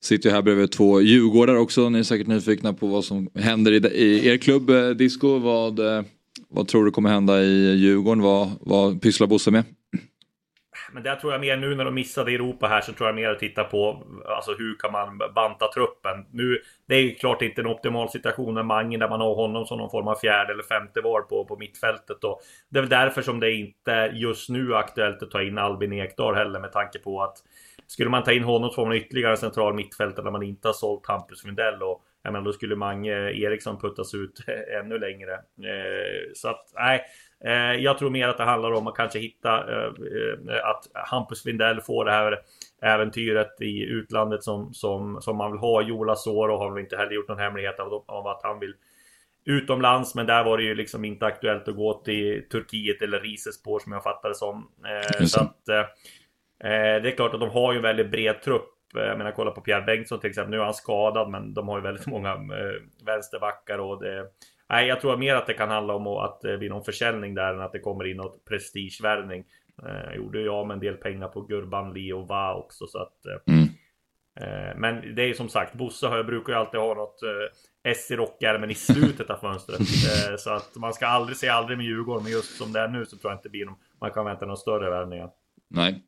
[0.00, 1.88] Sitter ju här bredvid två djurgårdar också.
[1.88, 5.38] Ni är säkert nyfikna på vad som händer i, i er klubb eh, Disco.
[5.38, 6.02] Vad, eh,
[6.48, 8.22] vad tror du kommer hända i Djurgården?
[8.22, 9.64] Vad, vad pysslar Bosse med?
[10.92, 13.30] Men där tror jag mer nu när de missade Europa här så tror jag mer
[13.30, 16.26] att titta på alltså hur kan man banta truppen.
[16.30, 19.66] Nu, det är ju klart inte en optimal situation med Mange där man har honom
[19.66, 22.24] som någon form av fjärde eller femte var på, på mittfältet.
[22.24, 25.58] Och det är väl därför som det inte just nu är aktuellt att ta in
[25.58, 27.36] Albin Ekdal heller med tanke på att
[27.86, 30.68] skulle man ta in honom så får man ytterligare en central mittfältare när man inte
[30.68, 31.82] har sålt Hampus Vindell.
[31.82, 34.44] och jag menar, då skulle Mange Eriksson puttas ut
[34.80, 35.32] ännu längre.
[35.32, 37.04] Eh, så att nej, eh,
[37.78, 39.90] jag tror mer att det handlar om att kanske hitta eh,
[40.64, 42.38] att Hampus Lindell får det här
[42.82, 45.82] äventyret i utlandet som, som, som man vill ha.
[45.82, 48.74] Jola Soro har väl inte heller gjort någon hemlighet av, av att han vill
[49.44, 50.14] utomlands.
[50.14, 53.92] Men där var det ju liksom inte aktuellt att gå till Turkiet eller Risespår som
[53.92, 54.68] jag fattade som.
[55.26, 55.58] så att
[56.64, 58.96] Eh, det är klart att de har ju en väldigt bred trupp.
[58.96, 60.50] Eh, jag menar kolla på Pierre Bengtsson till exempel.
[60.50, 64.26] Nu är han skadad men de har ju väldigt många eh, vänsterbackar och det...
[64.72, 67.54] Nej, jag tror mer att det kan handla om att det blir någon försäljning där
[67.54, 69.44] än att det kommer in något prestigevärvning.
[69.86, 73.46] Eh, gjorde jag med en del pengar på Gurban Lee och Va också så att...
[73.46, 73.68] Mm.
[74.40, 78.10] Eh, men det är ju som sagt, Bosse brukar ju alltid ha något eh, S
[78.10, 79.80] i rockärmen i slutet av fönstret.
[80.30, 82.88] Eh, så att man ska aldrig säga aldrig med Djurgården, men just som det är
[82.88, 85.30] nu så tror jag inte blir någon, man kan vänta några större värvningar.
[85.70, 86.02] Nej.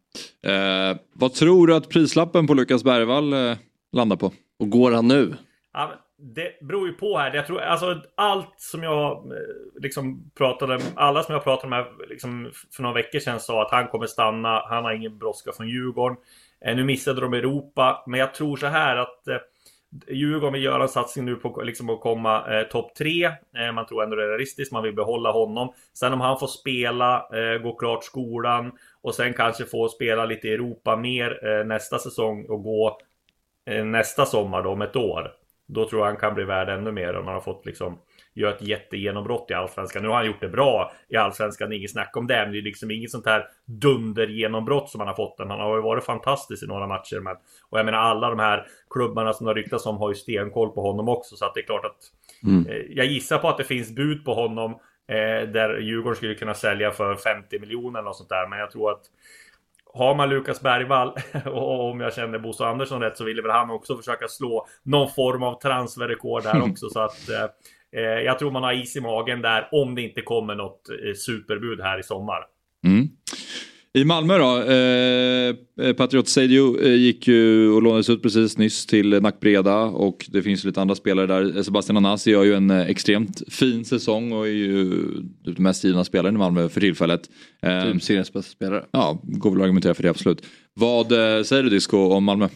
[0.46, 3.56] Eh, vad tror du att prislappen på Lukas Bergvall eh,
[3.92, 4.32] landar på?
[4.58, 5.34] Och går han nu?
[5.72, 5.92] Ja,
[6.24, 7.34] det beror ju på här.
[7.34, 12.50] Jag tror, alltså, allt som jag eh, liksom pratade alla som jag pratade med liksom,
[12.76, 14.62] för några veckor sedan sa att han kommer stanna.
[14.68, 16.16] Han har ingen brådska från Djurgården.
[16.64, 19.36] Eh, nu missade de Europa, men jag tror så här att eh,
[20.08, 23.24] Djurgården vill göra en satsning nu på liksom att komma eh, topp tre.
[23.56, 24.72] Eh, man tror ändå det är realistiskt.
[24.72, 25.72] Man vill behålla honom.
[25.92, 28.72] Sen om han får spela, eh, gå klart skolan
[29.02, 32.98] och sen kanske få spela lite i Europa mer eh, nästa säsong och gå
[33.66, 35.43] eh, nästa sommar då om ett år.
[35.66, 37.98] Då tror jag han kan bli värd ännu mer om han har fått liksom
[38.34, 40.02] göra ett jättegenombrott i Allsvenskan.
[40.02, 42.36] Nu har han gjort det bra i Allsvenskan, inget snack om det.
[42.36, 45.34] Men det är liksom inget sånt här dundergenombrott som han har fått.
[45.38, 47.20] Han har ju varit fantastisk i några matcher.
[47.20, 47.36] Men,
[47.70, 50.70] och jag menar alla de här klubbarna som det har ryktats om har ju stenkoll
[50.70, 51.36] på honom också.
[51.36, 51.96] Så att det är klart att
[52.42, 52.66] mm.
[52.66, 54.70] eh, jag gissar på att det finns bud på honom.
[55.08, 58.48] Eh, där Djurgården skulle kunna sälja för 50 miljoner eller något sånt där.
[58.48, 59.02] Men jag tror att
[59.94, 61.08] har man Lukas Bergvall
[61.46, 65.10] och om jag känner Bosse Andersson rätt så ville väl han också försöka slå någon
[65.10, 66.90] form av transferrekord där också.
[66.90, 67.44] så att eh,
[68.02, 71.14] eh, jag tror man har is i magen där om det inte kommer något eh,
[71.14, 72.44] superbud här i sommar.
[72.86, 73.08] Mm.
[73.96, 79.22] I Malmö då, eh, Patriot Seidio eh, gick ju och lånades ut precis nyss till
[79.22, 81.62] Nackbreda och det finns lite andra spelare där.
[81.62, 84.90] Sebastian Anasi gör ju en eh, extremt fin säsong och är ju
[85.44, 87.20] den mest givna spelaren i Malmö för tillfället.
[87.62, 88.84] Eh, typ seriens bästa spelare.
[88.90, 90.46] Ja, går väl att argumentera för det absolut.
[90.74, 92.48] Vad eh, säger du Disco om Malmö?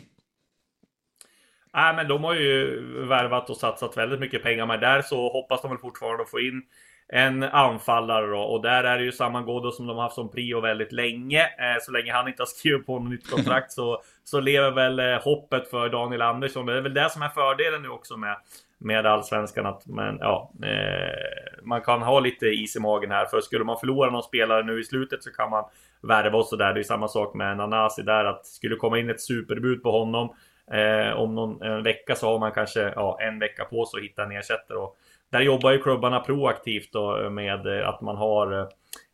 [1.74, 4.66] Nej, men de har ju värvat och satsat väldigt mycket pengar.
[4.66, 6.62] Men där så hoppas de väl fortfarande att få in
[7.12, 8.38] en anfallare då.
[8.38, 11.42] Och där är det ju samma godo som de har haft som prio väldigt länge.
[11.42, 14.98] Eh, så länge han inte har skrivit på något nytt kontrakt så, så lever väl
[14.98, 16.66] eh, hoppet för Daniel Andersson.
[16.66, 18.36] Det är väl det som är fördelen nu också med,
[18.78, 19.66] med allsvenskan.
[19.66, 23.26] Att, men, ja, eh, man kan ha lite is i magen här.
[23.26, 25.64] För skulle man förlora någon spelare nu i slutet så kan man
[26.02, 26.74] värva och sådär.
[26.74, 28.24] Det är samma sak med Nanasi där.
[28.24, 30.34] Att skulle komma in ett superbud på honom.
[30.72, 34.04] Eh, om någon en vecka så har man kanske ja, en vecka på sig att
[34.04, 34.78] hitta en ersättare.
[34.78, 34.98] Och
[35.30, 38.68] där jobbar ju klubbarna proaktivt då eh, med eh, att man har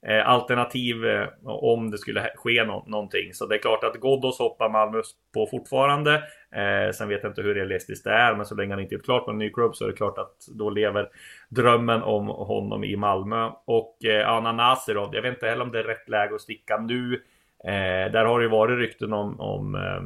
[0.06, 3.34] eh, alternativ eh, om det skulle ske no någonting.
[3.34, 5.02] Så det är klart att Ghoddos hoppar Malmö
[5.34, 6.14] på fortfarande.
[6.52, 9.04] Eh, sen vet jag inte hur realistiskt det är, men så länge han inte gjort
[9.04, 11.08] klart med en ny klubb så är det klart att då lever
[11.48, 13.50] drömmen om honom i Malmö.
[13.64, 16.78] Och eh, Anna Nasirov, jag vet inte heller om det är rätt läge att sticka
[16.78, 17.22] nu.
[17.64, 20.02] Eh, där har det ju varit rykten om, om eh,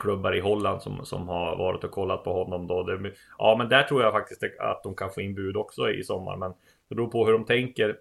[0.00, 2.82] klubbar i Holland som, som har varit och kollat på honom då.
[2.82, 6.02] Det, ja, men där tror jag faktiskt att de kan få in bud också i
[6.02, 6.36] sommar.
[6.36, 6.52] Men
[6.88, 7.96] det beror på hur de tänker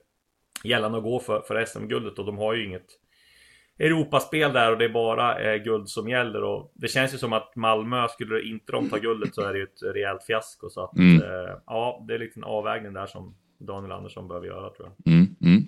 [0.64, 2.88] gällande att gå för, för SM-guldet och de har ju inget
[3.80, 7.34] Europaspel där och det är bara eh, guld som gäller och det känns ju som
[7.34, 10.84] att Malmö skulle inte de ta guldet så är det ju ett rejält fiasko så
[10.84, 11.22] att mm.
[11.22, 15.14] eh, ja, det är lite en avvägning där som Daniel Andersson behöver göra tror jag.
[15.14, 15.61] Mm, mm.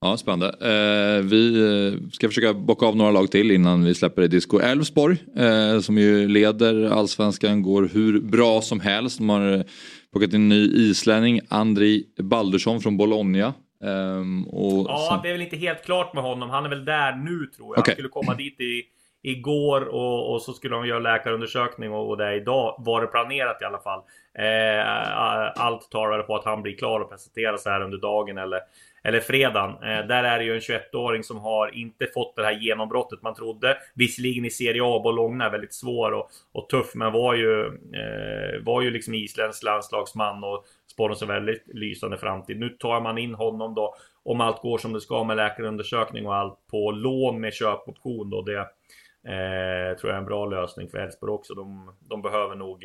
[0.00, 0.46] Ja, spännande.
[0.46, 4.58] Eh, vi eh, ska försöka bocka av några lag till innan vi släpper det disco.
[4.58, 9.18] Elfsborg eh, som ju leder allsvenskan går hur bra som helst.
[9.18, 9.64] De har
[10.12, 13.54] plockat in en ny islänning, Andri Baldursson från Bologna.
[13.80, 14.46] Um,
[14.88, 15.22] ja, sen...
[15.22, 16.50] det är väl inte helt klart med honom.
[16.50, 17.80] Han är väl där nu tror jag.
[17.80, 17.92] Okay.
[17.92, 18.82] Han skulle komma dit i,
[19.22, 23.62] igår och, och så skulle de göra läkarundersökning och, och det idag var det planerat
[23.62, 24.00] i alla fall.
[24.38, 28.60] Eh, allt talar på att han blir klar och presenteras här under dagen eller
[29.04, 29.70] eller fredagen.
[29.70, 33.34] Eh, där är det ju en 21-åring som har inte fått det här genombrottet man
[33.34, 33.76] trodde.
[33.94, 38.62] Visserligen i Serie A, Bologna är väldigt svår och, och tuff, men var ju, eh,
[38.62, 40.64] var ju liksom isländsk landslagsman och
[40.98, 42.58] spår en väldigt lysande framtid.
[42.58, 46.34] Nu tar man in honom då, om allt går som det ska med läkarundersökning och
[46.34, 48.42] allt, på lån med köpoption då.
[48.42, 51.54] Det eh, tror jag är en bra lösning för Elfsborg också.
[51.54, 52.84] De, de behöver nog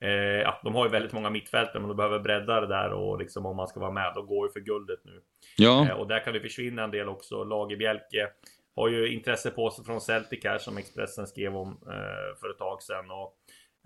[0.00, 0.10] Eh,
[0.42, 3.46] ja, de har ju väldigt många mittfältare men de behöver bredda det där och liksom
[3.46, 5.20] om man ska vara med, då går ju för guldet nu.
[5.56, 5.86] Ja.
[5.88, 7.44] Eh, och där kan det försvinna en del också.
[7.44, 8.28] Lagerbjälke
[8.76, 12.58] har ju intresse på sig från Celtic här som Expressen skrev om eh, för ett
[12.58, 13.10] tag sedan.
[13.10, 13.34] Och,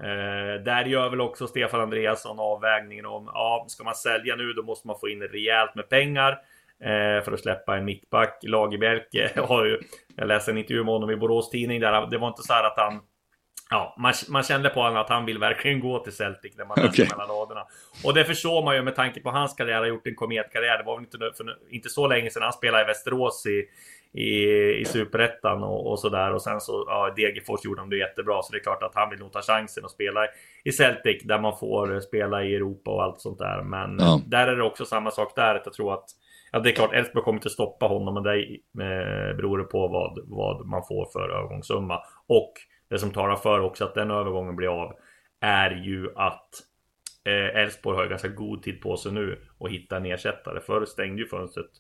[0.07, 4.63] eh, där gör väl också Stefan Andreasson avvägningen om, ja, ska man sälja nu då
[4.63, 6.33] måste man få in rejält med pengar
[6.81, 8.39] eh, för att släppa en mittback.
[8.43, 9.81] Lagerbjälke har ju,
[10.17, 12.65] jag läste en intervju med honom i Borås Tidning där, det var inte så här
[12.65, 13.01] att han
[13.73, 16.77] Ja, man, man, kände på honom att han vill verkligen gå till Celtic när man
[16.83, 17.17] läste okay.
[17.17, 17.67] mellan raderna.
[18.05, 20.79] Och det förstår man ju med tanke på hans karriär, har gjort en kometkarriär.
[20.79, 23.65] Det var väl inte, för, inte så länge sedan han spelade i Västerås i,
[24.21, 24.31] i,
[24.81, 26.35] i Superettan och, och sådär.
[26.35, 28.43] Och sen så, ja, Degerfors gjorde de det jättebra.
[28.43, 30.21] Så det är klart att han vill nog ta chansen och spela
[30.65, 33.63] i Celtic där man får spela i Europa och allt sånt där.
[33.63, 34.21] Men ja.
[34.27, 35.55] där är det också samma sak där.
[35.55, 36.05] Att jag tror att
[36.55, 38.39] Ja, det är klart, Elfsborg kommer inte stoppa honom, men det
[38.85, 42.01] eh, beror på vad, vad man får för övergångssumma.
[42.27, 42.53] Och
[42.93, 44.93] det som talar för också att den övergången blir av
[45.41, 46.49] är ju att
[47.25, 50.61] eh, Elfsborg har ganska god tid på sig nu att hitta en ersättare.
[50.61, 51.71] Förr stängde ju fönstret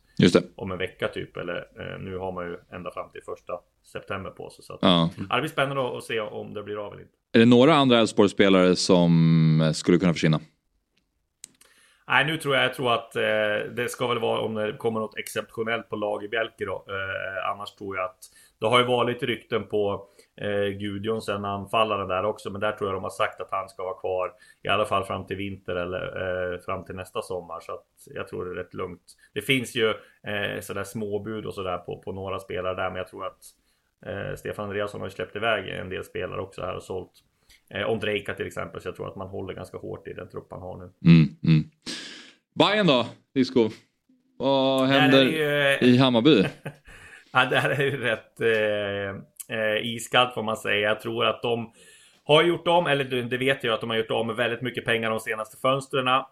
[0.56, 1.36] om en vecka typ.
[1.36, 3.52] Eller eh, nu har man ju ända fram till första
[3.92, 4.64] september på sig.
[4.64, 5.10] Så att, ja.
[5.16, 7.14] det blir spännande att se om det blir av eller inte.
[7.32, 10.40] Är det några andra Elfsborg-spelare som skulle kunna försvinna?
[12.08, 15.00] Nej, nu tror jag, jag tror att eh, det ska väl vara om det kommer
[15.00, 16.84] något exceptionellt på Lagerbjälke då.
[16.88, 18.18] Eh, annars tror jag att
[18.60, 20.06] det har ju varit rykten på
[20.36, 22.50] eh, Gudjonsen, anfallaren där också.
[22.50, 25.04] Men där tror jag de har sagt att han ska vara kvar i alla fall
[25.04, 27.60] fram till vinter eller eh, fram till nästa sommar.
[27.60, 29.02] Så att jag tror det är rätt lugnt.
[29.34, 29.88] Det finns ju
[30.26, 32.90] eh, sådär småbud och sådär på, på några spelare där.
[32.90, 33.40] Men jag tror att
[34.06, 37.12] eh, Stefan Andreasson har släppt iväg en del spelare också här och sålt.
[37.70, 38.80] Eh, Ondrejka till exempel.
[38.80, 41.10] Så jag tror att man håller ganska hårt i den trupp han har nu.
[41.10, 41.70] Mm, mm.
[42.54, 43.70] Bayern då, Disco?
[44.38, 45.88] Vad händer ju...
[45.88, 46.44] i Hammarby?
[47.32, 48.40] ja, det här är ju rätt...
[48.40, 50.88] Eh eh, iskallt får man säga.
[50.88, 51.72] Jag tror att de
[52.24, 54.84] har gjort om, eller det- vet jag att de har gjort om med väldigt mycket
[54.84, 56.08] pengar de senaste fönstren.
[56.08, 56.22] Eh,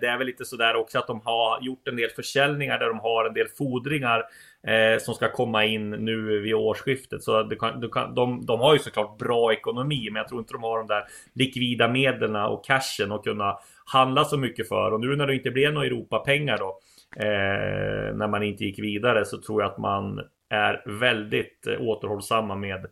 [0.00, 2.98] det är väl lite sådär också att de har gjort en del försäljningar där de
[2.98, 4.22] har en del fordringar
[4.66, 7.22] eh, som ska komma in nu vid årsskiftet.
[7.22, 10.40] Så det kan, du kan, de, de har ju såklart bra ekonomi, men jag tror
[10.40, 11.04] inte de har de där
[11.34, 13.58] likvida medlen och cashen att kunna
[13.92, 14.92] handla så mycket för.
[14.92, 16.78] Och nu när det inte blev några Europapengar då,
[17.16, 20.20] eh, när man inte gick vidare, så tror jag att man
[20.50, 22.86] är väldigt eh, återhållsamma med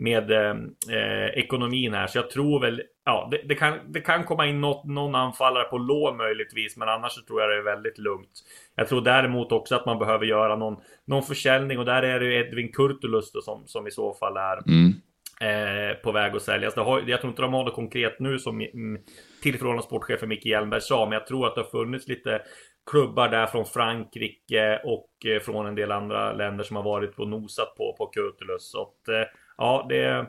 [0.00, 0.56] med eh,
[0.96, 2.06] eh, ekonomin här.
[2.06, 5.64] Så jag tror väl, ja, det, det, kan, det kan komma in något, någon anfallare
[5.64, 8.30] på lån möjligtvis, men annars så tror jag det är väldigt lugnt.
[8.74, 12.26] Jag tror däremot också att man behöver göra någon, någon försäljning och där är det
[12.26, 14.92] ju Edvin Kurtulus då som, som i så fall är Mm.
[15.40, 16.76] eh, på väg att säljas.
[16.76, 19.02] Har, jag tror inte de har det konkret nu som mm,
[19.42, 22.42] tillförordnad sportchef Micke Hjelmberg sa, men jag tror att det har funnits lite
[22.90, 27.28] klubbar där från Frankrike och eh, från en del andra länder som har varit och
[27.28, 28.70] nosat på, på Kurtulus.
[28.70, 29.28] Så att, eh,
[29.58, 30.26] ja, det är,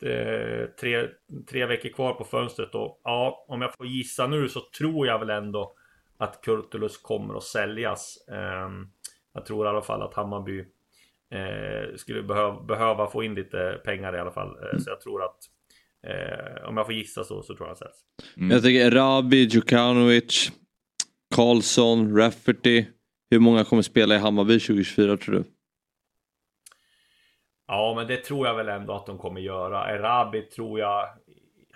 [0.00, 1.08] det är tre,
[1.50, 5.18] tre veckor kvar på fönstret och ja, om jag får gissa nu så tror jag
[5.18, 5.74] väl ändå
[6.18, 8.28] att Kurtulus kommer att säljas.
[8.32, 8.86] Ehm,
[9.34, 10.58] jag tror i alla fall att Hammarby
[11.30, 14.56] eh, skulle behöva, behöva få in lite pengar i alla fall.
[14.78, 15.36] Så jag tror att
[16.68, 18.04] om jag får gissa så, så tror jag han säljs.
[18.36, 18.50] Mm.
[18.50, 20.52] Jag tänker Rabi, Djukanovic,
[21.34, 22.84] Karlsson, Rafferty.
[23.30, 25.44] Hur många kommer spela i Hammarby 2024 tror du?
[27.66, 29.90] Ja, men det tror jag väl ändå att de kommer göra.
[29.90, 31.08] Erabi tror jag...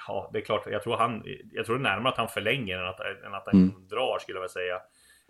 [0.09, 0.63] Ja, det är klart.
[0.71, 1.23] Jag tror, han,
[1.53, 3.89] jag tror närmare att han förlänger än att, än att han Mm.
[3.89, 4.81] drar, skulle jag vilja säga.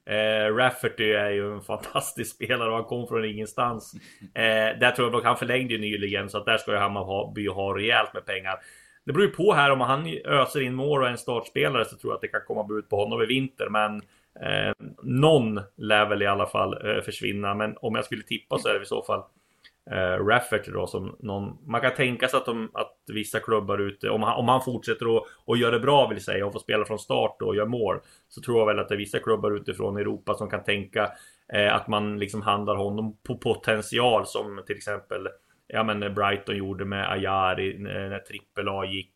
[0.06, 3.94] Eh, Rafferty är ju en fantastisk spelare och han kom från ingenstans.
[4.34, 7.48] Eh, där tror jag dock, han förlängde ju nyligen så att där ska ju Hammarby
[7.48, 8.58] ha rejält med pengar.
[9.04, 11.96] Det beror ju på här om han öser in mål och är en startspelare så
[11.96, 13.68] tror jag att det kan komma bud på honom i vinter.
[13.68, 13.96] Men
[14.40, 17.54] eh, någon lär väl i alla fall eh, försvinna.
[17.54, 19.22] Men om jag skulle tippa så är det i så fall
[19.90, 21.58] eh, Rafferty då som någon...
[21.66, 25.16] Man kan tänka sig att, de, att vissa klubbar ute, om han, om han fortsätter
[25.16, 28.00] att och gör det bra vill säga och får spela från start och gör mål.
[28.28, 31.12] Så tror jag väl att det är vissa klubbar utifrån Europa som kan tänka
[31.52, 35.28] eh, att man liksom handlar honom på potential som till exempel
[35.74, 39.14] Ja men Brighton gjorde med Ayari när trippel A gick.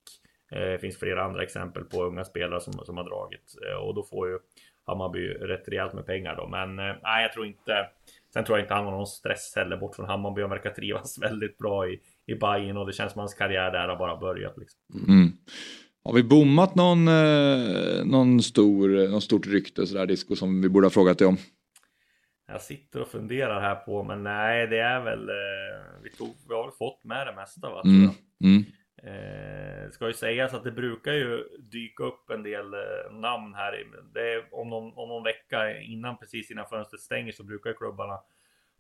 [0.53, 3.55] Eh, det finns flera andra exempel på unga spelare som, som har dragit.
[3.69, 4.39] Eh, och då får ju
[4.87, 6.49] Hammarby rätt rejält med pengar då.
[6.49, 7.87] Men eh, nej, jag tror inte...
[8.33, 10.41] Sen tror jag inte han har någon stress heller bort från Hammarby.
[10.41, 13.89] Han verkar trivas väldigt bra i, i Bayern och det känns som hans karriär där
[13.89, 14.59] har bara börjat.
[14.59, 14.81] Liksom.
[15.09, 15.33] Mm.
[16.05, 17.05] Har vi bommat någon,
[18.11, 21.37] någon stor, någon stort rykte sådär disco som vi borde ha frågat dig om?
[22.47, 25.29] Jag sitter och funderar här på, men nej, det är väl...
[25.29, 27.83] Eh, vi, tog, vi har väl fått med det mesta va?
[27.85, 28.11] Mm.
[28.45, 28.65] Mm.
[29.03, 33.73] Eh, ska ju sägas att det brukar ju dyka upp en del eh, namn här.
[34.15, 38.19] är, om, någon, om någon vecka innan, precis innan fönstret stänger så brukar klubbarna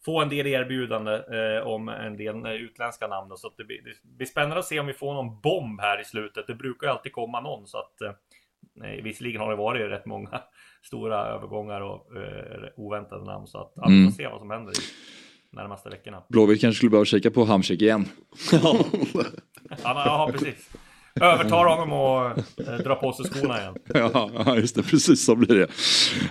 [0.05, 3.37] få en del erbjudande eh, om en del eh, utländska namn.
[3.37, 6.05] Så det, blir, det blir spännande att se om vi får någon bomb här i
[6.05, 6.47] slutet.
[6.47, 8.13] Det brukar ju alltid komma någon så att eh,
[8.77, 10.41] nej, visserligen har det varit rätt många
[10.83, 14.11] stora övergångar och eh, oväntade namn så att ja, vi Mm.
[14.11, 14.77] får se vad som händer i
[15.57, 16.23] närmaste veckorna.
[16.29, 18.05] Blåvitt kanske skulle behöva kika på Hamsik igen.
[18.53, 20.71] Ja, ja precis.
[21.21, 22.27] Övertar honom och
[22.69, 23.75] eh, dra på sig skorna igen.
[23.95, 24.83] ja, ja, just det.
[24.83, 25.67] Precis så blir det.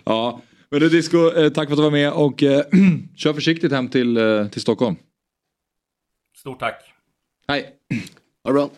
[0.03, 2.65] Ja, men du Disco, eh, tack för att du var med och eh,
[3.15, 4.95] kör försiktigt hem till, eh, till Stockholm.
[6.37, 6.75] Stort tack.
[7.47, 7.75] Hej.
[8.43, 8.69] Ha det bra.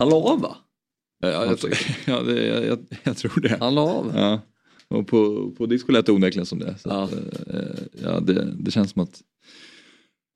[0.00, 0.56] Han la av va?
[1.22, 1.58] Ja, jag,
[2.06, 3.56] ja, det, jag, jag, jag tror det.
[3.60, 4.12] Han la av.
[4.14, 4.40] Ja.
[4.88, 6.78] Och på, på disco lät det onekligen som det.
[6.78, 7.02] Så Ja.
[7.02, 7.12] att,
[7.54, 7.60] eh,
[8.02, 8.54] ja, det.
[8.58, 9.20] Det känns som att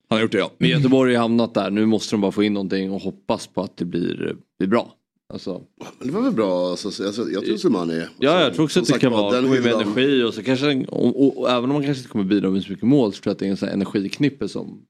[0.08, 0.50] han har gjort det ja.
[0.58, 1.70] Men Göteborg har ju hamnat där.
[1.70, 4.94] Nu måste de bara få in någonting och hoppas på att det blir, blir bra.
[5.32, 5.62] Alltså,
[6.02, 6.70] det var väl bra.
[6.70, 7.52] Alltså, alltså, jag tror.
[7.76, 10.42] Alltså, ja, jag tror också att det kan var, vara den med energi och så
[10.42, 13.12] kanske, och, och, och även om man kanske inte kommer bidra med så mycket mål
[13.12, 14.86] så tror jag att det är en sån energiknippe som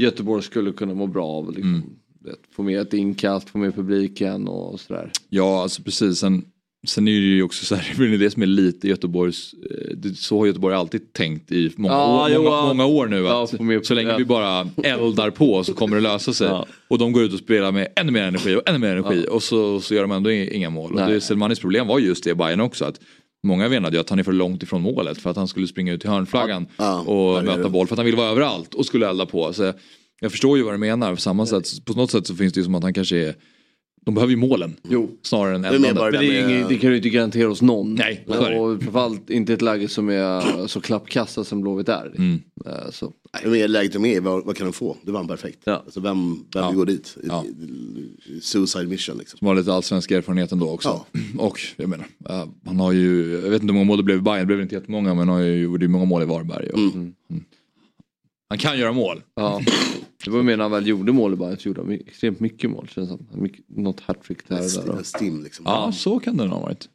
[0.00, 1.52] Göteborg skulle kunna må bra av.
[1.52, 1.74] Liksom.
[1.74, 1.82] Mm.
[2.24, 5.10] Vet, Få med ett inkast, få med publiken och sådär.
[5.28, 6.18] Ja, alltså precis.
[6.18, 6.42] Sen,
[6.86, 10.12] sen är det ju också så här, det är det som är lite Göteborgs, eh,
[10.12, 12.66] så har Göteborg alltid tänkt i många, Ja, år, jo, många, ja.
[12.66, 13.16] många år nu.
[13.16, 14.16] Ja, Att få med- så länge ja.
[14.16, 16.46] vi bara eldar på så kommer det lösa sig.
[16.48, 16.66] Ja.
[16.88, 19.42] Och de går ut och spelar med ännu mer energi och ännu mer energi och
[19.42, 20.90] så, så gör de ändå inga mål.
[20.92, 21.12] Och Nej.
[21.12, 22.84] det, Selmanis problem var just det i Bayern också.
[22.84, 23.00] Att
[23.42, 25.92] Många menade ju att han är för långt ifrån målet för att han skulle springa
[25.92, 28.86] ut till hörnflaggan Ja, och ja, möta boll för att han vill vara överallt och
[28.86, 29.52] skulle elda på.
[29.52, 29.72] Så
[30.20, 31.14] jag förstår ju vad du menar.
[31.14, 33.34] På samma sätt, på något sätt så finns det ju som att han kanske är
[34.00, 34.76] de behöver ju målen.
[34.88, 35.10] Jo.
[35.22, 35.94] Snarare än eldandet.
[36.12, 37.94] Men det, är med- det kan du inte garantera hos någon.
[37.94, 38.58] Nej, så är det.
[38.60, 42.06] och framförallt inte ett läge som är så klappkassa som Blåvitt är.
[42.16, 42.40] Mm.
[42.66, 43.12] Eh, Så.
[43.44, 44.96] Men läget de är vad, vad kan de få?
[45.02, 45.58] Det var perfekt.
[45.64, 45.72] Ja.
[45.84, 46.68] Alltså, vem vem Ja.
[46.68, 47.16] vill gå dit?
[47.28, 47.44] Ja.
[48.42, 49.38] Suicide mission liksom.
[49.38, 50.88] Som har lite allsvensk erfarenhet ändå också.
[51.12, 51.20] Ja.
[51.46, 54.18] Och jag menar, eh, han har ju, jag vet inte hur många mål det blev
[54.18, 56.70] i Bayern, det blev inte jättemånga men han har ju gjort många mål i Varberg.
[56.70, 57.14] Och, Mm.
[58.50, 59.22] Han kan göra mål.
[59.36, 59.60] Ja.
[60.24, 62.70] Det var mer när han väl gjorde mål i Bayern så gjorde han extremt mycket
[62.70, 62.88] mål.
[62.88, 63.28] Känns som.
[63.34, 65.02] Mycket, något hattrick där och där.
[65.02, 65.64] Stim liksom.
[65.68, 66.88] Ja, så kan det nog ha varit.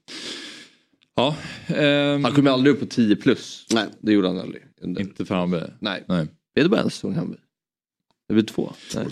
[1.15, 1.35] Ja,
[1.67, 3.67] ehm, Han kom ju aldrig upp på 10 plus.
[3.73, 3.85] Nej.
[3.99, 4.63] Det gjorde han aldrig.
[4.81, 5.01] Under.
[5.01, 5.65] inte för Hammarby.
[5.79, 6.03] Nej.
[6.07, 6.27] Nej.
[6.55, 7.37] Är det bara en säsong Hammarby?
[8.27, 8.73] Det blir två?
[8.95, 9.07] Nej.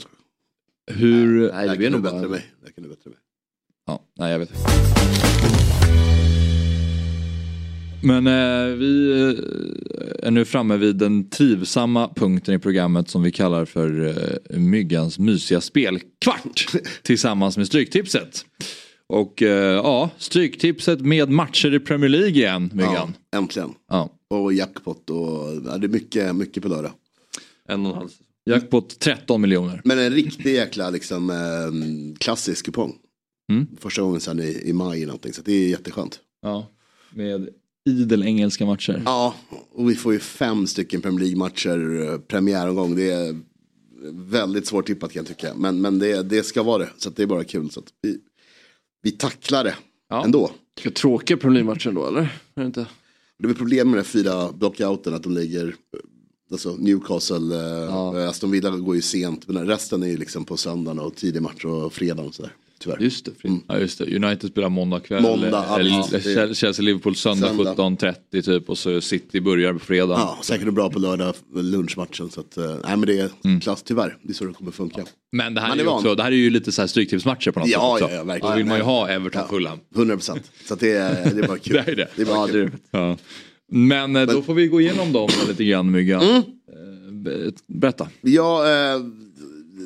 [0.91, 1.51] Hur...
[1.51, 2.25] Nej, det blir kan du nog bättre bara...
[2.25, 2.53] än mig.
[2.63, 3.19] Där kan du bättre mig.
[3.85, 5.70] Ja, nej jag vet inte.
[8.03, 13.31] Men eh, vi eh, är nu framme vid den trivsamma punkten i programmet som vi
[13.31, 16.65] kallar för eh, Myggans mysiga spelkvart
[17.03, 18.45] tillsammans med Stryktipset.
[19.07, 23.13] Och eh, ja, Stryktipset med matcher i Premier League igen, Myggan.
[23.31, 23.73] Ja, äntligen.
[23.89, 24.09] Ja.
[24.29, 26.91] Och jackpot och ja, det är mycket, mycket på lördag.
[27.67, 28.09] En och en halv.
[28.45, 29.81] Jackpot 13 miljoner.
[29.83, 32.95] Men en riktig jäkla liksom, eh, klassisk kupong.
[33.51, 33.67] Mm.
[33.79, 35.33] Första gången sedan i, i maj eller någonting.
[35.33, 36.19] Så det är jätteskönt.
[36.41, 36.67] Ja,
[37.09, 37.49] med
[37.89, 39.01] idel engelska matcher.
[39.05, 39.35] Ja,
[39.71, 42.95] och vi får ju fem stycken Premier League-matcher eh, premiäromgång.
[42.95, 43.39] Det är
[44.13, 45.53] väldigt svårt tippat kan jag tycka.
[45.55, 46.89] Men, men det, det ska vara det.
[46.97, 47.69] Så det är bara kul.
[47.71, 48.17] Så vi,
[49.01, 49.75] vi tacklar det
[50.09, 50.25] Ja.
[50.25, 50.51] ändå.
[50.95, 52.21] Tråkiga Premier League-matcher då eller?
[52.55, 52.85] Är det inte?
[53.39, 55.73] Det är problem med de fyra blockouten att de ligger, eh,
[56.51, 57.55] alltså Newcastle,
[57.85, 59.47] eh, Aston Villa går ju sent.
[59.47, 62.51] Men resten är ju liksom på söndagen och tidig match och fredag och sådär.
[62.83, 62.97] Tyvärr.
[62.99, 63.31] Just det.
[63.41, 63.59] Frid.
[63.67, 65.21] Ja just det, United spelar måndag kväll.
[65.21, 67.73] Måndag, ja, eller, Chelsea-Liverpool söndag, Söndag.
[68.33, 70.13] 17.30 typ och så City börjar på fredag.
[70.13, 72.29] Ja, säkert bra på lördag lunchmatchen.
[72.31, 74.17] Så att, eh, nej men det är klass tyvärr.
[74.23, 75.03] Det är så det kommer funka.
[75.31, 77.51] Men det här, Man är är också, det här är ju lite så här stryktipsmatcher
[77.51, 78.15] på något Ja, sätt också.
[78.15, 78.51] ja, ja, verkligen.
[78.51, 79.47] Då vill man ju ha Everton Ja.
[79.55, 79.79] Fulham.
[79.95, 80.51] 100 procent.
[80.67, 81.73] Så att det, är, det är bara kul.
[81.85, 82.07] Det är det.
[82.15, 82.71] Det är bara Ja, kul.
[82.91, 83.17] Ja.
[83.71, 86.21] Men, eh, då får vi gå igenom dem lite grann Myggan.
[86.23, 86.35] Mm.
[86.37, 88.07] Eh, be- Berätta.
[88.21, 88.99] Jag eh,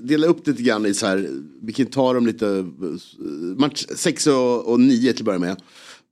[0.04, 1.30] delar upp det lite grann i så här,
[1.62, 2.66] vi kan ta dem lite,
[3.58, 5.62] match 6 och, och 9 till att börja med.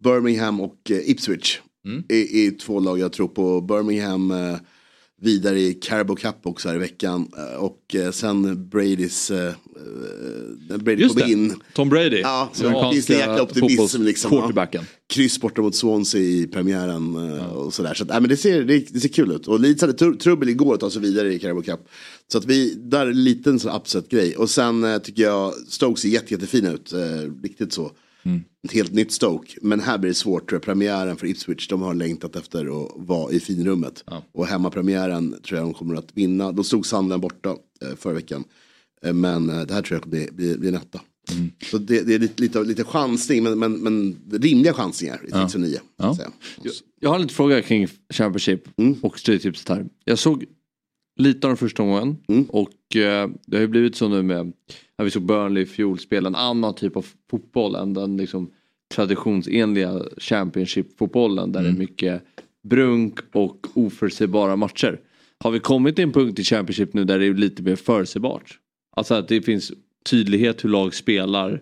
[0.04, 2.04] Birmingham och eh, Ipswich Mm.
[2.10, 3.62] är, är två lag jag tror på.
[3.62, 4.56] Birmingham eh,
[5.24, 7.32] vidare i Carabao Cup också här i veckan.
[7.38, 9.48] Eh, och eh, sen Bradys, eh,
[10.70, 11.32] eh, Brady Just det.
[11.32, 11.54] in.
[11.74, 12.20] Tom Brady.
[12.20, 14.54] Ja, så den finns det jäkla optimism liksom.
[14.72, 14.82] Ja.
[15.14, 17.94] Kryss borta mot Swansea i premiären eh, och sådär.
[17.94, 19.48] Så att, nej, men det, ser, det, det ser kul ut.
[19.48, 21.80] Och Leeds hade tr- trubbel igår att ta sig vidare i Carabao Cup.
[22.32, 24.36] Så att vi, där är en liten så upset grej.
[24.36, 26.94] Och sen eh, tycker jag Stoke ser jätte, jättefina ut.
[26.94, 27.00] Eh,
[27.44, 27.92] riktigt så.
[28.64, 29.58] Ett helt nytt Stoke.
[29.62, 30.62] Men här blir det svårt tror jag.
[30.62, 34.04] Premiären för Ipswich, de har längtat efter att vara i finrummet.
[34.32, 36.52] Och hemmapremiären tror jag de kommer att vinna.
[36.52, 37.50] De stod Sandland borta
[37.82, 38.44] eh, förra veckan.
[39.06, 41.02] Eh, men eh, det här tror jag kommer bli, bli, bli en etta.
[41.72, 45.56] Så det, det är lite, lite, lite chansning, men, men, men rimliga chansningar i 6
[45.56, 45.80] och 9.
[45.98, 46.18] Ja.
[47.00, 48.68] Jag har lite fråga kring Championship
[49.02, 49.86] och Stryktipset här.
[50.06, 50.46] Jag såg
[51.16, 52.44] lite av den första omgången Mm.
[52.50, 54.54] och eh, det har ju blivit så nu med
[54.98, 58.52] när vi såg Burnley i fjol spela en annan typ av fotboll än den liksom
[58.96, 62.24] traditionsenliga Championship-fotbollen där det är mycket
[62.64, 65.00] brunk och oförutsägbara matcher.
[65.40, 68.60] Har vi kommit till en punkt i Championship nu där det är lite mer förutsägbart?
[68.96, 69.72] Alltså att det finns
[70.10, 71.62] tydlighet hur lag spelar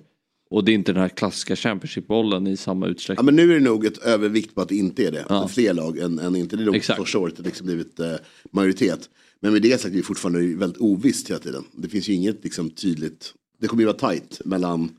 [0.50, 3.26] och det är inte den här klassiska Championship-bollen i samma Ja, utsträckning.
[3.26, 5.26] men nu är det nog ett övervikt på att det inte är det.
[5.30, 5.48] Ja.
[5.48, 6.56] Fler lag än, än inte.
[6.56, 8.14] Det är nog första året det liksom blivit eh,
[8.52, 9.10] majoritet.
[9.42, 11.64] Men med det sagt är det fortfarande väldigt ovisst hela tiden.
[11.76, 13.34] Det finns ju inget liksom, tydligt.
[13.62, 14.90] Det kommer ju vara tajt mellan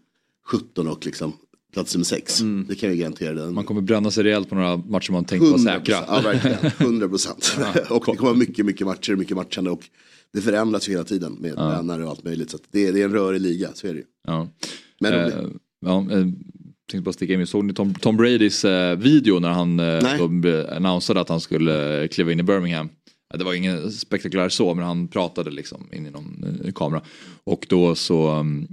[0.47, 1.33] 17 och liksom,
[1.73, 2.41] plats nummer 6.
[2.69, 3.35] Det kan jag garantera.
[3.35, 3.55] Den.
[3.55, 5.65] Man kommer bränna sig rejält på några matcher man tänkt vara 100%.
[5.65, 5.97] säkra.
[6.09, 6.59] Ja, verkligen.
[6.79, 7.57] 100 procent.
[7.91, 9.71] och det kommer vara mycket, mycket matcher, mycket matchande.
[9.71, 9.83] Och
[10.33, 12.51] det förändras ju hela tiden med tränare och allt möjligt.
[12.51, 14.05] Så det, är, det är en rörig liga, så är det ju.
[14.27, 14.49] Ja.
[15.01, 15.29] Men Eh,
[15.81, 16.27] ja, eh,
[16.91, 20.77] tänkte bara sticka in, såg ni Tom, Tom Bradys eh, video när han eh, be-
[20.77, 22.89] annonserade att han skulle eh, kliva in i Birmingham?
[23.33, 27.03] Ja, Det var ingen spektakulär så men han pratade liksom in i någon eh, kamera.
[27.45, 28.69] Och då så, um,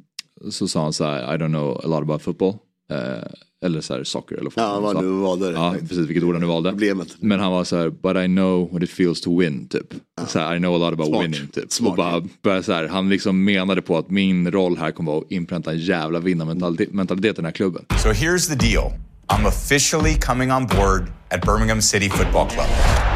[0.52, 2.54] så sa han så här, I don't know a lot about football.
[2.92, 3.32] Eh,
[3.66, 4.64] eller så här soccer eller fotboll.
[4.66, 5.52] ja, vad nu valde.
[5.52, 6.70] Ja, precis vilket ord han nu valde.
[6.70, 7.16] Problemet.
[7.20, 9.94] Men han var så här, but I know what it feels to win typ.
[10.28, 11.24] Så här, I know a lot about Smart.
[11.24, 11.72] winning typ.
[11.72, 11.92] Smart.
[11.92, 15.22] Och bara, bara så här, han liksom menade på att min roll här kommer vara
[15.22, 17.86] att inpränta en jävla vinnarmentalitet mentalitet i den här klubben.
[18.04, 18.92] So here's the deal
[19.28, 23.09] I'm officially coming on board at Birmingham City Football Club.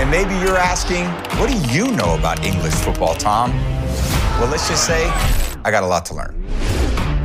[0.00, 1.06] And maybe you're asking,
[1.38, 3.52] what do you know about English football, Tom?
[4.38, 5.08] Well, let's just say
[5.64, 6.34] I got a lot to learn.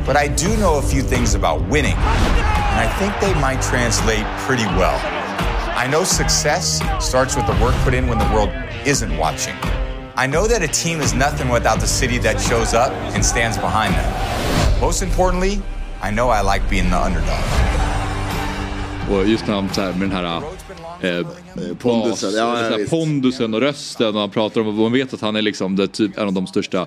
[0.06, 4.24] But I do know a few things about winning, and I think they might translate
[4.46, 5.00] pretty well.
[5.76, 8.50] I know success starts with the work put in when the world
[8.84, 9.54] isn't watching.
[10.16, 13.56] I know that a team is nothing without the city that shows up and stands
[13.56, 14.80] behind them.
[14.80, 15.62] Most importantly,
[16.02, 17.44] I know I like being the underdog.
[19.10, 20.10] Och just så här, med den
[21.04, 21.26] eh,
[21.56, 22.90] Eh, Pondusen, bas, ja, visst.
[22.90, 26.18] pondusen och rösten och han pratar om, man vet att han är liksom det, typ
[26.18, 26.86] en av de största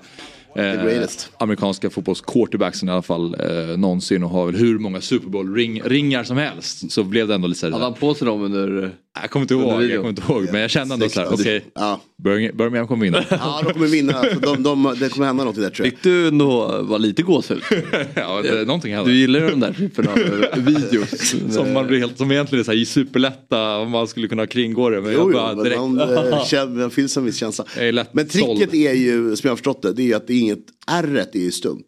[0.55, 1.07] eh,
[1.37, 6.37] amerikanska fotbolls-quarterbacksen i alla fall eh, någonsin och har väl hur många Super Bowl-ringar som
[6.37, 6.91] helst.
[6.91, 8.91] Så blev det ändå lite såhär, Hade han på sig dem under...
[9.21, 12.01] jag kommer inte ihåg, jag kommer inte ihåg men jag kände ändå såhär, okej, Ja.
[12.23, 13.23] Birmingham, kommer vinna.
[13.29, 14.21] ja, de kommer vinna.
[14.41, 15.93] De, de, det kommer hända något där tror jag.
[15.93, 17.61] Fick du ändå vara lite gåshud?
[18.15, 19.11] ja, det, någonting Du händer.
[19.11, 20.15] gillar ju den där typen av
[20.65, 21.35] videos.
[21.53, 24.89] Som, man blir helt, som egentligen är så här superlätta om man skulle kunna kringgå
[24.89, 25.01] det.
[25.01, 27.65] Men Jo, jag jo, bara men direkt, man, eh, känner, man finns en viss känsla.
[28.11, 28.73] Men tricket såld.
[28.75, 31.25] är ju, som jag har förstått det, det är ju att det är inget, r
[31.33, 31.83] är ju stumt.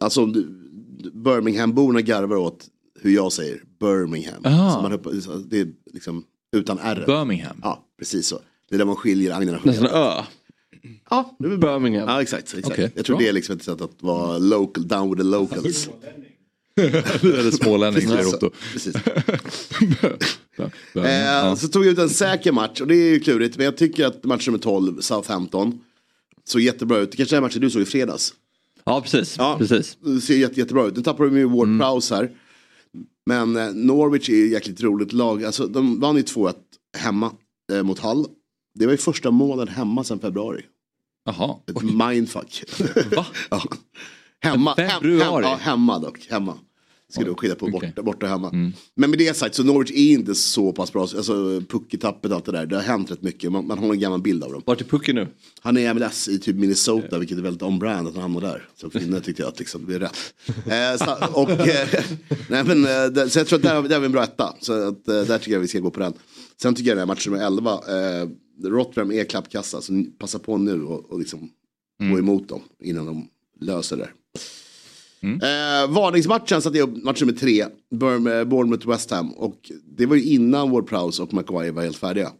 [0.00, 0.46] Alltså du,
[1.14, 2.66] Birmingham-borna garvar åt
[3.02, 4.44] hur jag säger Birmingham.
[4.46, 4.74] Aha.
[4.74, 6.24] Så man, hör- det är liksom
[6.56, 7.04] utan r.
[7.06, 7.56] Birmingham.
[7.62, 8.38] Ja, precis så.
[8.68, 10.22] Det är där man skiljer agnarna från Nästan ö.
[11.10, 11.56] Ja, det är.
[11.56, 12.08] Birmingham.
[12.08, 12.42] Ja, exakt.
[12.44, 12.66] exakt.
[12.66, 13.22] Okej, jag tror bra.
[13.22, 15.88] det är liksom ett sätt att vara local, down with the locals.
[17.22, 18.94] Eller smålänning säger Precis.
[18.96, 19.10] Otto.
[21.04, 23.56] Eh, Så tog jag ut en säker match och det är ju klurigt.
[23.56, 25.80] Men jag tycker att match nummer 12, Southampton,
[26.44, 27.10] såg jättebra ut.
[27.10, 28.34] Det kanske är matchen du såg i fredags.
[28.84, 29.34] Ja, precis.
[29.38, 29.56] Ja.
[29.58, 29.96] precis.
[30.00, 30.96] Det ser jätte, jättebra ut.
[30.96, 32.30] Nu tappar de ju Ward Prowse här.
[33.26, 35.44] Men eh, Norwich är ett jäkligt roligt lag.
[35.44, 36.54] Alltså, de vann ju 2-1
[36.98, 37.32] hemma
[37.72, 38.26] eh, mot Hull.
[38.74, 40.62] Det var ju första månaden hemma sedan februari.
[41.24, 41.56] Jaha.
[41.66, 42.64] Ett mindfuck.
[43.16, 43.26] Va?
[43.50, 43.62] ja.
[44.42, 46.26] Hemma, hem, hem, ja, hemma dock.
[46.30, 46.58] Hemma.
[47.10, 48.50] Ska du skilja på borta, borta hemma.
[48.94, 51.02] Men med det sagt så Norwich är inte så pass bra.
[51.02, 52.66] Alltså pucketappet och allt det där.
[52.66, 53.52] Det har hänt rätt mycket.
[53.52, 54.62] Man, man har en gammal bild av dem.
[54.66, 55.28] Vart är pucken nu?
[55.60, 58.68] Han är MLS i typ Minnesota, vilket är väldigt on-brand att han hamnar där.
[58.76, 60.34] Så finne tyckte jag att liksom, det är rätt.
[60.48, 61.88] Eh, så, och, eh,
[62.48, 64.54] nej, men, eh, så jag tror att där, där har vi en bra etta.
[64.60, 66.12] Så att, eh, där tycker jag vi ska gå på den.
[66.62, 68.28] Sen tycker jag den här matchen med 11, eh,
[68.64, 71.50] Rotterdam är klappkassa, så passa på nu och, och liksom
[72.10, 73.28] gå emot dem innan de
[73.60, 74.08] löser det.
[75.22, 77.68] Eh, varningsmatchen satte jag upp match nummer tre, eh,
[78.44, 79.32] Bournemouth West Ham.
[79.32, 82.32] Och det var ju innan Ward Prowse och Maguire var helt färdiga.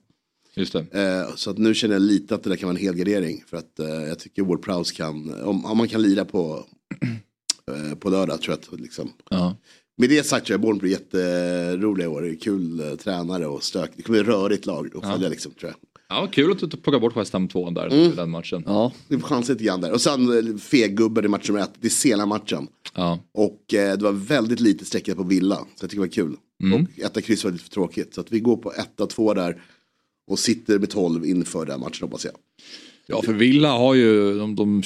[0.54, 0.86] Just det.
[0.92, 3.44] Eh, så att nu känner jag lite att det där kan vara en helgardering.
[3.46, 6.64] För att eh, jag tycker Ward Prowse kan, om, om man kan lira på,
[7.90, 9.12] eh, på lördag tror jag att liksom.
[9.30, 9.56] Ja.
[9.96, 12.22] Med det sagt tror jag Bournemouth jätteroliga i år.
[12.22, 13.90] Det är kul eh, tränare och stök.
[13.96, 15.89] Det kommer bli rörigt lag att följa liksom tror jag.
[16.10, 18.62] Ja, kul att du plockar bort West Ham 2 där i den matchen.
[18.66, 18.92] Ja.
[19.08, 19.92] Vi får chansa lite grann där.
[19.92, 21.70] Och sen eh, feggubben i match nummer ett.
[21.80, 22.66] Det är sena matchen.
[22.94, 23.18] Ja.
[23.34, 25.56] Och eh, det var väldigt lite sträckat på Villa.
[25.56, 26.36] Så jag tycker det var kul.
[26.74, 28.14] Och etta kryss var lite för tråkigt.
[28.14, 29.62] Så att vi går på etta två där.
[30.30, 32.34] Och sitter med 12 inför den matchen hoppas jag.
[33.06, 34.82] ja, för Villa har ju, de, de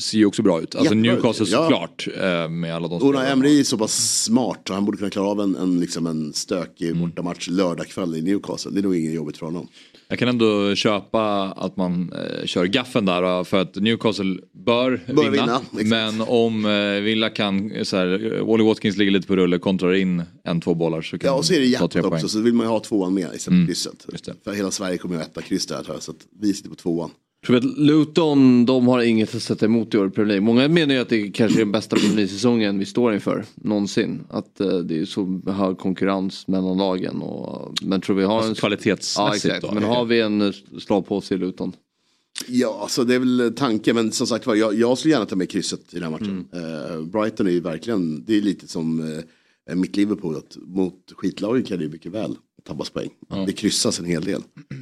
[0.00, 0.74] ser ju också bra ut.
[0.74, 1.62] Alltså Jättebra Newcastle ja.
[1.62, 2.08] såklart.
[2.16, 3.26] eh, Med alla de Una.
[3.28, 6.32] Emery är så pass smart så han borde kunna klara av en, en, liksom en
[6.32, 8.70] stökig bortamatch lördagkväll i Newcastle.
[8.70, 9.68] Det är nog inget jobbigt för honom.
[10.08, 15.00] Jag kan ändå köpa att man eh, kör gaffen där eh, för att Newcastle bör,
[15.06, 15.60] Bör vinna.
[15.72, 19.36] vinna, men om eh, Villa kan, eh, så här, eh, Wally Watkins ligger lite på
[19.36, 21.82] rulle, kontrar in en, två bollar så kan Ja och så är det de ta
[21.82, 22.18] hjärtat också poäng.
[22.18, 22.28] Mm.
[22.28, 24.06] så vill man ju ha tvåan med istället för krysset.
[24.12, 24.34] just det.
[24.44, 26.02] För hela Sverige kommer ju ha etta kryss där tror jag.
[26.02, 27.10] Så att vi sitter på tvåan.
[27.46, 30.44] Tror att Luton, de har inget att sätta emot i år i Premier League.
[30.44, 34.20] Många menar ju att det kanske är den bästa Premier League-säsongen vi står inför någonsin.
[34.30, 37.22] Att eh, det är så hög konkurrens mellan lagen.
[37.22, 38.54] Och, men tror vi har Alltså en...
[38.54, 39.62] kvalitetsmässigt Ja, exakt.
[39.62, 39.74] då.
[39.74, 41.72] Men har vi en eh, slag på oss i Luton?
[42.48, 43.94] Ja, så det är väl tanken.
[43.96, 46.48] Men som sagt var, jag, jag skulle gärna ta med krysset i den här matchen.
[46.52, 46.92] Mm.
[46.92, 49.12] Eh, Brighton är ju verkligen, det är lite som
[49.70, 50.36] eh, mitt Liverpool.
[50.36, 53.10] Att mot skitlagen kan det ju mycket väl tappas poäng.
[53.46, 54.40] Det kryssas en hel del.
[54.40, 54.76] Eh,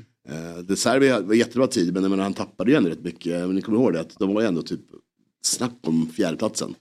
[0.64, 3.40] De Serbi var jättebra tid, men menar, han tappade ju ändå rätt mycket.
[3.46, 4.80] Men ni kommer ihåg det, att de var ju ändå typ
[5.42, 6.74] snack om fjärdeplatsen.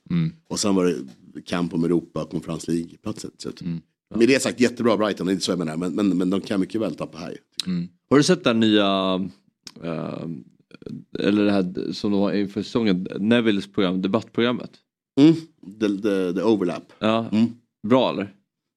[0.47, 0.85] Och sen var
[1.33, 3.31] det kamp om Europa, Conference League-platsen.
[3.37, 3.61] Så att-
[4.15, 5.77] Med det sagt, jättebra Brighton, det är inte så jag menar.
[5.77, 7.37] Men, men, men de kan mycket väl tappa här.
[8.09, 9.15] Har du sett här nya,
[9.83, 10.25] eh,
[11.19, 14.71] eller det här som de har inför säsongen, Nevilles program, debattprogrammet?
[15.19, 15.33] Mm.
[15.79, 16.93] The, the, the overlap.
[16.99, 17.45] Ja, Mm.
[17.87, 18.33] bra eller?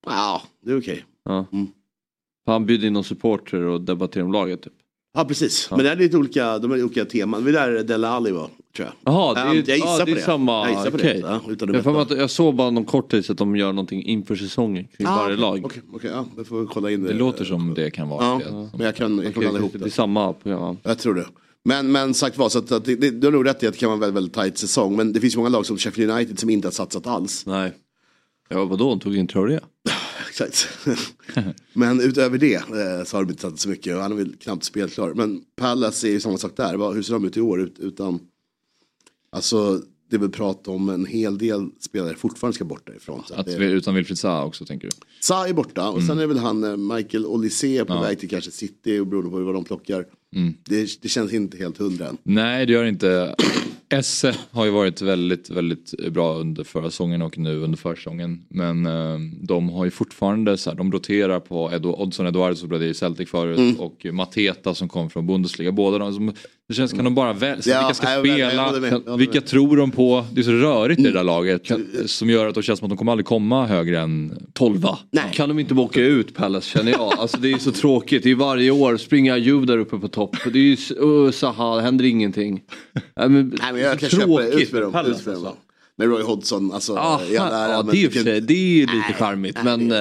[0.06, 1.04] Ja, det är okej.
[1.24, 1.46] Ja.
[2.46, 4.72] Han bjuder in någon supporter och debatterar om laget typ.
[5.14, 7.44] Ja precis, men det är lite olika, de är olika teman.
[7.44, 9.14] Det är där Dele Alli var, tror jag.
[9.14, 10.20] Jaha, det är, Ja, jag gissar ja, det på är det.
[10.22, 10.60] samma.
[10.70, 11.14] Jag gissar på okej.
[11.22, 11.28] det.
[11.28, 13.72] Ja, utan att jag, att jag såg bara någon kort tid så att de gör
[13.72, 15.62] någonting inför säsongen kring Ah, varje lag.
[15.64, 17.08] Okej, okej, ja, får kolla in det.
[17.08, 18.24] Det låter som det kan vara.
[18.24, 18.70] Ja, det.
[18.76, 19.90] men jag kan, jag kan blanda ihop det är det.
[19.90, 20.76] samma program.
[20.82, 21.26] Jag tror det.
[21.64, 23.72] Men, men sagt var, så att, att det, det, du har nog rätt i att
[23.74, 24.96] det kan vara en väldigt, väldigt tajt säsong.
[24.96, 27.46] Men det finns många lag som Sheffield United som inte har satsat alls.
[27.46, 27.72] Nej.
[28.48, 29.58] Ja vadå, de tog in Traoré?
[30.40, 30.68] Exakt.
[31.72, 34.36] men utöver det eh, så har de inte satsat så mycket och han är väl
[34.36, 35.14] knappt spelklar.
[35.14, 36.94] Men Palace är ju samma sak där.
[36.94, 38.20] Hur ser de ut i år ut, utan...
[39.32, 39.80] Alltså
[40.10, 43.22] det är väl prat om en hel del spelare fortfarande ska bort därifrån.
[43.26, 44.92] Så att Att det, utan Wilfried Zaha också tänker du?
[45.20, 48.00] Sa är borta och sen är väl han eh, Michael Olise på Ja.
[48.00, 50.04] väg till kanske City och beroende på vad de plockar.
[50.68, 52.16] Det, det känns inte helt hundra än.
[52.22, 53.34] Nej det gör inte.
[53.88, 58.44] Esse har ju varit väldigt, väldigt bra under förra säsongen och nu under försäsongen.
[58.48, 62.68] Men eh, de har ju fortfarande så här, de roterar på Edo, Oddson Eduardo som
[62.68, 63.80] blev i Celtic förut Mm.
[63.80, 65.72] och Mateta som kom från Bundesliga.
[65.72, 66.32] Båda de som,
[66.68, 69.46] det känns, kan de bara välja, Ja, vilka ska spela, med, vilka med.
[69.46, 70.24] tror de på?
[70.32, 71.70] Det är så rörigt i det där laget
[72.06, 75.24] som gör att det känns som att de kommer aldrig komma högre än 12 Nej.
[75.32, 77.00] Kan de inte bara åka ut Palace känner jag.
[77.18, 78.22] Alltså det är så tråkigt.
[78.22, 80.36] Det är varje år springer Juve där uppe på topp.
[80.52, 82.62] Det är ju uh, Zaha, det händer ingenting.
[83.16, 84.92] Nej, men, Nej men jag kan köpa det, ut tråkigt med med dem.
[84.92, 85.44] Palace, Ut med dem.
[85.46, 85.60] alltså.
[85.98, 86.94] Men Roy Hodgson, alltså.
[86.96, 89.58] Ah, ja, men det, är det är lite Nej, charmigt.
[89.64, 89.92] nej, Men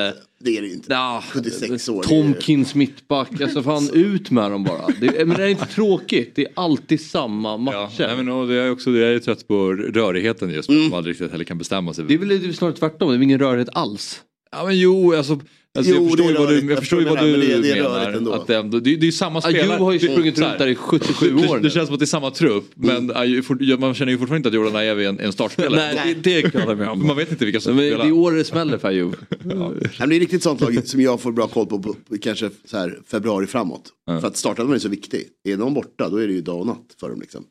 [0.45, 0.93] det, är det ju inte.
[0.93, 2.03] ja, 76 år.
[2.03, 4.87] är- Tomkins mittback, alltså fan ut med dem bara.
[5.01, 8.07] Det, men det är inte tråkigt, det är alltid samma Ja, matcher.
[8.07, 10.79] nej, men, och det är också, jag är trött på rörigheten just Mm.
[10.81, 12.05] för att man aldrig riktigt heller kan bestämma sig.
[12.07, 14.21] Det är väl snarare tvärtom, det är ingen rörighet alls.
[14.51, 15.39] Ja men jo, alltså,
[15.75, 17.73] alltså Jo, jag förstår det ju vad du, jag förstår vad det du men det-
[17.73, 18.11] det menar.
[18.11, 18.31] ändå.
[18.33, 19.63] Att det, ändå- det, det är ju samma Ja, spelare.
[19.63, 21.69] Juve har ju sprungit runt där i 77 det, år det, nu.
[21.69, 24.49] känns som att det är samma trupp men Aju- fort- man känner ju fortfarande inte
[24.49, 25.93] att Jordan Ajew är en, en startspelare.
[26.05, 27.07] Nej, det kan jag med om.
[27.07, 28.05] Man vet inte vilka som Men det spelar.
[28.05, 28.91] är år det smäller för.
[29.43, 32.49] Nej, men det är riktigt sånt lag som jag får bra koll på, på, kanske
[32.65, 33.91] så här februari framåt.
[34.21, 35.23] För att startelvan är så viktig.
[35.43, 37.21] Är de borta då är det ju dag och natt för dem.
[37.21, 37.45] Liksom.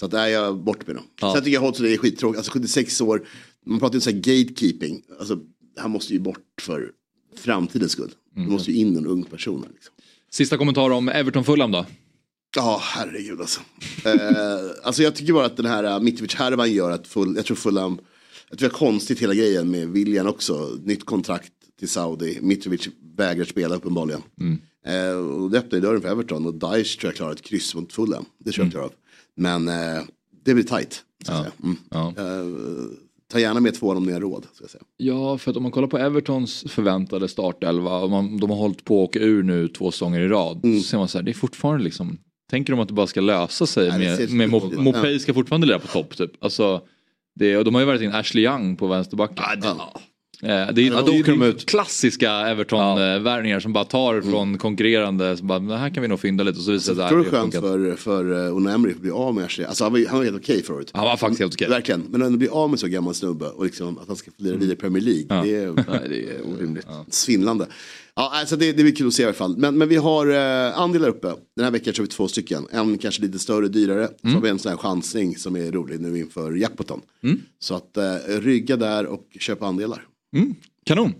[0.00, 1.04] Så att där är jag bort med dem.
[1.34, 2.38] Sen tycker jag Hodgson är skittråkigt.
[2.38, 3.22] Alltså 76 år,
[3.66, 5.02] man pratar ju om så här gatekeeping.
[5.18, 5.38] Alltså,
[5.78, 6.90] han måste ju bort för
[7.40, 8.10] framtidens skull.
[8.34, 9.62] Det måste ju in en ung person.
[9.66, 9.94] här, Liksom.
[10.30, 11.86] Sista kommentar om Everton-Fulham då?
[12.56, 13.60] Ja, herregud alltså.
[14.04, 14.12] eh,
[14.82, 17.98] alltså jag tycker bara att den här uh, Mitrovic-härvan gör att full, jag tror Fulham,
[18.50, 20.78] jag tror det är konstigt hela grejen med William också.
[20.84, 24.22] Nytt kontrakt till Saudi, Mitrovic vägrar spela uppenbarligen.
[24.86, 27.92] Eh, och det öppnar dörren för Everton och Daesh tror jag klarar ett kryss mot
[27.92, 28.24] Fulham.
[28.38, 28.92] Det tror jag klarar av.
[29.36, 30.02] Men eh,
[30.44, 31.04] det blir tajt.
[31.26, 31.52] Säga.
[31.62, 31.76] Mm.
[31.90, 32.12] Ja.
[33.32, 34.46] Ta gärna med två om ni har råd.
[34.52, 34.82] Ska säga.
[34.96, 38.84] Ja, för att om man kollar på Evertons förväntade startelva och man, de har hållit
[38.84, 40.60] på att åka ur nu två säsonger i rad.
[40.62, 42.18] Så ser man så här, det är fortfarande liksom
[42.50, 44.78] Tänker de att det bara ska lösa sig Nej, med, med Mo-.
[44.78, 46.44] Mopey ska fortfarande lira på topp typ.
[46.44, 46.82] Alltså,
[47.34, 49.60] det, och de har ju varit in Ashley Young på vänsterbacken.
[49.62, 50.00] Ja.
[50.44, 55.36] Eh, Det är, åker de det är klassiska Everton-värvningar som bara tar från konkurrerande.
[55.36, 57.18] Som bara, det här kan vi nog fynda lite och så visar det sig Tror
[57.24, 57.60] du funkar.
[57.60, 59.66] för, för uh, Unai Emery att bli av med Ashley?
[59.66, 60.90] Alltså han var, han var helt okej förut.
[60.94, 61.68] Han var faktiskt helt okej.
[61.68, 64.56] Verkligen, men att bli av med så gammal snubbe och liksom att han ska lira
[64.56, 65.26] vidare i Premier League.
[65.28, 65.42] Ja.
[65.44, 66.86] Det är Nej, det är orimligt.
[67.10, 67.66] svindlande.
[68.16, 69.56] Ja, alltså det, det blir kul att se i alla fall.
[69.56, 71.32] Men, men vi har eh, andelar uppe.
[71.56, 72.66] Den här veckan kör vi två stycken.
[72.70, 74.08] En kanske lite större, dyrare.
[74.22, 77.00] Så har vi en sån här chansning som är rolig nu inför jackpoten.
[77.58, 80.02] Så att eh, rygga där och köpa andelar.
[80.34, 80.54] Mm,
[80.86, 81.14] kanon!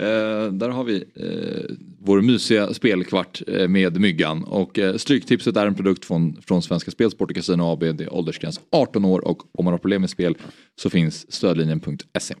[0.00, 4.44] Eh, där har vi eh, vår mysiga spelkvart eh, med Myggan.
[4.44, 7.80] Och eh, Stryktipset är en produkt från, från Svenska Spel, Sport och Casino AB.
[7.80, 10.36] Det är åldersgräns 18 år och om man har problem med spel
[10.80, 12.34] så finns stödlinjen.se.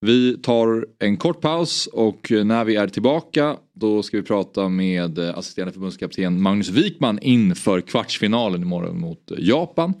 [0.00, 4.68] Vi tar en kort paus och eh, när vi är tillbaka då ska vi prata
[4.68, 9.94] med eh, assisterande förbundskapten Magnus Wikman inför kvartsfinalen imorgon mot eh, Japan.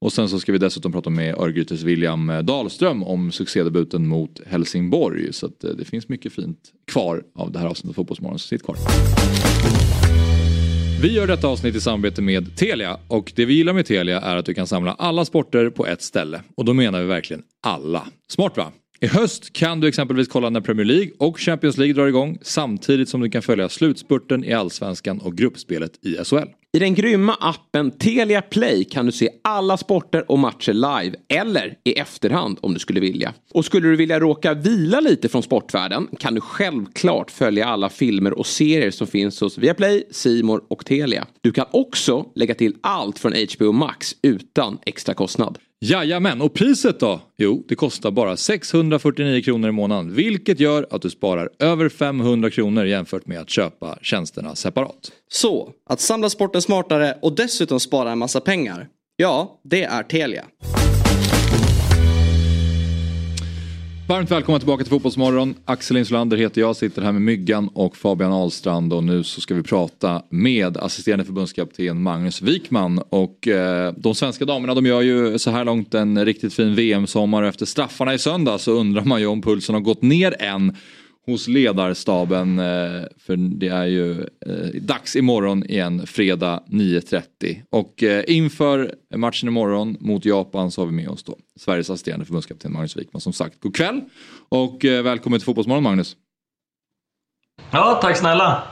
[0.00, 4.40] Och sen så ska vi dessutom prata med Örgrytes William eh, Dahlström om succédebuten mot
[4.46, 5.32] Helsingborg.
[5.32, 8.48] Så att eh, det finns mycket fint kvar av det här avsnittet av Fotbollsmorgon, så
[8.48, 8.76] sitt kvar.
[11.02, 14.36] Vi gör detta avsnitt i samarbete med Telia och det vi gillar med Telia är
[14.36, 16.42] att du kan samla alla sporter på ett ställe.
[16.54, 18.06] Och då menar vi verkligen alla.
[18.28, 18.72] Smart va?
[19.00, 23.08] I höst kan du exempelvis kolla när Premier League och Champions League drar igång samtidigt
[23.08, 26.48] som du kan följa slutspurten i Allsvenskan och gruppspelet i SHL.
[26.72, 31.74] I den grymma appen Telia Play kan du se alla sporter och matcher live eller
[31.84, 33.34] i efterhand om du skulle vilja.
[33.52, 38.38] Och skulle du vilja råka vila lite från sportvärlden kan du självklart följa alla filmer
[38.38, 41.26] och serier som finns hos Viaplay, Simor och Telia.
[41.40, 45.58] Du kan också lägga till allt från HBO Max utan extra kostnad.
[45.82, 47.20] Jajamän, och priset då?
[47.38, 50.14] Jo, det kostar bara 649 kronor i månaden.
[50.14, 55.12] Vilket gör att du sparar över 500 kronor jämfört med att köpa tjänsterna separat.
[55.28, 58.88] Så, att samla sporten smartare och dessutom spara en massa pengar.
[59.16, 60.44] Ja, det är Telia.
[64.10, 65.54] Varmt välkomna tillbaka till Fotbollsmorgon.
[65.64, 69.54] Axel Insulander heter jag, sitter här med Myggan och Fabian Ahlstrand och nu så ska
[69.54, 72.98] vi prata med assisterande förbundskapten Magnus Wikman.
[73.08, 77.42] Och eh, de svenska damerna de gör ju så här långt en riktigt fin VM-sommar
[77.42, 80.76] och efter straffarna i söndag så undrar man ju om pulsen har gått ner än
[81.26, 82.58] hos ledarstaben.
[82.58, 87.22] Eh, för det är ju eh, dags imorgon igen, fredag 9.30.
[87.70, 92.24] Och eh, inför matchen imorgon mot Japan så har vi med oss då Sveriges assisterande
[92.24, 93.20] förbundskapten Magnus Wikman.
[93.20, 94.00] Som sagt, god kväll
[94.48, 96.16] och välkommen till Fotbollsmorgon Magnus.
[97.70, 98.62] Ja, tack snälla.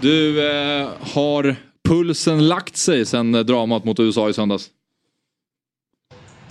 [0.00, 1.56] Du, eh, har
[1.88, 4.70] pulsen lagt sig sen dramat mot USA i söndags?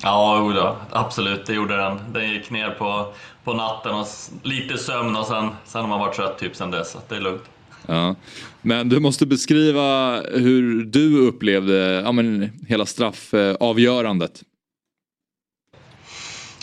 [0.03, 1.99] Ja, då, absolut, det gjorde den.
[2.13, 4.07] Den gick ner på, på natten och
[4.43, 7.19] lite sömn och sen, sen har man varit trött typ sen dess, så det är
[7.19, 7.43] lugnt.
[7.87, 8.15] Ja.
[8.61, 14.43] Men du måste beskriva hur du upplevde ja, men, hela straffavgörandet.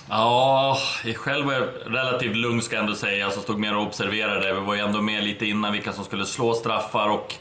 [0.09, 3.82] Ja, jag själv var jag relativt lugn ska jag ändå säga, som stod mer och
[3.82, 4.55] observerade.
[4.55, 7.35] Vi var ju ändå med lite innan vilka som skulle slå straffar och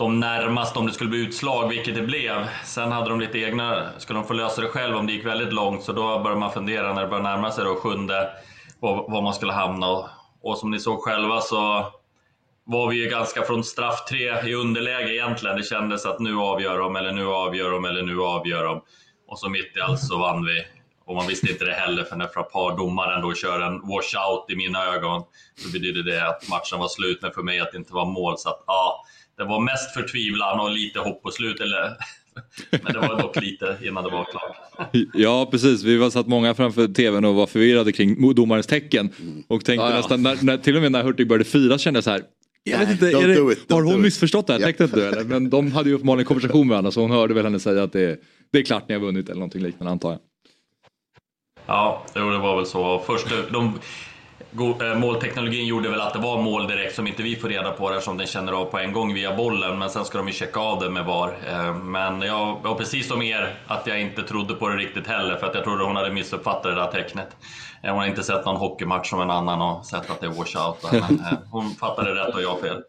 [0.00, 2.48] de närmast om det skulle bli utslag, vilket det blev.
[2.64, 5.52] Sen hade de lite egna, skulle de få lösa det själv om det gick väldigt
[5.52, 8.30] långt, så då började man fundera när det började närma sig då sjunde,
[8.80, 9.90] var, man skulle hamna.
[9.90, 10.08] Och,
[10.42, 11.86] och som ni såg själva så
[12.64, 15.56] var vi ju ganska från straff tre i underläge egentligen.
[15.56, 18.82] Det kändes att nu avgör de, eller nu avgör de, eller nu avgör de.
[19.28, 20.64] Och så mitt i allt så vann vi.
[21.06, 24.56] Och man visste inte det heller för när Frappar, domaren, då kör en washout i
[24.56, 25.22] mina ögon,
[25.56, 28.38] så betydde det att matchen var slut, men för mig att det inte var mål.
[28.38, 29.04] Så att ja,
[29.40, 31.60] det var mest förtvivlan och lite hopp på slut.
[31.60, 31.96] Eller,
[32.82, 34.56] men det var dock lite innan det var klart.
[35.14, 39.10] Ja precis, vi var satt många framför tvn och var förvirrade kring domarens tecken.
[39.48, 39.96] Och tänkte ja, ja.
[39.96, 42.22] nästan, när, när, till och med när Hurtig började fira kände jag så här.
[42.64, 45.24] Jag vet inte, det, it, har hon missförstått det här tecknet nu eller?
[45.24, 47.92] Men de hade ju uppenbarligen konversation med varandra så hon hörde väl henne säga att
[47.92, 48.20] det,
[48.52, 50.20] det är klart ni har vunnit eller någonting liknande antar jag.
[51.66, 53.02] Ja, det var väl så.
[53.06, 53.78] Först, de,
[54.52, 57.90] Eh, målteknologin gjorde väl att det var mål direkt som inte vi får reda på
[57.90, 59.78] eftersom den känner av på en gång via bollen.
[59.78, 61.38] Men sen ska de ju checka av det med VAR.
[61.48, 65.36] Eh, men jag var precis som er, att jag inte trodde på det riktigt heller.
[65.36, 67.36] För att jag trodde hon hade missuppfattat det där tecknet.
[67.82, 70.30] Eh, hon har inte sett någon hockeymatch som en annan och sett att det är
[70.30, 70.92] washout.
[70.92, 71.20] Men
[71.50, 72.82] hon fattade rätt och jag fel.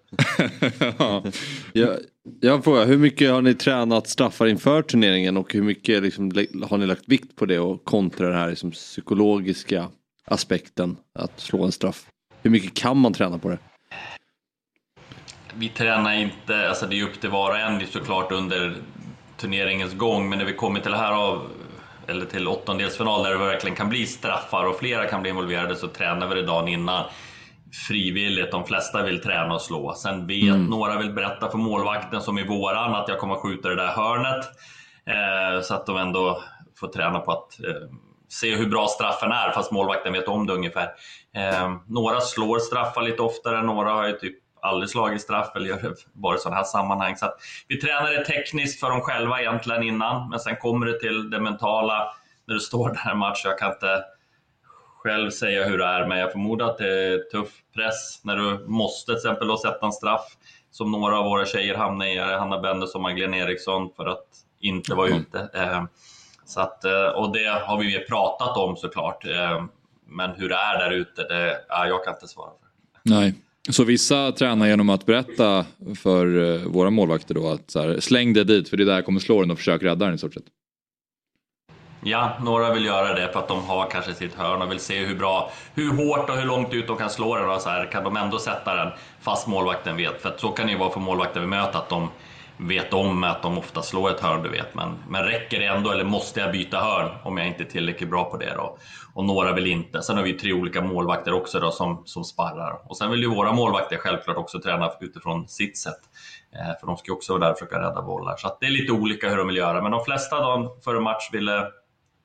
[1.74, 1.98] jag,
[2.42, 2.84] jag fråga.
[2.86, 6.32] hur mycket har ni tränat straffar inför turneringen och hur mycket liksom,
[6.70, 9.88] har ni lagt vikt på det och kontra det här liksom, psykologiska
[10.28, 12.06] aspekten att slå en straff?
[12.42, 13.58] Hur mycket kan man träna på det?
[15.54, 18.76] Vi tränar inte, alltså det är upp till var och en såklart under
[19.38, 21.48] turneringens gång, men när vi kommer till det här av
[22.08, 25.88] eller till åttondelsfinal där det verkligen kan bli straffar och flera kan bli involverade så
[25.88, 27.06] tränar vi det dagen innan
[27.88, 28.52] frivilligt.
[28.52, 29.94] De flesta vill träna och slå.
[29.94, 30.66] Sen vet mm.
[30.66, 34.46] några vill berätta för målvakten som i våran att jag kommer skjuta det där hörnet.
[35.06, 36.44] Eh, så att de ändå
[36.80, 37.90] får träna på att eh,
[38.32, 40.92] se hur bra straffen är, fast målvakten vet om det ungefär.
[41.36, 45.82] Eh, några slår straffar lite oftare, några har ju typ aldrig slagit straff eller gör
[45.82, 47.18] det bara i sådana här sammanhang.
[47.18, 47.34] Så
[47.68, 51.40] vi tränar det tekniskt för dem själva egentligen innan, men sen kommer det till det
[51.40, 52.14] mentala
[52.48, 53.42] när du står där i match.
[53.46, 54.04] Jag kan inte
[55.04, 58.68] själv säga hur det är, men jag förmodar att det är tuff press när du
[58.68, 60.26] måste till exempel då sätta en straff
[60.72, 64.28] som några av våra tjejer hamnar i, Hanna Benders och Magdalena Eriksson, för att
[64.60, 65.20] inte vara mm.
[65.20, 65.50] ute.
[66.52, 69.26] Så att, eh, och det har vi ju pratat om såklart.
[69.26, 69.64] Eh,
[70.08, 72.70] men hur det är där ute, det, ja, jag kan inte svara för.
[73.04, 73.34] Nej.
[73.70, 75.66] Så vissa tränar genom att berätta
[76.04, 79.06] för eh, våra målvakter då att här, släng det dit för det är där jag
[79.06, 80.44] kommer slå den och försök rädda den i stort sett.
[82.04, 85.06] Ja, några vill göra det för att de har kanske sitt hörn och vill se
[85.06, 87.92] hur bra, hur hårt och hur långt ut de kan slå den och så här,
[87.92, 88.92] kan de ändå sätta den
[89.22, 90.22] fast målvakten vet.
[90.22, 92.10] För att så kan det ju vara för målvakten vi möter att de
[92.68, 94.76] vet om att de ofta slår ett hörn, du vet.
[94.76, 98.10] Men, men räcker det ändå eller måste jag byta hörn om jag inte är tillräckligt
[98.10, 98.78] bra på det då?
[99.14, 100.02] Och några vill inte.
[100.02, 102.82] Sen har vi tre olika målvakter också då som, som sparrar.
[102.86, 106.00] Och sen vill ju våra målvakter självklart också träna utifrån sitt sätt.
[106.52, 108.38] Eh, för de ska ju också vara där och försöka rädda bollar.
[108.38, 109.82] Så det är lite olika hur de vill göra.
[109.82, 111.68] Men de flesta då före match ville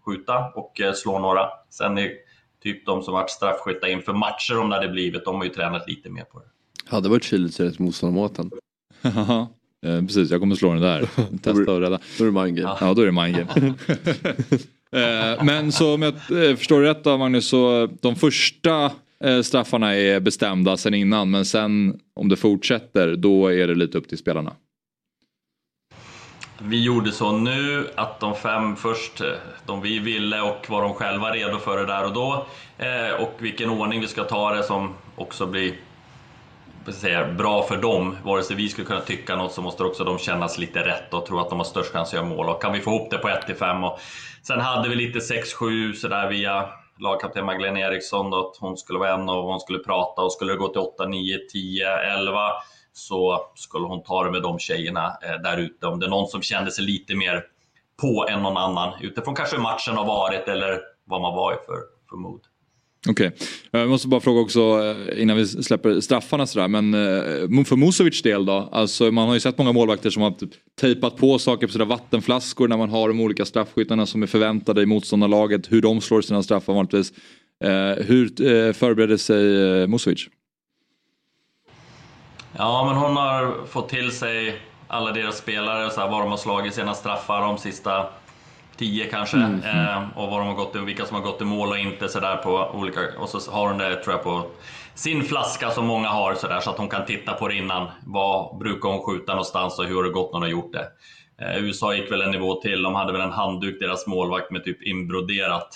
[0.06, 1.48] skjuta och eh, slå några.
[1.70, 2.10] Sen är
[2.62, 5.88] typ de som varit straffskyttar inför matcher om det hade blivit, de har ju tränat
[5.88, 6.46] lite mer på det.
[6.90, 8.50] Hade varit kyligt så är det ett motståndarmåten.
[9.86, 11.08] Eh, precis, jag kommer slå den där.
[11.42, 11.98] Testa och rädda.
[12.18, 12.76] Då är det mind game.
[12.80, 13.74] Ja, då är det mind game.
[15.36, 18.92] eh, men så om jag eh, förstår rätt då Magnus, så de första
[19.24, 23.98] eh, straffarna är bestämda sen innan men sen om det fortsätter då är det lite
[23.98, 24.52] upp till spelarna.
[26.58, 29.22] Vi gjorde så nu att de fem först,
[29.66, 32.46] de vi ville och var de själva redo för det där och då.
[32.78, 35.74] Eh, och vilken ordning vi ska ta det som också blir
[36.92, 38.16] säga, bra för dem.
[38.24, 41.26] Vare sig vi skulle kunna tycka något så måste också de kännas lite rätt och
[41.26, 42.48] tro att de har störst chans att göra mål.
[42.48, 43.98] Och kan vi få ihop det på 1-5 och
[44.46, 46.68] Sen hade vi lite 6-7 sådär via
[46.98, 50.52] lagkapten Magdalena Eriksson då, att hon skulle vara en och hon skulle prata och skulle
[50.52, 52.52] det gå till 8, 9, 10, 11
[52.92, 55.86] så skulle hon ta det med de tjejerna eh, där ute.
[55.86, 57.44] Om det är någon som kände sig lite mer
[58.00, 61.56] på än någon annan utifrån kanske hur matchen har varit eller vad man var i
[61.66, 61.78] för,
[62.10, 62.40] för mod.
[63.08, 63.80] Okej, okay.
[63.80, 66.68] jag måste bara fråga också eh, innan vi släpper straffarna sådär.
[66.68, 68.68] Men eh, för Musovics del då?
[68.72, 70.34] Alltså man har ju sett många målvakter som har
[70.80, 74.82] tejpat på saker på sina vattenflaskor när man har de olika straffskyttarna som är förväntade
[74.82, 75.72] i motståndarlaget.
[75.72, 77.12] Hur de slår sina straffar vanligtvis.
[77.96, 80.26] Hur förbereder sig Musovic?
[82.58, 86.36] Ja men hon har fått till sig alla deras spelare, så här, vad de har
[86.36, 88.06] slagit sina straffar de sista
[88.78, 89.36] 10 kanske.
[89.36, 89.60] Mm.
[89.64, 92.08] Eh, och vad de har gått, i- vilka som har gått i mål och inte
[92.08, 93.00] sådär på olika...
[93.18, 94.46] Och så har hon det tror jag på
[94.94, 97.88] sin flaska som många har sådär så att hon kan titta på det innan.
[98.06, 100.86] Vad brukar hon skjuta någonstans och hur har det gått när hon har gjort det?
[101.44, 102.82] Eh, USA gick väl en nivå till.
[102.82, 105.68] De hade väl en handduk, deras målvakt, med typ inbroderat.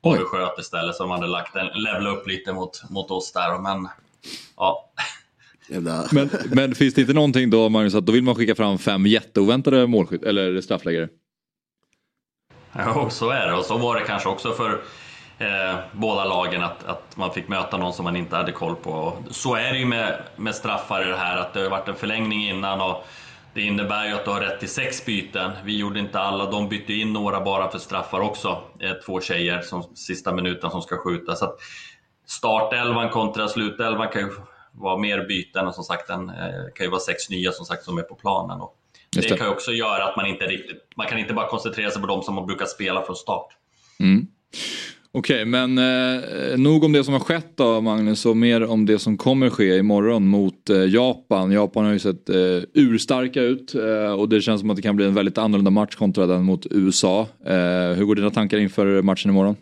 [0.00, 0.94] Och hur sköt istället.
[0.96, 3.58] Så de hade lagt en, levla upp lite mot, mot oss där.
[3.58, 3.88] Men
[4.56, 4.84] ja.
[6.12, 9.06] Men, men finns det inte någonting då Magnus att då vill man skicka fram fem
[9.06, 11.08] jätteoväntade målskytt eller straffläggare?
[12.72, 13.54] Ja, så är det.
[13.54, 14.80] Och så var det kanske också för
[15.38, 18.90] eh, båda lagen att, att man fick möta någon som man inte hade koll på.
[18.90, 21.88] Och Så är det ju med, med straffar i det här, att det har varit
[21.88, 23.04] en förlängning innan och
[23.54, 25.50] det innebär ju att du har rätt till sex byten.
[25.64, 28.62] Vi gjorde inte alla, de bytte in några bara för straffar också.
[28.80, 31.36] Eh, två tjejer som sista minuten som ska skjuta.
[31.36, 31.56] Så att
[32.26, 34.30] startelvan kontra slutelvan kan ju
[34.72, 36.34] vara mer byten och som sagt den eh,
[36.74, 38.60] kan ju vara sex nya som sagt som är på planen.
[38.60, 38.77] Och
[39.10, 39.36] det det.
[39.36, 42.22] kan också göra att man inte riktigt, man kan inte bara koncentrera sig på de
[42.22, 43.46] som man brukar spela från start.
[44.00, 44.26] Mm.
[45.12, 48.98] Okej, men eh, nog om det som har skett då Magnus och mer om det
[48.98, 51.52] som kommer ske imorgon mot eh, Japan.
[51.52, 52.36] Japan har ju sett eh,
[52.74, 55.94] urstarka ut eh, och det känns som att det kan bli en väldigt annorlunda match
[55.94, 57.20] kontra den mot USA.
[57.46, 57.54] Eh,
[57.96, 59.56] hur går dina tankar inför matchen imorgon?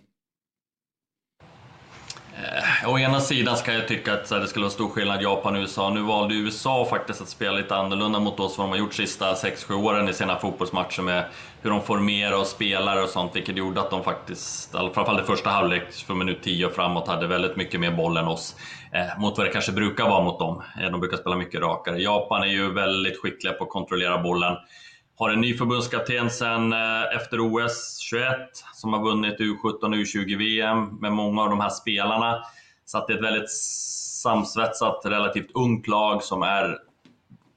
[2.88, 5.90] Å ena sidan ska jag tycka att det skulle vara stor skillnad Japan och USA.
[5.90, 9.34] Nu valde USA faktiskt att spela lite annorlunda mot oss vad de har gjort sista
[9.34, 11.24] 6-7 åren i sina fotbollsmatcher med
[11.62, 15.50] hur de formerar och spelar och sånt, vilket gjorde att de faktiskt, framförallt i första
[15.50, 18.56] halvlek, från minut 10 och framåt, hade väldigt mycket mer boll än oss.
[18.92, 20.62] Eh, mot vad det kanske brukar vara mot dem.
[20.80, 21.98] Eh, de brukar spela mycket rakare.
[21.98, 24.56] Japan är ju väldigt skickliga på att kontrollera bollen.
[25.18, 28.26] Har en ny förbundskapten sen eh, efter OS 21
[28.74, 32.42] som har vunnit U17 och U20-VM med många av de här spelarna.
[32.86, 33.50] Så att det är ett väldigt
[34.22, 36.78] samsvetsat, relativt ungt lag som är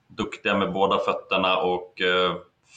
[0.08, 2.36] duktiga med båda fötterna och eh,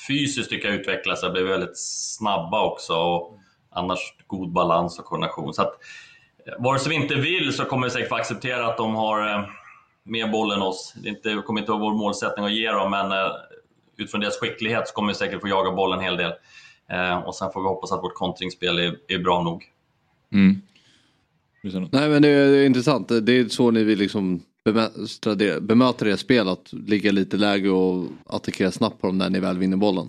[0.09, 1.21] fysiskt tycker jag utvecklas.
[1.21, 3.39] Det blir väldigt snabba också och
[3.71, 5.55] annars god balans och koordination.
[5.55, 5.75] Så att,
[6.47, 9.29] eh, vare sig vi inte vill så kommer vi säkert få acceptera att de har
[9.29, 9.45] eh,
[10.03, 10.95] mer boll än oss.
[10.97, 13.33] Det inte, kommer inte vara vår målsättning att ge dem, men eh,
[13.97, 16.33] utifrån deras skicklighet så kommer vi säkert få jaga bollen en hel del.
[16.89, 19.65] Eh, och sen får vi hoppas att vårt kontringsspel är, är bra nog.
[20.33, 20.63] Mm.
[21.93, 23.09] Nej men det är intressant.
[23.09, 26.49] Det är så ni vill liksom bemöta, bemöta det spel.
[26.49, 30.09] Att ligga lite lägre och attackera snabbt på dem när ni väl vinner bollen.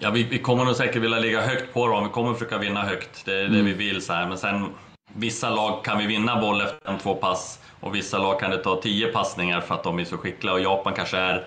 [0.00, 2.04] Ja, vi, vi kommer nog säkert vilja ligga högt på dem.
[2.04, 3.24] Vi kommer försöka vinna högt.
[3.24, 3.64] Det är det Mm.
[3.64, 4.02] vi vill.
[4.02, 4.28] Så här.
[4.28, 4.66] Men sen,
[5.14, 8.58] vissa lag kan vi vinna boll efter en, två pass och vissa lag kan det
[8.58, 10.52] ta tio passningar för att de är så skickliga.
[10.54, 11.46] Och Japan kanske är,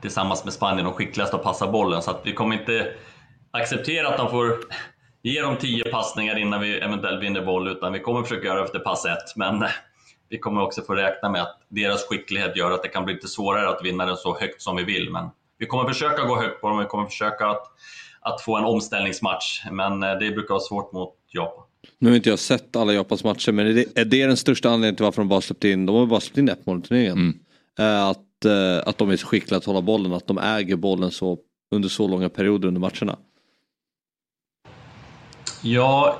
[0.00, 2.02] tillsammans med Spanien, de skickligaste att passa bollen.
[2.02, 2.92] Så att vi kommer inte
[3.50, 4.58] acceptera att de får
[5.22, 8.78] ge dem tio passningar innan vi eventuellt vinner boll, utan vi kommer försöka göra efter
[8.78, 9.36] pass ett.
[9.36, 9.68] Men eh,
[10.28, 13.28] vi kommer också få räkna med att deras skicklighet gör att det kan bli lite
[13.28, 15.10] svårare att vinna den så högt som vi vill.
[15.10, 15.28] Men
[15.58, 17.62] vi kommer försöka gå högt på dem, vi kommer försöka att,
[18.20, 19.62] att få en omställningsmatch.
[19.70, 21.64] Men eh, det brukar vara svårt mot Japan.
[21.98, 24.68] Nu har inte jag sett alla Japans matcher men är det, är det den största
[24.68, 26.82] anledningen till varför de bara släppt in, de har bara släppt in ett mål i
[26.82, 27.34] turneringen.
[27.78, 28.18] Eh, Att,
[28.84, 31.38] att de är så skickliga att hålla bollen, att de äger bollen så
[31.74, 33.18] under så långa perioder under matcherna.
[35.62, 36.16] Ja,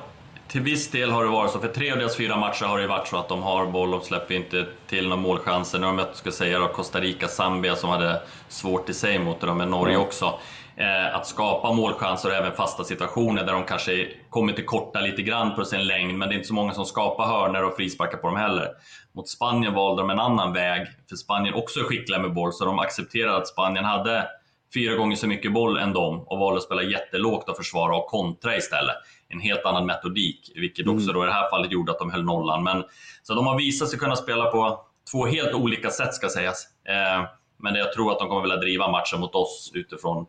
[0.48, 1.58] till viss del har det varit så.
[1.58, 4.02] För tre av deras fyra matcher har det varit så att de har boll och
[4.04, 5.78] släpper inte till några målchanser.
[5.78, 9.18] Nu har de mött, ska säga, då, Costa Rica, Zambia som hade svårt i sig
[9.18, 10.00] mot dem, med Norge Ja.
[10.00, 10.38] också.
[10.76, 15.22] Eh, att skapa målchanser och även fasta situationer där de kanske kommer till korta lite
[15.22, 18.18] grann på sin längd, men det är inte så många som skapar hörnor och frisparkar
[18.18, 18.68] på dem heller.
[19.14, 22.64] Mot Spanien valde de en annan väg, för Spanien också är skickliga med boll, så
[22.64, 24.26] de accepterade att Spanien hade
[24.74, 28.06] fyra gånger så mycket boll än dem och valde att spela jättelågt och försvara och
[28.06, 28.96] kontra istället.
[29.28, 30.96] En helt annan metodik, vilket Mm.
[30.96, 32.64] också då i det här fallet gjorde att de höll nollan.
[32.64, 32.84] Men,
[33.22, 34.80] så de har visat sig kunna spela på
[35.12, 36.66] två helt olika sätt ska sägas.
[36.88, 37.28] Eh,
[37.58, 40.26] men jag tror att de kommer vilja driva matchen mot oss utifrån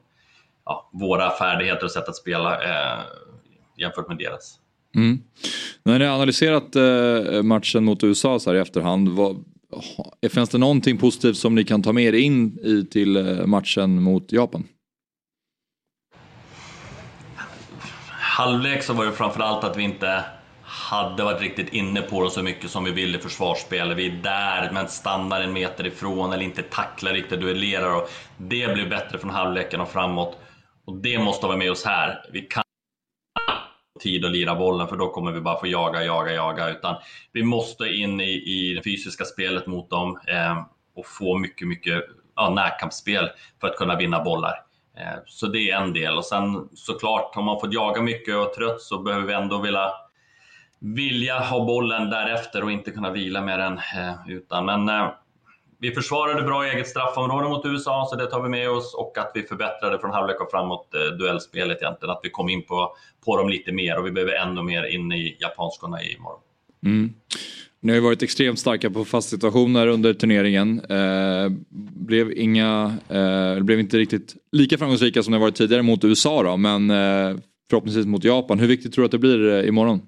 [0.65, 2.99] ja, våra färdigheter och sätt att spela eh,
[3.77, 4.59] jämfört med deras.
[4.95, 5.19] Mm.
[5.83, 9.43] När ni har analyserat eh, matchen mot USA så här i efterhand, vad,
[10.31, 14.31] finns det någonting positivt som ni kan ta med er in i till matchen mot
[14.31, 14.67] Japan?
[18.39, 20.23] Halvlek så var det framförallt att vi inte
[20.63, 23.93] hade varit riktigt inne på dem så mycket som vi vill i försvarsspel.
[23.93, 27.95] Vi är där men stannar en meter ifrån eller inte tacklar riktigt, duellerar.
[27.95, 30.37] Och det blir bättre från halvleken och framåt.
[30.85, 32.25] Och det måste vara med oss här.
[32.31, 32.63] Vi kan
[33.99, 36.69] tid att lira bollen för då kommer vi bara få jaga, jaga, jaga.
[36.69, 36.95] Utan
[37.31, 40.63] vi måste in i, i det fysiska spelet mot dem eh,
[40.95, 42.03] och få mycket, mycket
[42.35, 43.29] ja, närkampsspel
[43.61, 44.68] för att kunna vinna bollar.
[44.99, 46.17] Eh, så det är en del.
[46.17, 49.61] Och sen såklart, har man fått jaga mycket och är trött så behöver vi ändå
[49.61, 49.91] vilja,
[50.79, 53.77] vilja ha bollen därefter och inte kunna vila med den.
[53.77, 55.11] Eh, utan, men eh,
[55.81, 58.93] vi försvarade bra eget straffområde mot USA, så det tar vi med oss.
[58.93, 62.11] Och att vi förbättrade från halvlek och framåt eh, duellspelet egentligen.
[62.11, 62.95] Att vi kom in på,
[63.25, 66.41] på dem lite mer och vi behöver ännu mer in i japanskorna imorgon.
[66.85, 67.13] Mm.
[67.81, 70.79] Ni har ju varit extremt starka på fast situationer under turneringen.
[70.79, 71.49] Eh,
[72.07, 76.57] blev, inga, eh, blev inte riktigt lika framgångsrika som ni varit tidigare mot USA då,
[76.57, 77.37] men eh,
[77.69, 78.59] förhoppningsvis mot Japan.
[78.59, 80.01] Hur viktigt tror du att det blir eh, imorgon?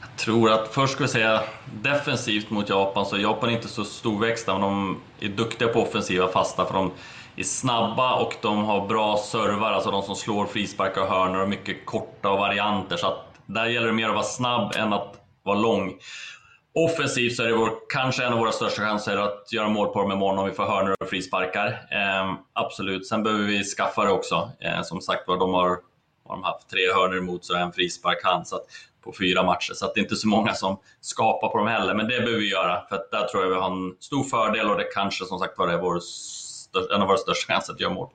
[0.00, 1.40] Jag tror att först ska vi säga
[1.82, 6.28] defensivt mot Japan, så Japan är inte så storväxta, men de är duktiga på offensiva
[6.28, 6.90] fasta för de
[7.36, 11.48] är snabba och de har bra servar, alltså de som slår frisparkar och hörnor och
[11.48, 12.96] mycket korta och varianter.
[12.96, 15.94] Så att där gäller det mer att vara snabb än att vara lång.
[16.74, 20.02] Offensivt så är det vår, kanske en av våra största chanser att göra mål på
[20.02, 21.66] dem imorgon om vi får hörnor och frisparkar.
[21.68, 23.06] Eh, absolut.
[23.06, 24.50] Sen behöver vi skaffa det också.
[24.60, 25.68] Eh, som sagt var, de har,
[26.24, 28.64] har de haft tre hörnor emot så en frispark han, så att,
[29.04, 29.72] på fyra matcher.
[29.74, 31.94] Så att det är inte så många som skapar på dem heller.
[31.94, 34.70] Men det behöver vi göra, för att där tror jag vi har en stor fördel
[34.70, 36.00] och det kanske som sagt var är vår,
[36.94, 38.08] en av våra största chanser att göra mål.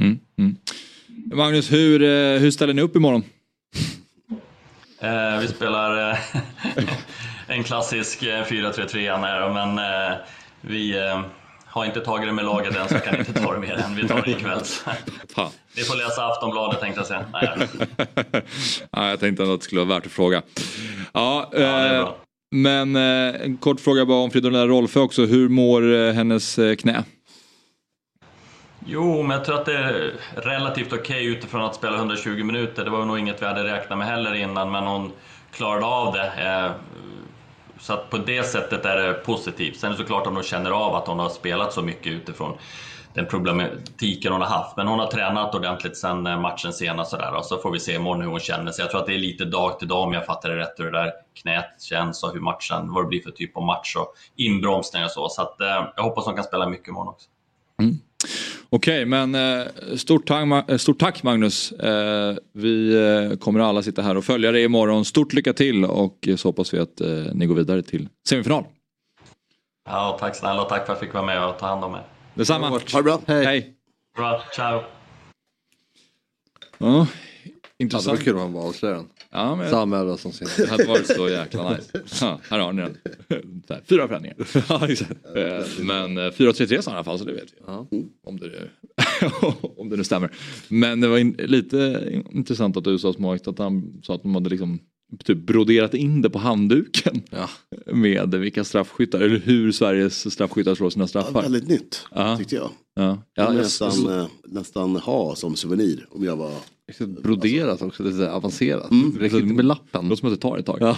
[0.00, 0.56] Mm, mm.
[1.32, 3.24] Magnus, hur, eh, hur ställer ni upp imorgon?
[5.04, 6.18] Eh, vi spelar eh,
[7.46, 10.16] en klassisk 4-3-3 eh, här, men eh,
[10.60, 11.20] vi eh,
[11.66, 13.96] har inte tagit det med laget än så kan inte ta det mer än.
[13.96, 14.60] Vi tar det ikväll.
[15.76, 17.24] Ni får läsa Aftonbladet tänkte jag säga.
[17.32, 17.68] Nej.
[18.90, 20.42] ja, jag tänkte ändå att det skulle vara värt att fråga.
[21.12, 22.16] Ja, ja
[22.50, 25.26] men en kort fråga bara om Fridolina Rolfö också.
[25.26, 27.04] Hur mår hennes knä?
[28.86, 32.84] Jo, men jag tror att det är relativt okej okay utifrån att spela 120 minuter.
[32.84, 35.12] Det var nog inget vi hade räknat med heller innan, men hon
[35.50, 36.26] klarade av det.
[36.26, 36.70] Eh,
[37.80, 39.76] så att på det sättet är det positivt.
[39.76, 42.58] Sen är det såklart om hon känner av att hon har spelat så mycket utifrån
[43.14, 44.76] den problematiken hon har haft.
[44.76, 47.80] Men hon har tränat ordentligt sen eh, matchen senast och, där, och så får vi
[47.80, 48.82] se imorgon hur hon känner sig.
[48.82, 50.84] Jag tror att det är lite dag till dag om jag fattar det rätt hur
[50.84, 51.12] det där
[51.42, 55.10] knät känns och hur matchen, vad det blir för typ av match och inbromsning och
[55.10, 55.28] så.
[55.28, 57.28] Så att, eh, jag hoppas hon kan spela mycket imorgon också.
[57.80, 57.94] Mm.
[58.74, 61.72] Okej, okay, men eh, stort, tack, eh, stort tack Magnus.
[61.72, 65.04] Eh, vi kommer alla sitta här och följa dig imorgon.
[65.04, 67.00] Stort lycka till och så hoppas vi att
[67.32, 68.64] ni går vidare till semifinal.
[69.84, 71.94] Ja, tack snälla och tack för att jag fick vara med och ta hand om
[71.94, 72.02] er.
[72.34, 72.68] Detsamma.
[72.68, 73.20] Ha det bra.
[73.26, 73.44] Hej.
[73.44, 73.74] Hej.
[74.16, 74.82] Bra, ciao.
[76.78, 77.06] Ja,
[77.78, 78.06] intressant.
[78.06, 79.08] Ja, det var kul om han var avslöjaren.
[79.34, 79.70] Ja, men...
[79.70, 80.48] Samma över som sin.
[80.56, 82.00] Det hade varit så jäkla nice.
[82.20, 82.96] Ja, här har ni den.
[83.84, 84.36] Fyra förändringar.
[85.34, 87.56] Eh, men 4-3-3 sa han i alla fall så det vet vi.
[87.66, 87.86] Ja.
[88.24, 88.50] Om, det,
[89.76, 90.30] om det nu stämmer.
[90.68, 94.50] Men det var in, lite intressant att USAs målvakt att han sa att de hade
[94.50, 94.78] liksom
[95.24, 97.22] typ broderat in det på handduken.
[97.30, 97.48] Ja.
[97.86, 101.32] Med vilka straffskyttar, eller hur Sveriges straffskyttar slår sina straffar.
[101.34, 102.36] Ja, väldigt nytt ja.
[102.36, 102.70] tyckte jag.
[102.94, 103.22] Ja.
[103.34, 104.28] Ja, jag nästan, så...
[104.44, 106.54] nästan ha som souvenir om jag var
[107.22, 108.90] Broderat också, lite avancerat.
[108.90, 109.14] Mm.
[109.14, 110.08] Det räcker inte med lappen.
[110.08, 110.78] Låter som att det tar ett tag.
[110.80, 110.96] Ja.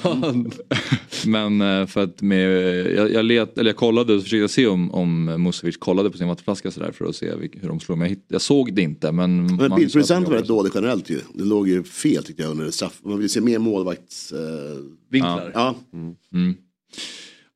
[1.26, 2.50] Men eh, för att med,
[2.96, 6.28] jag, jag, let, eller jag kollade och försökte se om, om Musovic kollade på sin
[6.28, 7.96] vattenflaska sådär för att se hur de slår.
[7.96, 9.12] Men jag, jag såg det inte.
[9.12, 11.20] Men, men bildproducenten var rätt dålig generellt ju.
[11.34, 13.00] Det låg ju fel tyckte jag under straff.
[13.04, 15.46] Man vill se mer målvaktsvinklar.
[15.46, 15.50] Eh...
[15.54, 15.74] Ja.
[15.92, 16.14] Mm.
[16.32, 16.54] Mm.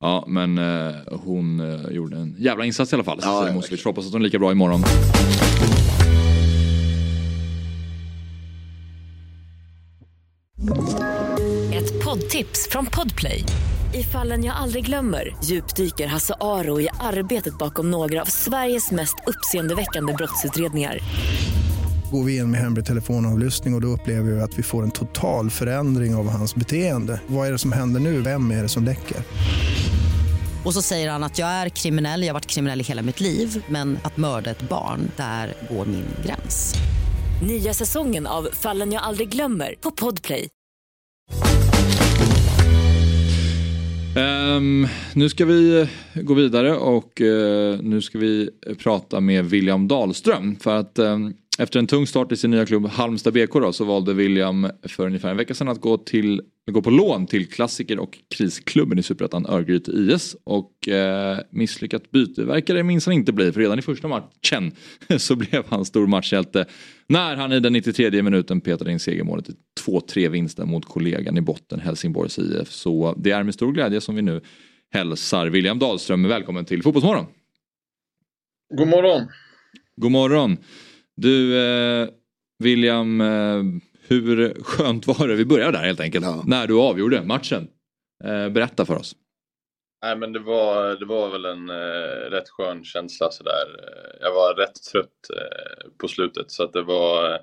[0.01, 3.19] Ja men eh, hon eh, gjorde en jävla insats i alla fall.
[3.21, 3.85] Ja, så Musovic.
[3.85, 4.83] Hoppas att hon är lika bra imorgon.
[11.73, 13.43] Ett poddtips från Podplay.
[13.93, 19.15] I fallen jag aldrig glömmer djupdyker Hasse Aro i arbetet bakom några av Sveriges mest
[19.27, 20.99] uppseendeväckande brottsutredningar.
[22.11, 24.91] Går vi in med hemlig telefonavlyssning och, och då upplever vi att vi får en
[24.91, 27.21] total förändring av hans beteende.
[27.27, 28.21] Vad är det som händer nu?
[28.21, 29.17] Vem är det som läcker?
[30.65, 33.19] Och så säger han att jag är kriminell, jag har varit kriminell i hela mitt
[33.19, 36.75] liv men att mörda ett barn, där går min gräns.
[37.47, 40.49] Nya säsongen av Fallen jag aldrig glömmer på Podplay.
[44.57, 48.49] Um, nu ska vi gå vidare och uh, nu ska vi
[48.83, 50.55] prata med William Dahlström.
[50.55, 53.85] För att um, efter en tung start i sin nya klubb Halmstad BK då, så
[53.85, 56.41] valde William för ungefär en vecka sedan att gå, till,
[56.71, 60.35] gå på lån till klassiker och krisklubben i Superettan Örgryte IS.
[60.43, 64.71] Och eh, misslyckat byte verkar det minsann inte bli för redan i första matchen
[65.17, 66.65] så blev han stor matchhjälte
[67.07, 69.53] när han i den 93 minuten petade in segermålet i
[69.85, 72.71] 2-3 vinsten mot kollegan i botten Helsingborgs IF.
[72.71, 74.41] Så det är med stor glädje som vi nu
[74.93, 77.25] hälsar William Dahlström välkommen till Fotbollsmorgon.
[78.77, 79.27] God morgon.
[79.95, 80.57] God morgon.
[81.17, 82.09] Du eh,
[82.59, 83.63] William, eh,
[84.07, 85.35] hur skönt var det?
[85.35, 86.25] Vi börjar där helt enkelt.
[86.25, 86.43] Ja.
[86.45, 87.67] När du avgjorde matchen.
[88.23, 89.15] Eh, berätta för oss.
[90.03, 93.65] Nej men det var, det var väl en eh, rätt skön känsla sådär.
[94.21, 97.39] Jag var rätt trött eh, på slutet så att det var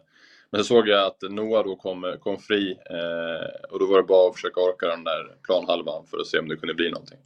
[0.51, 4.03] men så såg jag att Noah då kom, kom fri eh, och då var det
[4.03, 7.19] bara att försöka orka den där planhalvan för att se om det kunde bli någonting.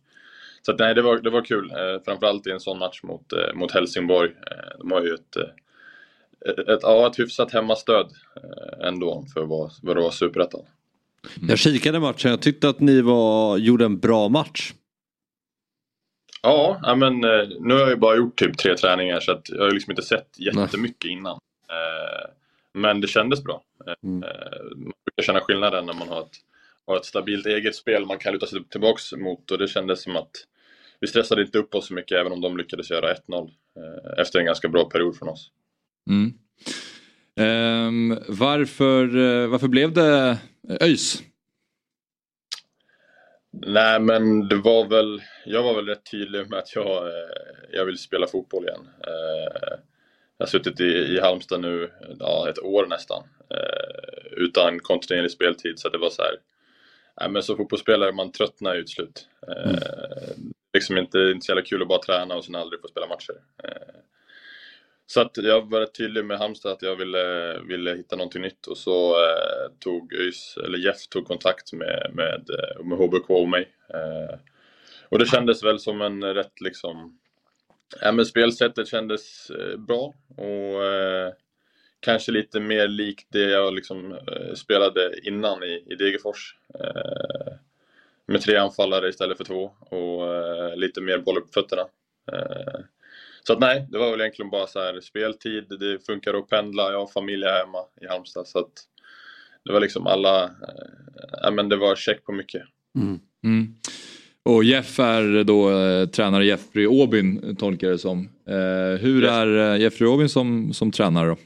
[0.63, 1.71] så att, nej, det var, det var kul.
[1.71, 4.31] Eh, framförallt i en sån match mot, eh, mot Helsingborg.
[4.31, 5.43] Eh, de har ju ett, eh,
[6.45, 8.07] ett, ja, ett hyfsat hemmastöd
[8.37, 9.41] eh, ändå för
[9.81, 10.61] för att vara superettan.
[11.49, 14.73] Jag kikade matchen, jag tyckte att ni var, gjorde en bra match.
[16.43, 19.63] Ja, men eh, nu har jag ju bara gjort typ tre träningar så att jag
[19.63, 21.33] har liksom inte sett jättemycket innan.
[21.69, 22.31] Eh,
[22.75, 23.63] Men det kändes bra.
[24.03, 24.21] Mm.
[24.77, 26.37] Man brukar känna skillnaden när man har ett,
[26.87, 30.17] har ett stabilt eget spel man kan luta sig tillbaks mot och det kändes som
[30.17, 30.31] att
[31.01, 34.39] vi stressade inte upp oss så mycket även om de lyckades göra 1-0 eh, efter
[34.39, 35.51] en ganska bra period från oss.
[36.11, 36.33] Mm.
[37.37, 40.39] Ehm, varför, eh, varför blev det
[40.81, 41.23] ÖIS?
[43.53, 47.13] Nej men det var väl, jag var väl rätt tydlig med att jag, eh,
[47.73, 48.89] jag vill spela fotboll igen.
[49.07, 49.79] Eh,
[50.39, 55.79] Jag har suttit i, i Halmstad nu ja, ett år nästan eh, utan kontinuerlig speltid
[55.79, 56.37] så det var så här.
[57.21, 59.29] Nej, men som fotbollsspelare man tröttnar ju till slut.
[59.49, 60.35] Eh,
[60.75, 63.35] liksom inte, inte så jävla kul att bara träna och sen aldrig få spela matcher.
[65.07, 68.67] Så att jag var rätt tydlig med Halmstad att jag ville, ville hitta någonting nytt
[68.67, 73.49] och så eh, tog ÖIS, eller Jeff tog kontakt med, med, eh, med HBK och
[73.49, 73.69] mig.
[73.95, 74.39] Eh,
[75.09, 77.19] och det kändes väl som en rätt liksom,
[78.01, 81.33] ja men spelsättet kändes eh, bra och eh,
[82.01, 86.57] kanske lite mer likt det jag liksom eh, spelade innan i, i Degerfors.
[86.75, 87.53] Eh,
[88.27, 91.83] med tre anfallare istället för två och eh, lite mer boll upp fötterna.
[92.33, 92.81] Eh,
[93.43, 96.49] Eh, så att nej, det var väl egentligen bara så här speltid, det funkar att
[96.49, 98.73] pendla, jag har familj här hemma i Halmstad så att
[99.65, 100.51] det var liksom alla, eh,
[101.43, 102.63] ja men det var check på mycket.
[103.45, 103.75] Mm.
[104.45, 108.29] Och Jeff är då eh, tränare Jeffrey Åbyn tolkar jag det som.
[108.49, 111.37] Eh, hur är eh, Jeffrey Åbyn som, som tränare då?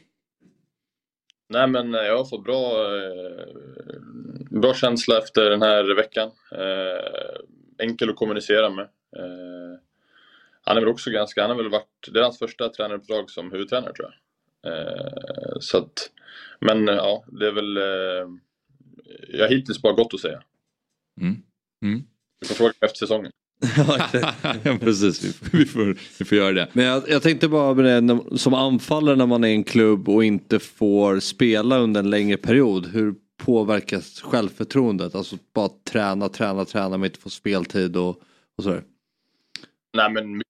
[1.48, 6.30] Nej men eh, jag har fått bra, eh, bra känsla efter den här veckan.
[6.52, 8.84] Eh, enkel att kommunicera med.
[9.16, 9.78] Eh,
[10.66, 13.52] han är väl också ganska, han har väl varit, det är hans första tränaruppdrag som
[13.52, 14.72] huvudtränare tror jag.
[14.72, 16.10] Eh, så att,
[16.60, 18.28] men eh, ja, det är väl, eh,
[19.28, 20.42] jag har hittills bara gott att säga.
[21.20, 21.36] Mm.
[21.82, 22.02] Mm.
[22.40, 23.32] Du får fråga efter säsongen.
[24.64, 25.84] ja, precis, vi får,
[26.18, 26.68] vi, får, göra det.
[26.72, 30.08] Men jag, jag tänkte bara med det, som anfallare när man är i en klubb
[30.08, 32.86] och inte får spela under en längre period.
[32.86, 35.14] Hur påverkas självförtroendet?
[35.14, 38.22] Alltså bara träna, träna, träna men inte få speltid och,
[38.58, 38.82] och sådär.
[39.96, 40.42] Nej men.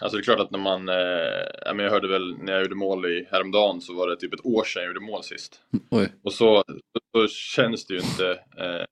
[0.00, 3.06] Alltså det är klart att när man, eh, jag hörde väl när jag gjorde mål
[3.06, 5.60] i häromdagen så var det typ ett år sedan jag gjorde mål sist.
[5.90, 6.12] Oj.
[6.22, 6.64] Och så,
[7.12, 8.84] så känns det ju inte eh,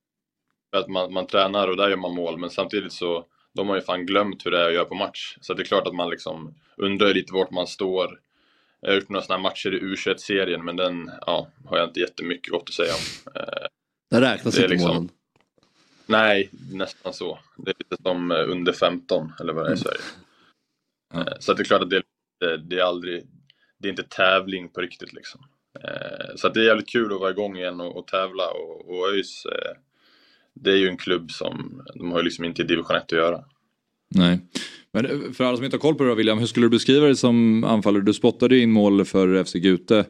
[0.77, 3.83] att man, man tränar och där gör man mål men samtidigt så de har ju
[3.83, 5.37] fan glömt hur det är att göra på match.
[5.41, 8.21] Så det är klart att man liksom undrar lite vart man står.
[8.81, 12.01] Jag har gjort några sådana här matcher i U21-serien men den ja, har jag inte
[12.01, 13.33] jättemycket gott att säga om.
[13.35, 13.67] Eh,
[14.11, 15.09] Det räknas det inte liksom- målen.
[16.07, 17.39] Nej, nästan så.
[17.57, 20.01] Det är lite som eh, under 15 eller vad det är i Sverige.
[21.15, 22.03] Eh, Så att det är klart att det
[22.69, 23.23] det är aldrig,
[23.79, 25.41] det är inte tävling på riktigt liksom.
[25.81, 28.91] Eh, Så att det är jävligt kul att vara igång igen och, och tävla och,
[28.91, 29.77] och ÖIS, eh,
[30.55, 33.13] det är ju en klubb som, de har ju liksom inte i division 1 att
[33.13, 33.45] göra.
[34.15, 34.41] Nej.
[34.93, 37.07] Men för alla som inte har koll på det då, William, hur skulle du beskriva
[37.07, 38.03] dig som anfallare?
[38.03, 40.05] Du spottade ju in mål för FC Gute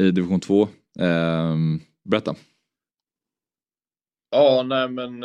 [0.00, 0.68] i division 2.
[0.98, 2.34] Ehm, berätta.
[4.30, 5.24] Ja, nej men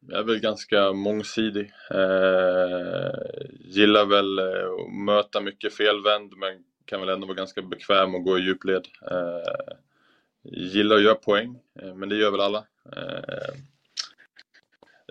[0.00, 1.72] jag är väl ganska mångsidig.
[1.90, 3.10] Eh,
[3.60, 8.38] gillar väl att möta mycket felvänd men kan väl ändå vara ganska bekväm och gå
[8.38, 8.86] i djupled.
[9.10, 9.74] Eh,
[10.42, 12.64] gillar att göra poäng, eh, men det gör väl alla.
[12.96, 13.54] Eh,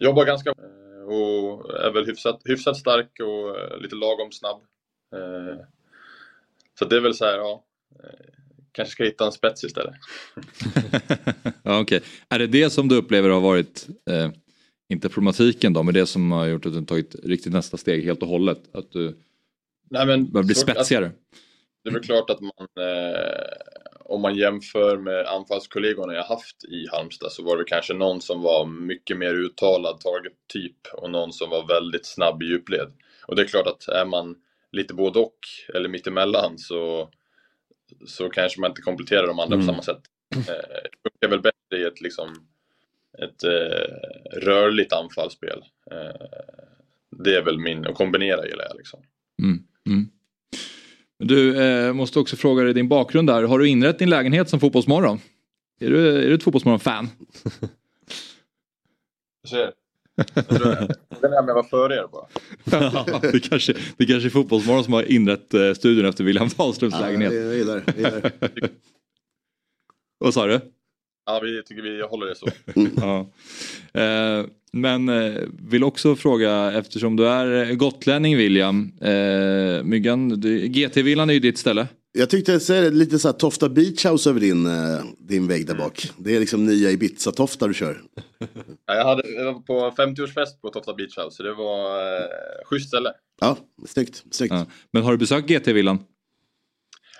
[0.01, 4.61] jobbar ganska eh, och är väl hyfsat, hyfsat stark och eh, lite lagom snabb.
[5.15, 5.65] Eh,
[6.79, 7.63] så det är väl så här, ja.
[8.03, 8.25] Eh,
[8.71, 9.95] kanske ska hitta en spets istället.
[11.63, 12.01] Ja, okej.
[12.29, 14.31] Är det det som du upplever har varit, eh,
[14.89, 18.21] inte problematiken då, men det som har gjort att du tagit riktigt nästa steg helt
[18.21, 18.59] och hållet?
[18.71, 19.17] Att du
[19.89, 21.11] Nej, men börjar bli spetsigare?
[21.83, 23.43] Det är väl klart att man, eh,
[23.99, 28.41] om man jämför med anfallskollegorna jag haft i Halmstad så var det kanske någon som
[28.41, 32.91] var mycket mer uttalad target-typ och någon som var väldigt snabb i djupled.
[33.27, 34.35] Och det är klart att är man
[34.71, 35.39] lite både och,
[35.73, 37.09] eller mittemellan, så,
[38.05, 39.67] så kanske man inte kompletterar de andra Mm.
[39.67, 40.01] på samma sätt.
[40.35, 42.27] Eh, det funkar väl bättre i ett, liksom,
[43.23, 45.63] ett eh, rörligt anfallsspel.
[45.91, 46.27] Eh,
[47.23, 48.99] det är väl min, att kombinera gillar jag liksom.
[49.41, 49.59] Mm.
[49.87, 50.09] Mm.
[51.23, 53.43] Du, eh, måste också fråga dig din bakgrund där.
[53.43, 55.19] Har du inrett din lägenhet som Fotbollsmorgon?
[55.81, 57.09] Är du, är du ett Fotbollsmorgon-fan?
[59.43, 59.71] Du ser.
[60.33, 62.27] Frågan är om jag var före er bara.
[63.11, 66.93] Ja, det, kanske, det kanske är Fotbollsmorgon som har inrett eh, studion efter William Dahlströms
[66.93, 67.33] Ja, lägenhet.
[67.33, 68.69] jag jag gillar det.
[70.19, 70.59] Vad sa du?
[71.29, 72.47] Ja, vi tycker vi håller det så.
[72.95, 73.19] ja.
[74.01, 81.33] eh, men eh, vill också fråga, eftersom du är gotlänning William, eh, Myggan, GT-villan är
[81.33, 81.87] ju ditt ställe.
[82.11, 85.67] Jag tyckte säga det, lite så här Tofta Beach House över din, eh, din vägg
[85.67, 86.09] där bak.
[86.17, 88.01] Det är liksom nya Ibiza-Tofta du kör.
[88.85, 92.25] Ja, Jag, hade, jag var på 50-årsfest på Tofta Beach House, så det var eh,
[92.65, 93.13] schysst ställe.
[93.41, 93.57] Ja,
[93.87, 94.23] snyggt.
[94.31, 94.53] snyggt.
[94.53, 94.65] Ja.
[94.93, 95.99] Men har du besökt GT-villan?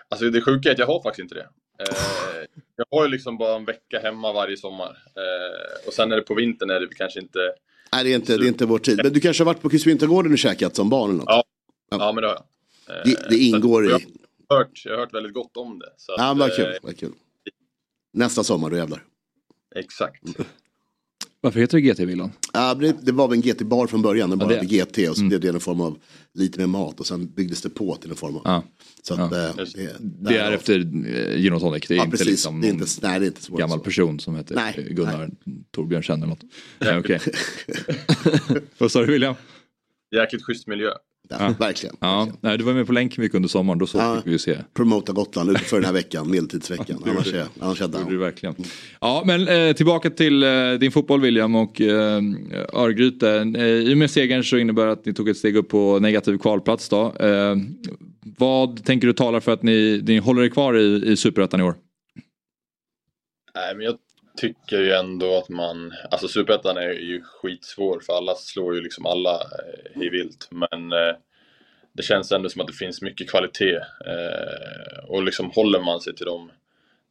[0.10, 1.48] Alltså det sjuka är att jag har faktiskt inte det.
[1.80, 2.46] Eh,
[2.76, 4.90] jag har ju liksom bara en vecka hemma varje sommar.
[5.16, 7.40] Eh, och sen är det på vintern är det kanske inte...
[7.92, 9.00] Nej, det är, inte, det är inte vår tid.
[9.04, 11.26] Men du kanske har varit på Kryssvintergården och käkat som barn eller något?
[11.28, 11.44] Ja,
[11.90, 12.12] ja.
[12.12, 12.36] men det har
[12.88, 12.98] jag.
[12.98, 13.90] Eh, Det, det ingår i...
[13.90, 14.00] jag,
[14.50, 15.94] har hört, jag har hört väldigt gott om det.
[15.98, 16.66] Så Ja, vad kul.
[16.66, 17.12] eh, Vad kul.
[18.14, 19.04] Nästa sommar, då jävlar.
[19.76, 20.24] Exakt.
[21.42, 22.32] Varför heter det GT-villan?
[22.54, 25.24] Ja, det, det var väl en GT-bar från början, den bara hade GT och så
[25.26, 25.98] blev det en form av
[26.34, 28.42] lite mer mat och sen byggdes det på till en form av.
[28.46, 28.64] Ja.
[29.04, 32.12] Så att, eh, det, Det är efter eh, Gin och Tonic, det är Ja, inte
[32.18, 32.28] precis.
[32.32, 33.84] liksom Det är någon inte- nej, det är inte gammal så.
[33.84, 35.30] person som heter Nej, Gunnar
[35.72, 36.44] Torbjörn Känn eller något.
[36.80, 37.20] Nej, okej.
[38.78, 39.36] Vad sa du William?
[40.16, 40.90] Jäkligt schysst miljö.
[41.32, 41.96] Ja, verkligen.
[42.00, 44.16] Ja, nej, du var med på länken mycket under sommaren, då så Ja.
[44.16, 44.58] fick vi ju se.
[44.74, 47.04] Promota Gotland för den här veckan, medeltidsveckan.
[47.06, 48.10] annars är, annars är jag down.
[48.10, 48.56] du verkligen.
[49.02, 50.50] Ja, men eh, tillbaka till eh,
[50.80, 52.22] din fotboll William och eh,
[52.74, 53.30] Örgryte.
[53.58, 56.00] Eh, I och med segern så innebär det att ni tog ett steg upp på
[56.00, 57.16] negativ kvalplats då.
[57.20, 57.56] Eh,
[58.38, 61.64] vad tänker du talar för att ni, ni håller er kvar i, i Superettan i
[61.64, 61.76] år?
[63.56, 63.96] Nej, men jag
[64.40, 69.06] tycker ju ändå att man, alltså Superettan är ju skitsvår för alla slår ju liksom
[69.06, 70.48] alla eh, i vilt.
[70.52, 71.16] Men eh,
[71.94, 73.76] det känns ändå som att det finns mycket kvalitet.
[74.06, 76.52] Eh, och liksom håller man sig till dem,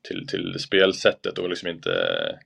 [0.08, 2.36] till, till spelsättet och liksom inte, eh,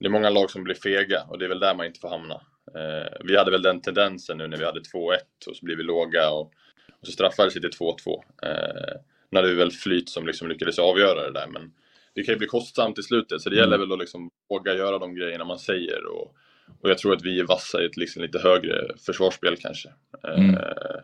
[0.00, 2.08] det är många lag som blir fega och det är väl där man inte får
[2.08, 2.40] hamna.
[2.74, 5.16] Eh, vi hade väl den tendensen nu när vi hade 2-1
[5.48, 6.52] och så blev vi låga och,
[7.00, 8.22] och så straffades vi till 2-2.
[8.42, 9.00] Eh,
[9.30, 11.72] nu hade vi väl flyt som liksom lyckades avgöra det där men
[12.14, 14.98] det kan ju bli kostsamt i slutet så det gäller väl att liksom våga göra
[14.98, 16.34] de grejerna man säger och,
[16.80, 18.74] och jag tror att vi är vassa i ett liksom lite högre
[19.06, 19.88] försvarsspel kanske.
[20.36, 20.54] Mm.
[20.54, 21.00] Eh,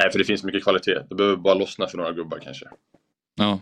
[0.00, 1.00] nej, för det finns mycket kvalitet.
[1.08, 2.66] Det behöver bara lossna för några gubbar kanske.
[3.36, 3.60] Ja.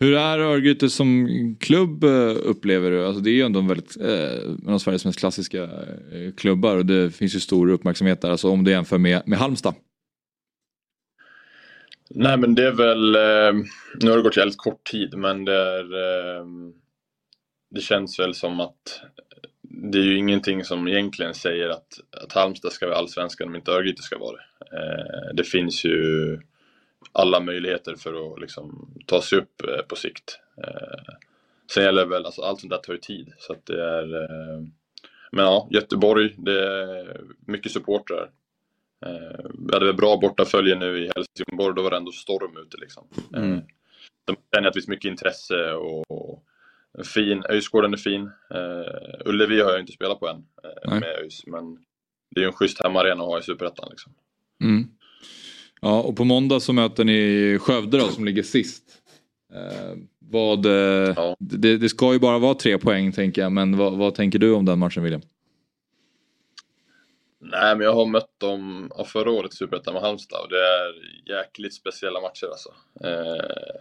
[0.00, 1.28] Hur är Örgryte som
[1.60, 3.06] klubb eh, upplever du?
[3.06, 6.76] Alltså det är ju ändå en väldigt, eh, en av Sveriges mest klassiska eh, klubbar
[6.76, 8.30] och det finns ju stor uppmärksamhet där.
[8.30, 9.74] Alltså om du jämför med, med Halmstad.
[12.10, 13.64] Nej men det är väl, eh,
[14.00, 15.84] nu har det gått jävligt kort tid men det är,
[16.38, 16.46] eh,
[17.70, 19.00] det känns väl som att
[19.62, 23.70] det är ju ingenting som egentligen säger att, att Halmstad ska vara allsvenskan om inte
[23.72, 24.76] Örgryte ska vara det.
[24.76, 26.40] Eh, det finns ju
[27.12, 30.40] alla möjligheter för att liksom ta sig upp eh, på sikt.
[30.64, 31.14] Eh,
[31.74, 34.22] sen gäller det väl, alltså allt sånt där tar ju tid så att det är
[34.22, 34.62] eh,
[35.32, 38.30] men ja, Göteborg, det är mycket supportrar.
[39.06, 42.76] Eh, vi hade väl bra bortafölje nu i Helsingborg, då var det ändå storm ute
[42.76, 43.04] liksom.
[43.36, 43.52] Mm.
[43.52, 43.60] Eh,
[44.54, 46.44] känner att det finns mycket intresse och,
[47.14, 48.30] fin, Öjsgården är fin.
[48.54, 51.78] Eh, Ullevi har jag inte spelat på än eh, med ÖIS, men
[52.30, 54.12] det är ju en schysst hemmaarena att ha i Superettan liksom.
[54.64, 54.88] Mm.
[55.80, 58.84] Ja, och på måndag så möter ni Skövde då som ligger sist.
[59.54, 63.98] Eh, vad, eh, det, det ska ju bara vara tre poäng tänker jag, men vad,
[63.98, 65.22] vad tänker du om den matchen William?
[67.40, 70.60] Nej, men jag har mött dem av förra året i Superettan med Halmstad och det
[70.60, 70.94] är
[71.36, 72.74] jäkligt speciella matcher alltså.
[73.04, 73.80] Eh,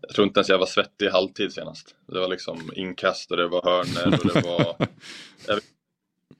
[0.00, 1.94] jag tror inte ens jag var svettig i halvtid senast.
[2.06, 4.76] Det var liksom inkast och det var hörnor och det var...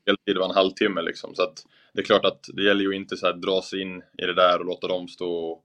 [0.06, 1.34] heltid var en halvtimme liksom.
[1.34, 4.02] Så att det är klart att det gäller ju inte så här dra sig in
[4.18, 5.64] i det där och låta dem stå och,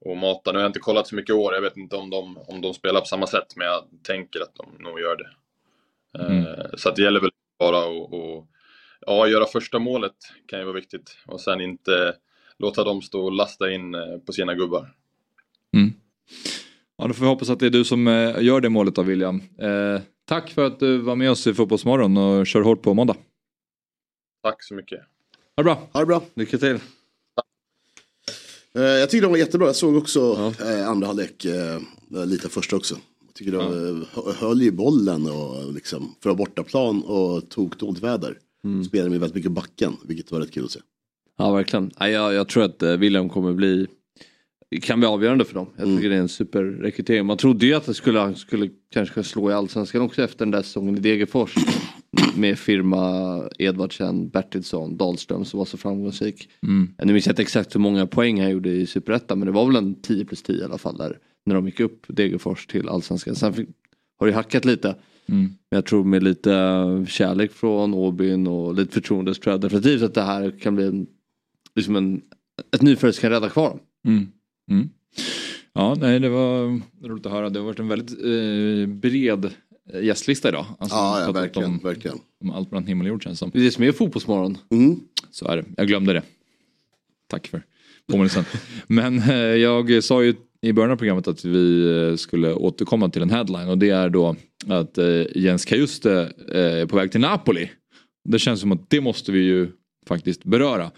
[0.00, 0.52] och mata.
[0.52, 2.60] Nu har jag inte kollat så mycket i år, jag vet inte om de, om
[2.60, 5.30] de spelar på samma sätt, men jag tänker att de nog gör det.
[6.18, 8.46] Eh, Så att det gäller väl bara att och,
[9.06, 10.14] ja, göra första målet
[10.46, 12.14] kan ju vara viktigt och sen inte
[12.58, 14.94] låta dem stå och lasta in eh, på sina gubbar.
[16.96, 19.02] Ja, då får vi hoppas att det är du som eh, gör det målet då
[19.02, 19.42] William.
[19.58, 23.16] Eh, tack för att du var med oss i Fotbollsmorgon och kör hårt på måndag.
[24.42, 24.98] Tack så mycket.
[25.56, 25.88] Ha det bra.
[25.92, 26.22] Ha det bra.
[26.34, 26.78] Lycka till.
[28.74, 29.66] Eh, jag tyckte de var jättebra.
[29.66, 31.46] Jag såg också eh, andra halvlek,
[32.08, 32.94] lite första också.
[33.26, 37.76] Jag tycker de eh, höll ju bollen och liksom, för att ha bortaplan och tog
[37.76, 38.38] dåligt väder.
[38.64, 38.84] Mm.
[38.84, 40.80] Spelade med väldigt mycket backen, vilket var rätt kul att se.
[41.38, 41.90] Ja, verkligen.
[41.98, 43.86] Ja, jag, jag tror att eh, William kommer bli
[44.80, 45.66] kan bli avgörande för dem.
[45.76, 47.26] Jag tycker det är en superrekrytering.
[47.26, 50.50] Man trodde ju att det skulle, han skulle kanske slå i allsvenskan också efter den
[50.50, 51.54] där säsongen i Degerfors.
[52.36, 56.48] Med firma Edvardsen, Bertilsson, Dahlström som var så framgångsrik.
[56.62, 56.94] Mm.
[57.04, 59.66] Nu minns jag inte exakt hur många poäng han gjorde i Superettan men det var
[59.66, 61.18] väl en 10 plus 10 i alla fall där.
[61.46, 63.34] När de gick upp Degerfors till allsvenskan.
[63.36, 63.68] Sen fick,
[64.18, 64.96] har det hackat lite.
[65.26, 65.42] Mm.
[65.42, 69.60] Men jag tror med lite eh, kärlek från Åbyn och lite förtroende så tror jag
[69.60, 71.06] definitivt att det här kan bli en,
[71.74, 72.22] liksom en,
[72.74, 73.78] ett som kan rädda kvar dem.
[74.06, 74.28] Mm.
[74.70, 74.90] Mm.
[75.72, 77.50] Ja, nej, det var roligt att höra.
[77.50, 79.50] Det har varit en väldigt eh, bred
[80.02, 80.66] gästlista idag.
[80.78, 82.18] Alltså, Ja, ja, verkligen, Om, verkligen.
[82.40, 83.50] om allt mellan himmel och jord känns det som.
[83.50, 84.58] Det är det som är Fotbollsmorgon.
[84.70, 85.00] Mm.
[85.30, 85.64] Så är det.
[85.76, 86.22] Jag glömde det.
[87.26, 87.62] Tack för
[88.06, 88.44] påminnelsen.
[88.86, 93.22] Men eh, jag sa ju i början av programmet att vi eh, skulle återkomma till
[93.22, 94.36] en headline och det är då
[94.68, 97.70] att eh, Jens Kajuste eh, är på väg till Napoli.
[98.24, 99.68] Det känns som att det måste vi ju
[100.06, 100.90] faktiskt beröra.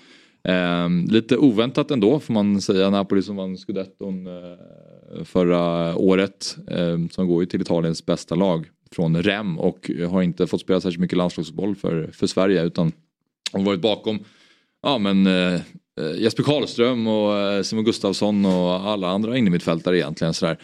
[0.49, 2.91] Ehm, lite oväntat ändå får man säga.
[2.91, 4.29] Napoli som vann scudetton
[5.25, 6.57] förra året.
[6.71, 10.81] Ehm, som går ju till Italiens bästa lag från Rem och har inte fått spela
[10.81, 12.93] särskilt mycket landslagsboll för, för Sverige utan
[13.53, 14.19] har varit bakom
[14.83, 15.27] ja, men,
[16.17, 20.35] Jesper Karlström och eh, Simon Gustafsson och alla andra innermittfältare egentligen.
[20.35, 20.59] Sådär.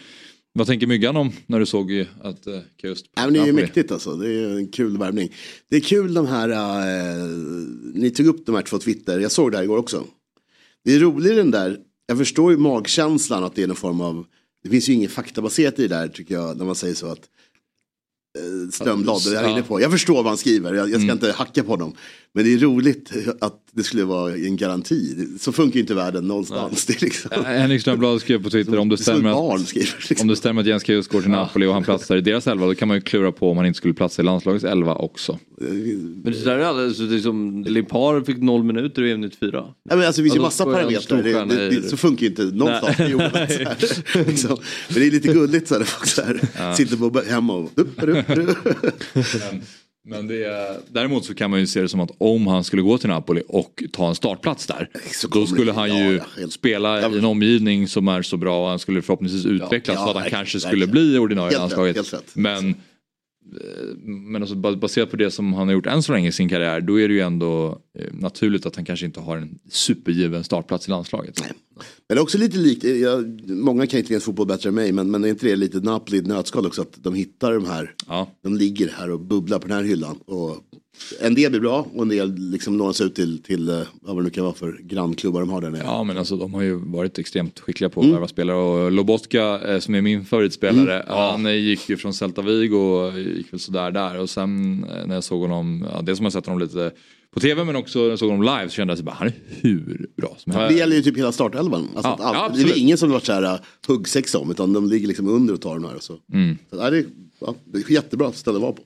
[0.53, 2.59] Vad tänker Myggan om när du såg att eh,
[3.15, 4.15] Nej, men det är ju mäktigt alltså.
[4.15, 5.33] Det är en kul värvning.
[5.69, 7.27] Det är kul de här, eh,
[7.93, 10.05] ni tog upp de här två Twitter, jag såg det här igår också.
[10.83, 14.25] Det är roligt den där, jag förstår ju magkänslan att det är någon form av,
[14.63, 17.29] det finns ju inget faktabaserat i det där tycker jag, när man säger så att
[18.37, 19.81] eh, Strömblad, jag är inne på.
[19.81, 21.95] Jag förstår vad han skriver, jag, jag ska inte hacka på honom.
[22.33, 25.27] Men det är roligt att det skulle vara en garanti.
[25.39, 26.85] Så funkar ju inte världen någonstans.
[26.85, 27.31] Det liksom...
[27.45, 30.05] Henrik Strömblad skrev på Twitter om det stämmer barn att, skriver.
[30.09, 30.23] liksom.
[30.23, 32.65] om det stämmer att Jens Kajus går till Napoli och han platsar i deras elva
[32.65, 35.39] då kan man ju klura på om han inte skulle platsa i landslagets elva också.
[35.57, 39.51] Men det där är alldeles, det är som Limpar fick noll minuter i EM94.
[39.53, 41.23] Ja, men alltså, det finns ju massa parametrar.
[41.23, 43.11] Det, det, det, så funkar ju inte någonstans Nej.
[43.11, 44.25] i här.
[44.27, 44.57] liksom.
[44.89, 46.75] Men det är lite gulligt så här, folk så här, Ja.
[46.75, 47.71] sitter på hemma och...
[47.75, 48.57] Upp, upp, upp.
[50.03, 52.81] Men, det är, däremot så kan man ju se det som att om han skulle
[52.81, 54.89] gå till Napoli och ta en startplats där.
[55.31, 56.19] Då skulle han ju
[56.49, 60.09] spela i en omgivning som är så bra och han skulle förhoppningsvis utvecklas ja, så
[60.09, 62.13] att han kanske skulle bli ordinarie i landslaget.
[62.33, 62.75] Men,
[64.03, 66.49] men alltså, bas- baserat på det som han har gjort än så länge i sin
[66.49, 70.43] karriär då är det ju ändå eh, naturligt att han kanske inte har en supergiven
[70.43, 71.39] startplats i landslaget.
[71.39, 71.53] Men
[72.07, 75.11] det är också lite likt, jag, många kan inte ens fotboll bättre än mig, men,
[75.11, 77.95] men är inte det lite Napoli nötskal också att de hittar de här,
[78.43, 80.17] de ligger här och bubblar på den här hyllan.
[80.17, 80.57] Och
[81.21, 84.23] en del blir bra och en del liksom lånas ut till, till eh, vad det
[84.23, 85.81] nu kan vara för grannklubbar de har där nere.
[85.85, 88.13] Ja men alltså de har ju varit extremt skickliga på att Mm.
[88.15, 91.05] värva spelare och Lobotka eh, som är min favoritspelare Mm.
[91.07, 91.31] Ja.
[91.31, 95.13] han eh, gick ju från Celta Vigo och gick väl sådär där och sen när
[95.13, 96.91] jag såg honom, ja, dels som jag sett honom lite
[97.33, 99.33] på tv men också när jag såg honom live så kände jag att han är
[99.61, 100.69] hur bra som helst.
[100.75, 101.87] Det gäller ju typ hela startelvan.
[101.95, 104.73] Alltså Ja, ja, det är ingen som har varit så här uh, huggsexa om, utan
[104.73, 105.95] de ligger liksom under och tar den här.
[105.95, 106.17] Och så.
[106.33, 106.57] Mm.
[106.69, 107.05] Så, ja, det, är,
[107.39, 108.81] ja, det är jättebra ställe att vara på.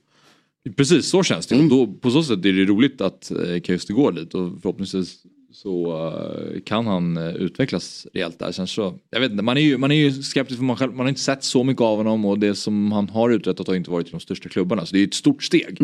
[0.77, 1.69] Precis så känns Mm.
[1.69, 4.61] det och då, på så sätt är det roligt att eh, Kajuste går dit och
[4.61, 8.51] förhoppningsvis så eh, kan han eh, utvecklas rejält där.
[8.51, 10.91] Sen så, jag vet inte, man är ju, man är ju skeptisk för man, själv,
[10.91, 13.75] man har inte sett så mycket av honom och det som han har uträttat har
[13.75, 14.85] inte varit i de största klubbarna.
[14.85, 15.77] Så det är ett stort steg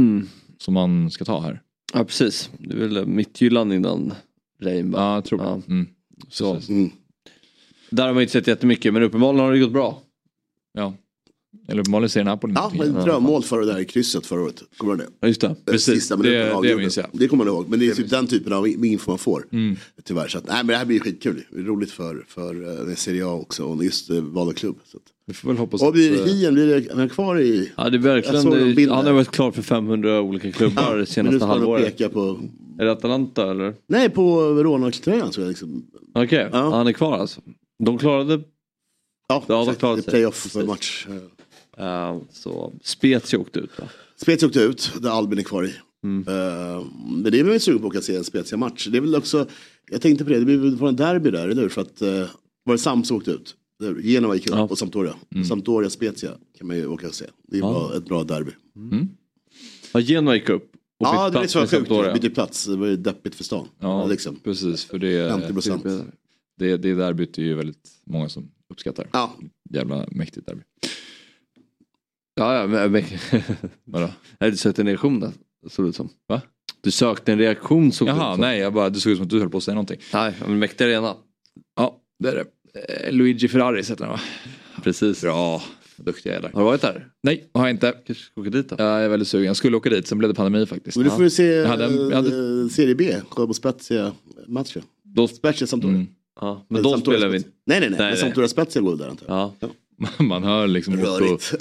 [0.57, 1.61] som man ska ta här.
[1.93, 4.13] Ja precis, det är väl mittgyllan innan
[4.59, 5.61] Rein Ja, jag tror det.
[5.73, 5.87] Mm.
[6.29, 6.59] Så.
[6.69, 6.89] Mm.
[7.89, 10.01] Där har man inte sett jättemycket men uppenbarligen har det gått bra.
[10.73, 10.93] Ja.
[11.67, 14.63] Eller uppenbarligen ser Napoli Ja, men ett drömmål för det där i krysset förra året.
[14.77, 15.17] Kommer du ihåg det?
[15.19, 15.55] Ja, just det.
[15.65, 17.05] Precis, Sista det- det minns jag.
[17.11, 17.69] Det kommer man ihåg.
[17.69, 19.47] Men det är typ den typen av info man får.
[19.51, 19.75] Mm.
[20.03, 20.27] Tyvärr.
[20.27, 21.43] Så att, nej, men det här blir skitkul.
[21.51, 22.55] Det är roligt för, för
[22.89, 23.63] uh, Serie A också.
[23.65, 24.75] Och just uh, val av klubb.
[24.85, 25.03] Så att.
[25.25, 27.71] Vi får väl hoppas Och blir att, eh, Hien, blir det, han kvar i...
[27.77, 31.05] Ja det är Jag verkligen, det, han har varit klar för 500 olika klubbar Ja,
[31.05, 31.85] senaste halvåret.
[31.97, 32.39] peka på...
[32.79, 33.73] Är det Atalanta eller?
[33.87, 35.49] Nej, på Verona-tröjan tror jag.
[35.49, 35.85] Liksom.
[36.13, 37.41] Okej, han är kvar alltså.
[37.83, 38.41] De klarade...
[39.27, 39.79] Ja, de exakt.
[39.79, 41.07] klarade är playoff-match.
[41.81, 43.87] Uh, så Spezia åkte ut va?
[44.15, 45.73] Spezia åkte ut, där Albin är kvar i.
[46.03, 46.27] Mm.
[46.27, 48.87] Eh, men det är ju sugen på att se en Spezia-match.
[48.91, 49.47] Det är väl också,
[49.91, 51.69] jag tänkte på det, det blir väl en derby där, eller hur?
[51.69, 52.25] För att, uh,
[52.63, 53.55] var det Sam som åkte ut?
[54.03, 55.15] Genova gick upp och Sampdoria.
[55.47, 57.25] Sampdoria, Spezia kan man ju åka och se.
[57.47, 57.69] Det är Ja.
[57.71, 58.51] bra, ett bra derby.
[59.93, 60.71] Ja, Genoa gick upp.
[60.99, 61.89] Och Ja, det är så sjukt.
[62.13, 63.67] Bytte plats, det var ju deppigt för stan.
[63.79, 64.35] Ja, liksom.
[64.43, 64.85] precis.
[64.85, 66.11] För det, 50%.
[66.57, 69.07] det, det derbyt är ju väldigt många som uppskattar.
[69.11, 69.35] Ja.
[69.69, 70.61] Jävla mäktigt derby.
[72.35, 72.91] Ja, ja, men...
[72.91, 73.03] men
[73.85, 74.09] Vadå?
[74.39, 75.31] Nej, du sökte en reaktion där,
[75.69, 76.09] såg det ut som.
[76.27, 76.41] Va?
[76.81, 78.41] Du sökte en reaktion såg det Jaha, ut som.
[78.41, 79.97] nej, jag bara, det såg ut som att du höll på att säga någonting.
[80.13, 81.15] Nej, men mäktig arena.
[81.75, 82.45] Ja, det är det.
[83.07, 84.19] Eh, Luigi Ferrari heter han va?
[84.83, 85.21] Precis.
[85.21, 85.61] Bra,
[85.97, 86.51] duktiga jävlar.
[86.51, 87.07] Har du varit där?
[87.23, 87.93] Nej, har jag inte.
[88.05, 88.75] Kanske ska åka dit då?
[88.79, 89.45] Jag är väldigt sugen.
[89.47, 90.97] Jag skulle åka dit, sen blev det pandemi faktiskt.
[90.97, 93.53] Men du får ju se Jag hade, en- jag hade, eh, Serie B, kolla på
[93.53, 94.81] Spezia-matchen.
[95.03, 95.95] Då, Spezia Sampdoria.
[95.95, 96.07] mm.
[96.41, 97.47] Ja, men Eller de Sampdoria spelar vi Spezia.
[97.47, 97.57] inte.
[97.65, 97.97] Nej, nej, nej.
[97.99, 98.17] Nej, men nej.
[98.21, 99.51] Sampdoria Spezia går där antar jag.
[99.59, 99.69] Ja.
[100.19, 101.53] man hör liksom Otto, Rörigt.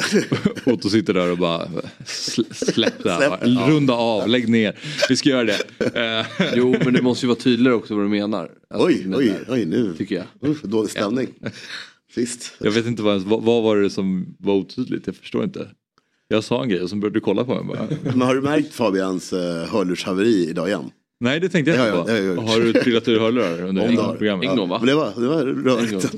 [0.67, 1.67] Otto sitter där och bara
[2.05, 3.39] sl- släpp det här.
[3.41, 3.71] Det.
[3.73, 4.79] Runda av, lägg ner.
[5.09, 6.27] Vi ska göra det.
[6.41, 8.51] Eh, Jo, men du måste ju vara tydligare också vad du menar.
[8.71, 9.95] Alltså, Oj, oj, det oj nu.
[9.99, 10.51] Tycker jag.
[10.51, 11.29] Usch, dålig stämning.
[12.15, 12.53] Sist.
[12.61, 15.69] Jag vet inte vad, vad, vad var det som var otydligt, jag förstår inte.
[16.29, 17.89] Jag sa en grej och så började du kolla på mig bara.
[18.03, 20.91] Men har du märkt Fabians uh, hörlurshaveri idag igen?
[21.23, 22.07] Nej det tänkte jag Ja, inte ja, på.
[22.11, 22.49] det har jag gjort.
[22.49, 24.17] Har du trillat ur hörlurar under Om det har.
[24.17, 24.45] programmet?
[24.47, 26.15] Ja, Men det var, det var rörigt.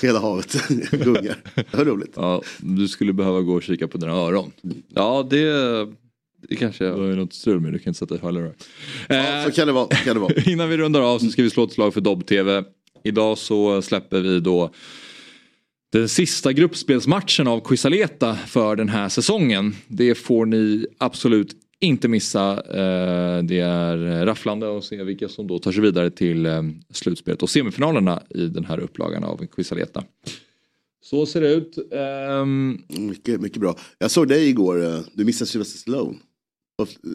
[0.02, 1.36] Hela havet gungar.
[1.54, 2.12] Det var roligt.
[2.16, 4.52] Ja, du skulle behöva gå och kika på dina öron.
[4.94, 5.52] Ja det,
[6.48, 6.96] det kanske jag...
[6.96, 8.52] Har ju något strul med, du kan inte sätta i hörlurar.
[9.08, 9.86] Ja, så kan det vara.
[9.88, 10.32] Kan det vara.
[10.46, 12.64] Innan vi rundar av så ska vi slå ett slag för Dobb-TV.
[13.04, 14.70] Idag så släpper vi då
[15.92, 19.76] den sista gruppspelsmatchen av Quisaleta för den här säsongen.
[19.88, 22.52] Det får ni absolut inte missa.
[22.52, 27.42] Eh, Det är rafflande att se vilka som då tar sig vidare till eh, slutspelet
[27.42, 30.04] och semifinalerna i den här upplagan av Quisaleta.
[31.02, 31.78] Så ser det ut.
[31.92, 33.76] Ehm, Mycket, mycket bra.
[33.98, 36.16] Jag såg dig igår, eh, du missade Sylvester Stallone.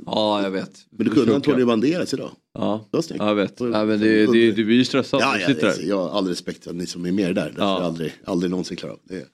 [0.05, 0.71] Ja jag vet.
[0.91, 2.29] Men du kunde Antonio Banderas idag.
[2.53, 3.19] Ja, Det var snyggt.
[3.21, 3.59] ja jag vet.
[3.59, 5.87] Ja, men det, det, du blir ju stressad Ja, ja, sitter där.
[5.89, 7.53] jag har all respekt för ni som är med där.
[7.55, 9.01] Det har jag aldrig, aldrig någonsin klarat av.
[9.03, 9.25] Det är,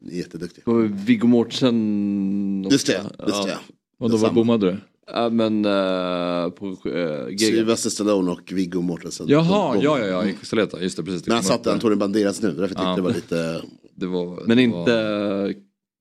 [0.00, 0.64] ni är jätteduktiga.
[1.06, 2.66] Viggo Mortensen.
[2.70, 3.58] Just det, just det.
[4.02, 4.34] Och då var Detsamma.
[4.34, 4.76] bommade du?
[5.12, 7.36] Ja men uh, på uh.
[7.36, 9.26] Sylvester Stallone och Viggo Mortensen.
[9.28, 10.82] Jaha, ja ja ja, i Quisaleta.
[10.82, 11.22] Just det, precis.
[11.22, 11.74] Det Men han satte där.
[11.74, 13.62] Antonio Banderas nu, därför tyckte jag det var lite...
[13.94, 14.76] Det var, Men det inte...
[14.76, 15.54] Var,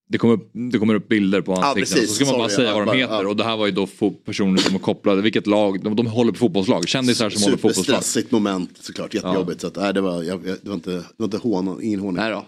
[0.10, 2.10] det, kommer upp, det kommer upp bilder på ansikten precis.
[2.10, 3.30] så ska man bara Sorry, säga vad de ja, heter ja.
[3.30, 3.88] och det här var ju då
[4.26, 7.62] personer som är kopplade, vilket lag, de, de håller på fotbollslag, kändisar som håller på
[7.62, 7.86] fotbollslag.
[7.86, 9.62] Superstressigt moment såklart, jättejobbigt.
[9.62, 12.00] Så att, nej, det, var, jag, jag, det var inte, det var inte hån, ingen
[12.00, 12.22] håning.
[12.22, 12.46] Nej då.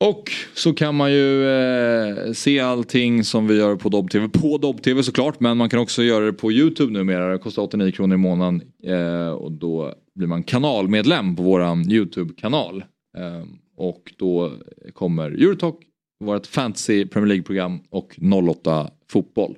[0.00, 5.02] Och så kan man ju eh, se allting som vi gör på Dobb-TV på Dobb-TV
[5.02, 7.32] såklart men man kan också göra det på YouTube numera.
[7.32, 12.84] Det kostar 89 kronor i månaden eh, och då blir man kanalmedlem på våran YouTube-kanal.
[13.18, 13.44] Eh,
[13.76, 14.52] och då
[14.92, 15.76] kommer Eurotalk,
[16.24, 18.18] vårt fantasy Premier League-program och
[18.50, 19.56] 08 fotboll.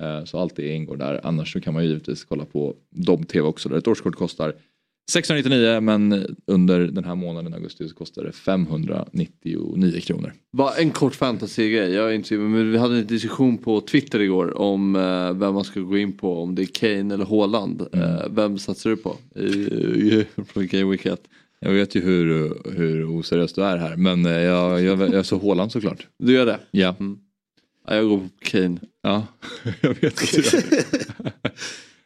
[0.00, 1.20] Eh, så allt det ingår där.
[1.24, 4.54] Annars så kan man ju givetvis kolla på Dobb-TV också där ett årskort kostar
[5.10, 10.32] 699 men under den här månaden augusti så kostar det 599 kronor.
[10.52, 11.92] Bara en kort fantasy-grej.
[11.92, 15.64] Jag är inte, men vi hade en diskussion på Twitter igår om eh, vem man
[15.64, 16.42] ska gå in på.
[16.42, 17.86] Om det är Kane eller Haaland.
[17.92, 19.16] Eh, vem satsar du på?
[19.36, 21.20] I, i, från Game Week 1.
[21.60, 25.38] Jag vet ju hur, hur oseriös du är här men eh, jag, jag, jag så
[25.38, 26.06] Haaland såklart.
[26.18, 26.60] Du gör det?
[26.70, 26.96] Ja.
[27.86, 28.80] Ja, jag går på Kane.
[29.02, 29.26] Ja,
[29.80, 31.52] jag vet att du gör det.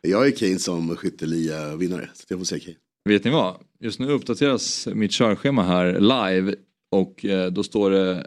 [0.01, 2.77] Jag är Kane som skytteliga-vinnare, så jag får säga Kane.
[3.09, 3.57] Vet ni vad?
[3.81, 6.55] Just nu uppdateras mitt körschema här live
[6.93, 8.27] och eh, då står det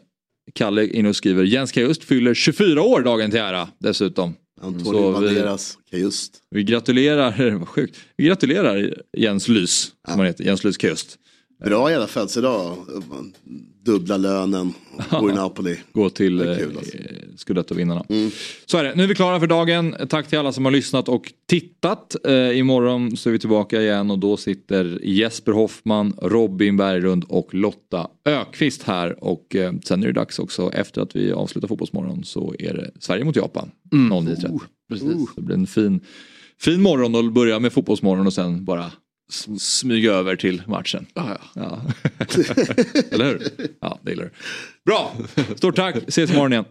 [0.54, 4.34] Kalle inne och skriver Jens Kajust fyller 24 år dagen till ära dessutom.
[4.62, 6.38] Antonio Banderas, Kajust.
[6.50, 11.18] Vi gratulerar, vad sjukt, vi gratulerar Jens Lys, som han heter, Jens Lys Kajust.
[11.66, 12.78] Bra jävla födelsedag.
[13.84, 14.74] Dubbla lönen,
[15.12, 15.78] bor i Napoli.
[15.94, 16.98] Gå till är eh, alltså.
[17.36, 18.06] Scudetto-vinnarna.
[18.66, 19.96] Så är det, nu är vi klara för dagen.
[20.10, 22.16] Tack till alla som har lyssnat och tittat.
[22.26, 27.54] Eh, imorgon så är vi tillbaka igen och då sitter Jesper Hoffman, Robin Berglund och
[27.54, 29.24] Lotta Ökvist här.
[29.24, 32.92] Och eh, sen är det dags också efter att vi avslutar Fotbollsmorgon så är det
[33.00, 33.72] Sverige mot Japan.
[33.92, 34.60] 09.30.
[34.90, 35.36] precis.
[35.36, 36.00] Det blir en fin,
[36.60, 38.92] fin morgon och börja med Fotbollsmorgon och sen bara
[39.60, 41.08] smyga över till matchen.
[41.14, 41.82] Ja, Ja.
[43.12, 43.52] Eller hur?
[43.82, 44.32] Ja, det gillar du.
[44.86, 45.16] Bra,
[45.56, 45.96] stort tack.
[46.08, 46.66] Ses imorgon igen.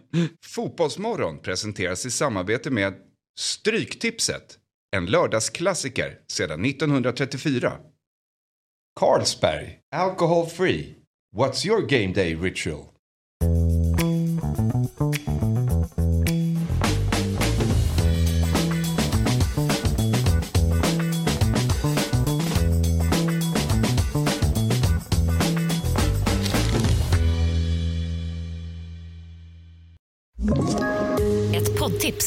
[0.45, 2.93] Fotbollsmorgon presenteras i samarbete med
[3.39, 4.57] Stryktipset.
[4.95, 7.73] En lördagsklassiker sedan 1934.
[8.99, 9.79] Carlsberg.
[9.95, 10.95] Alcohol free.
[11.35, 12.85] What's your game day ritual?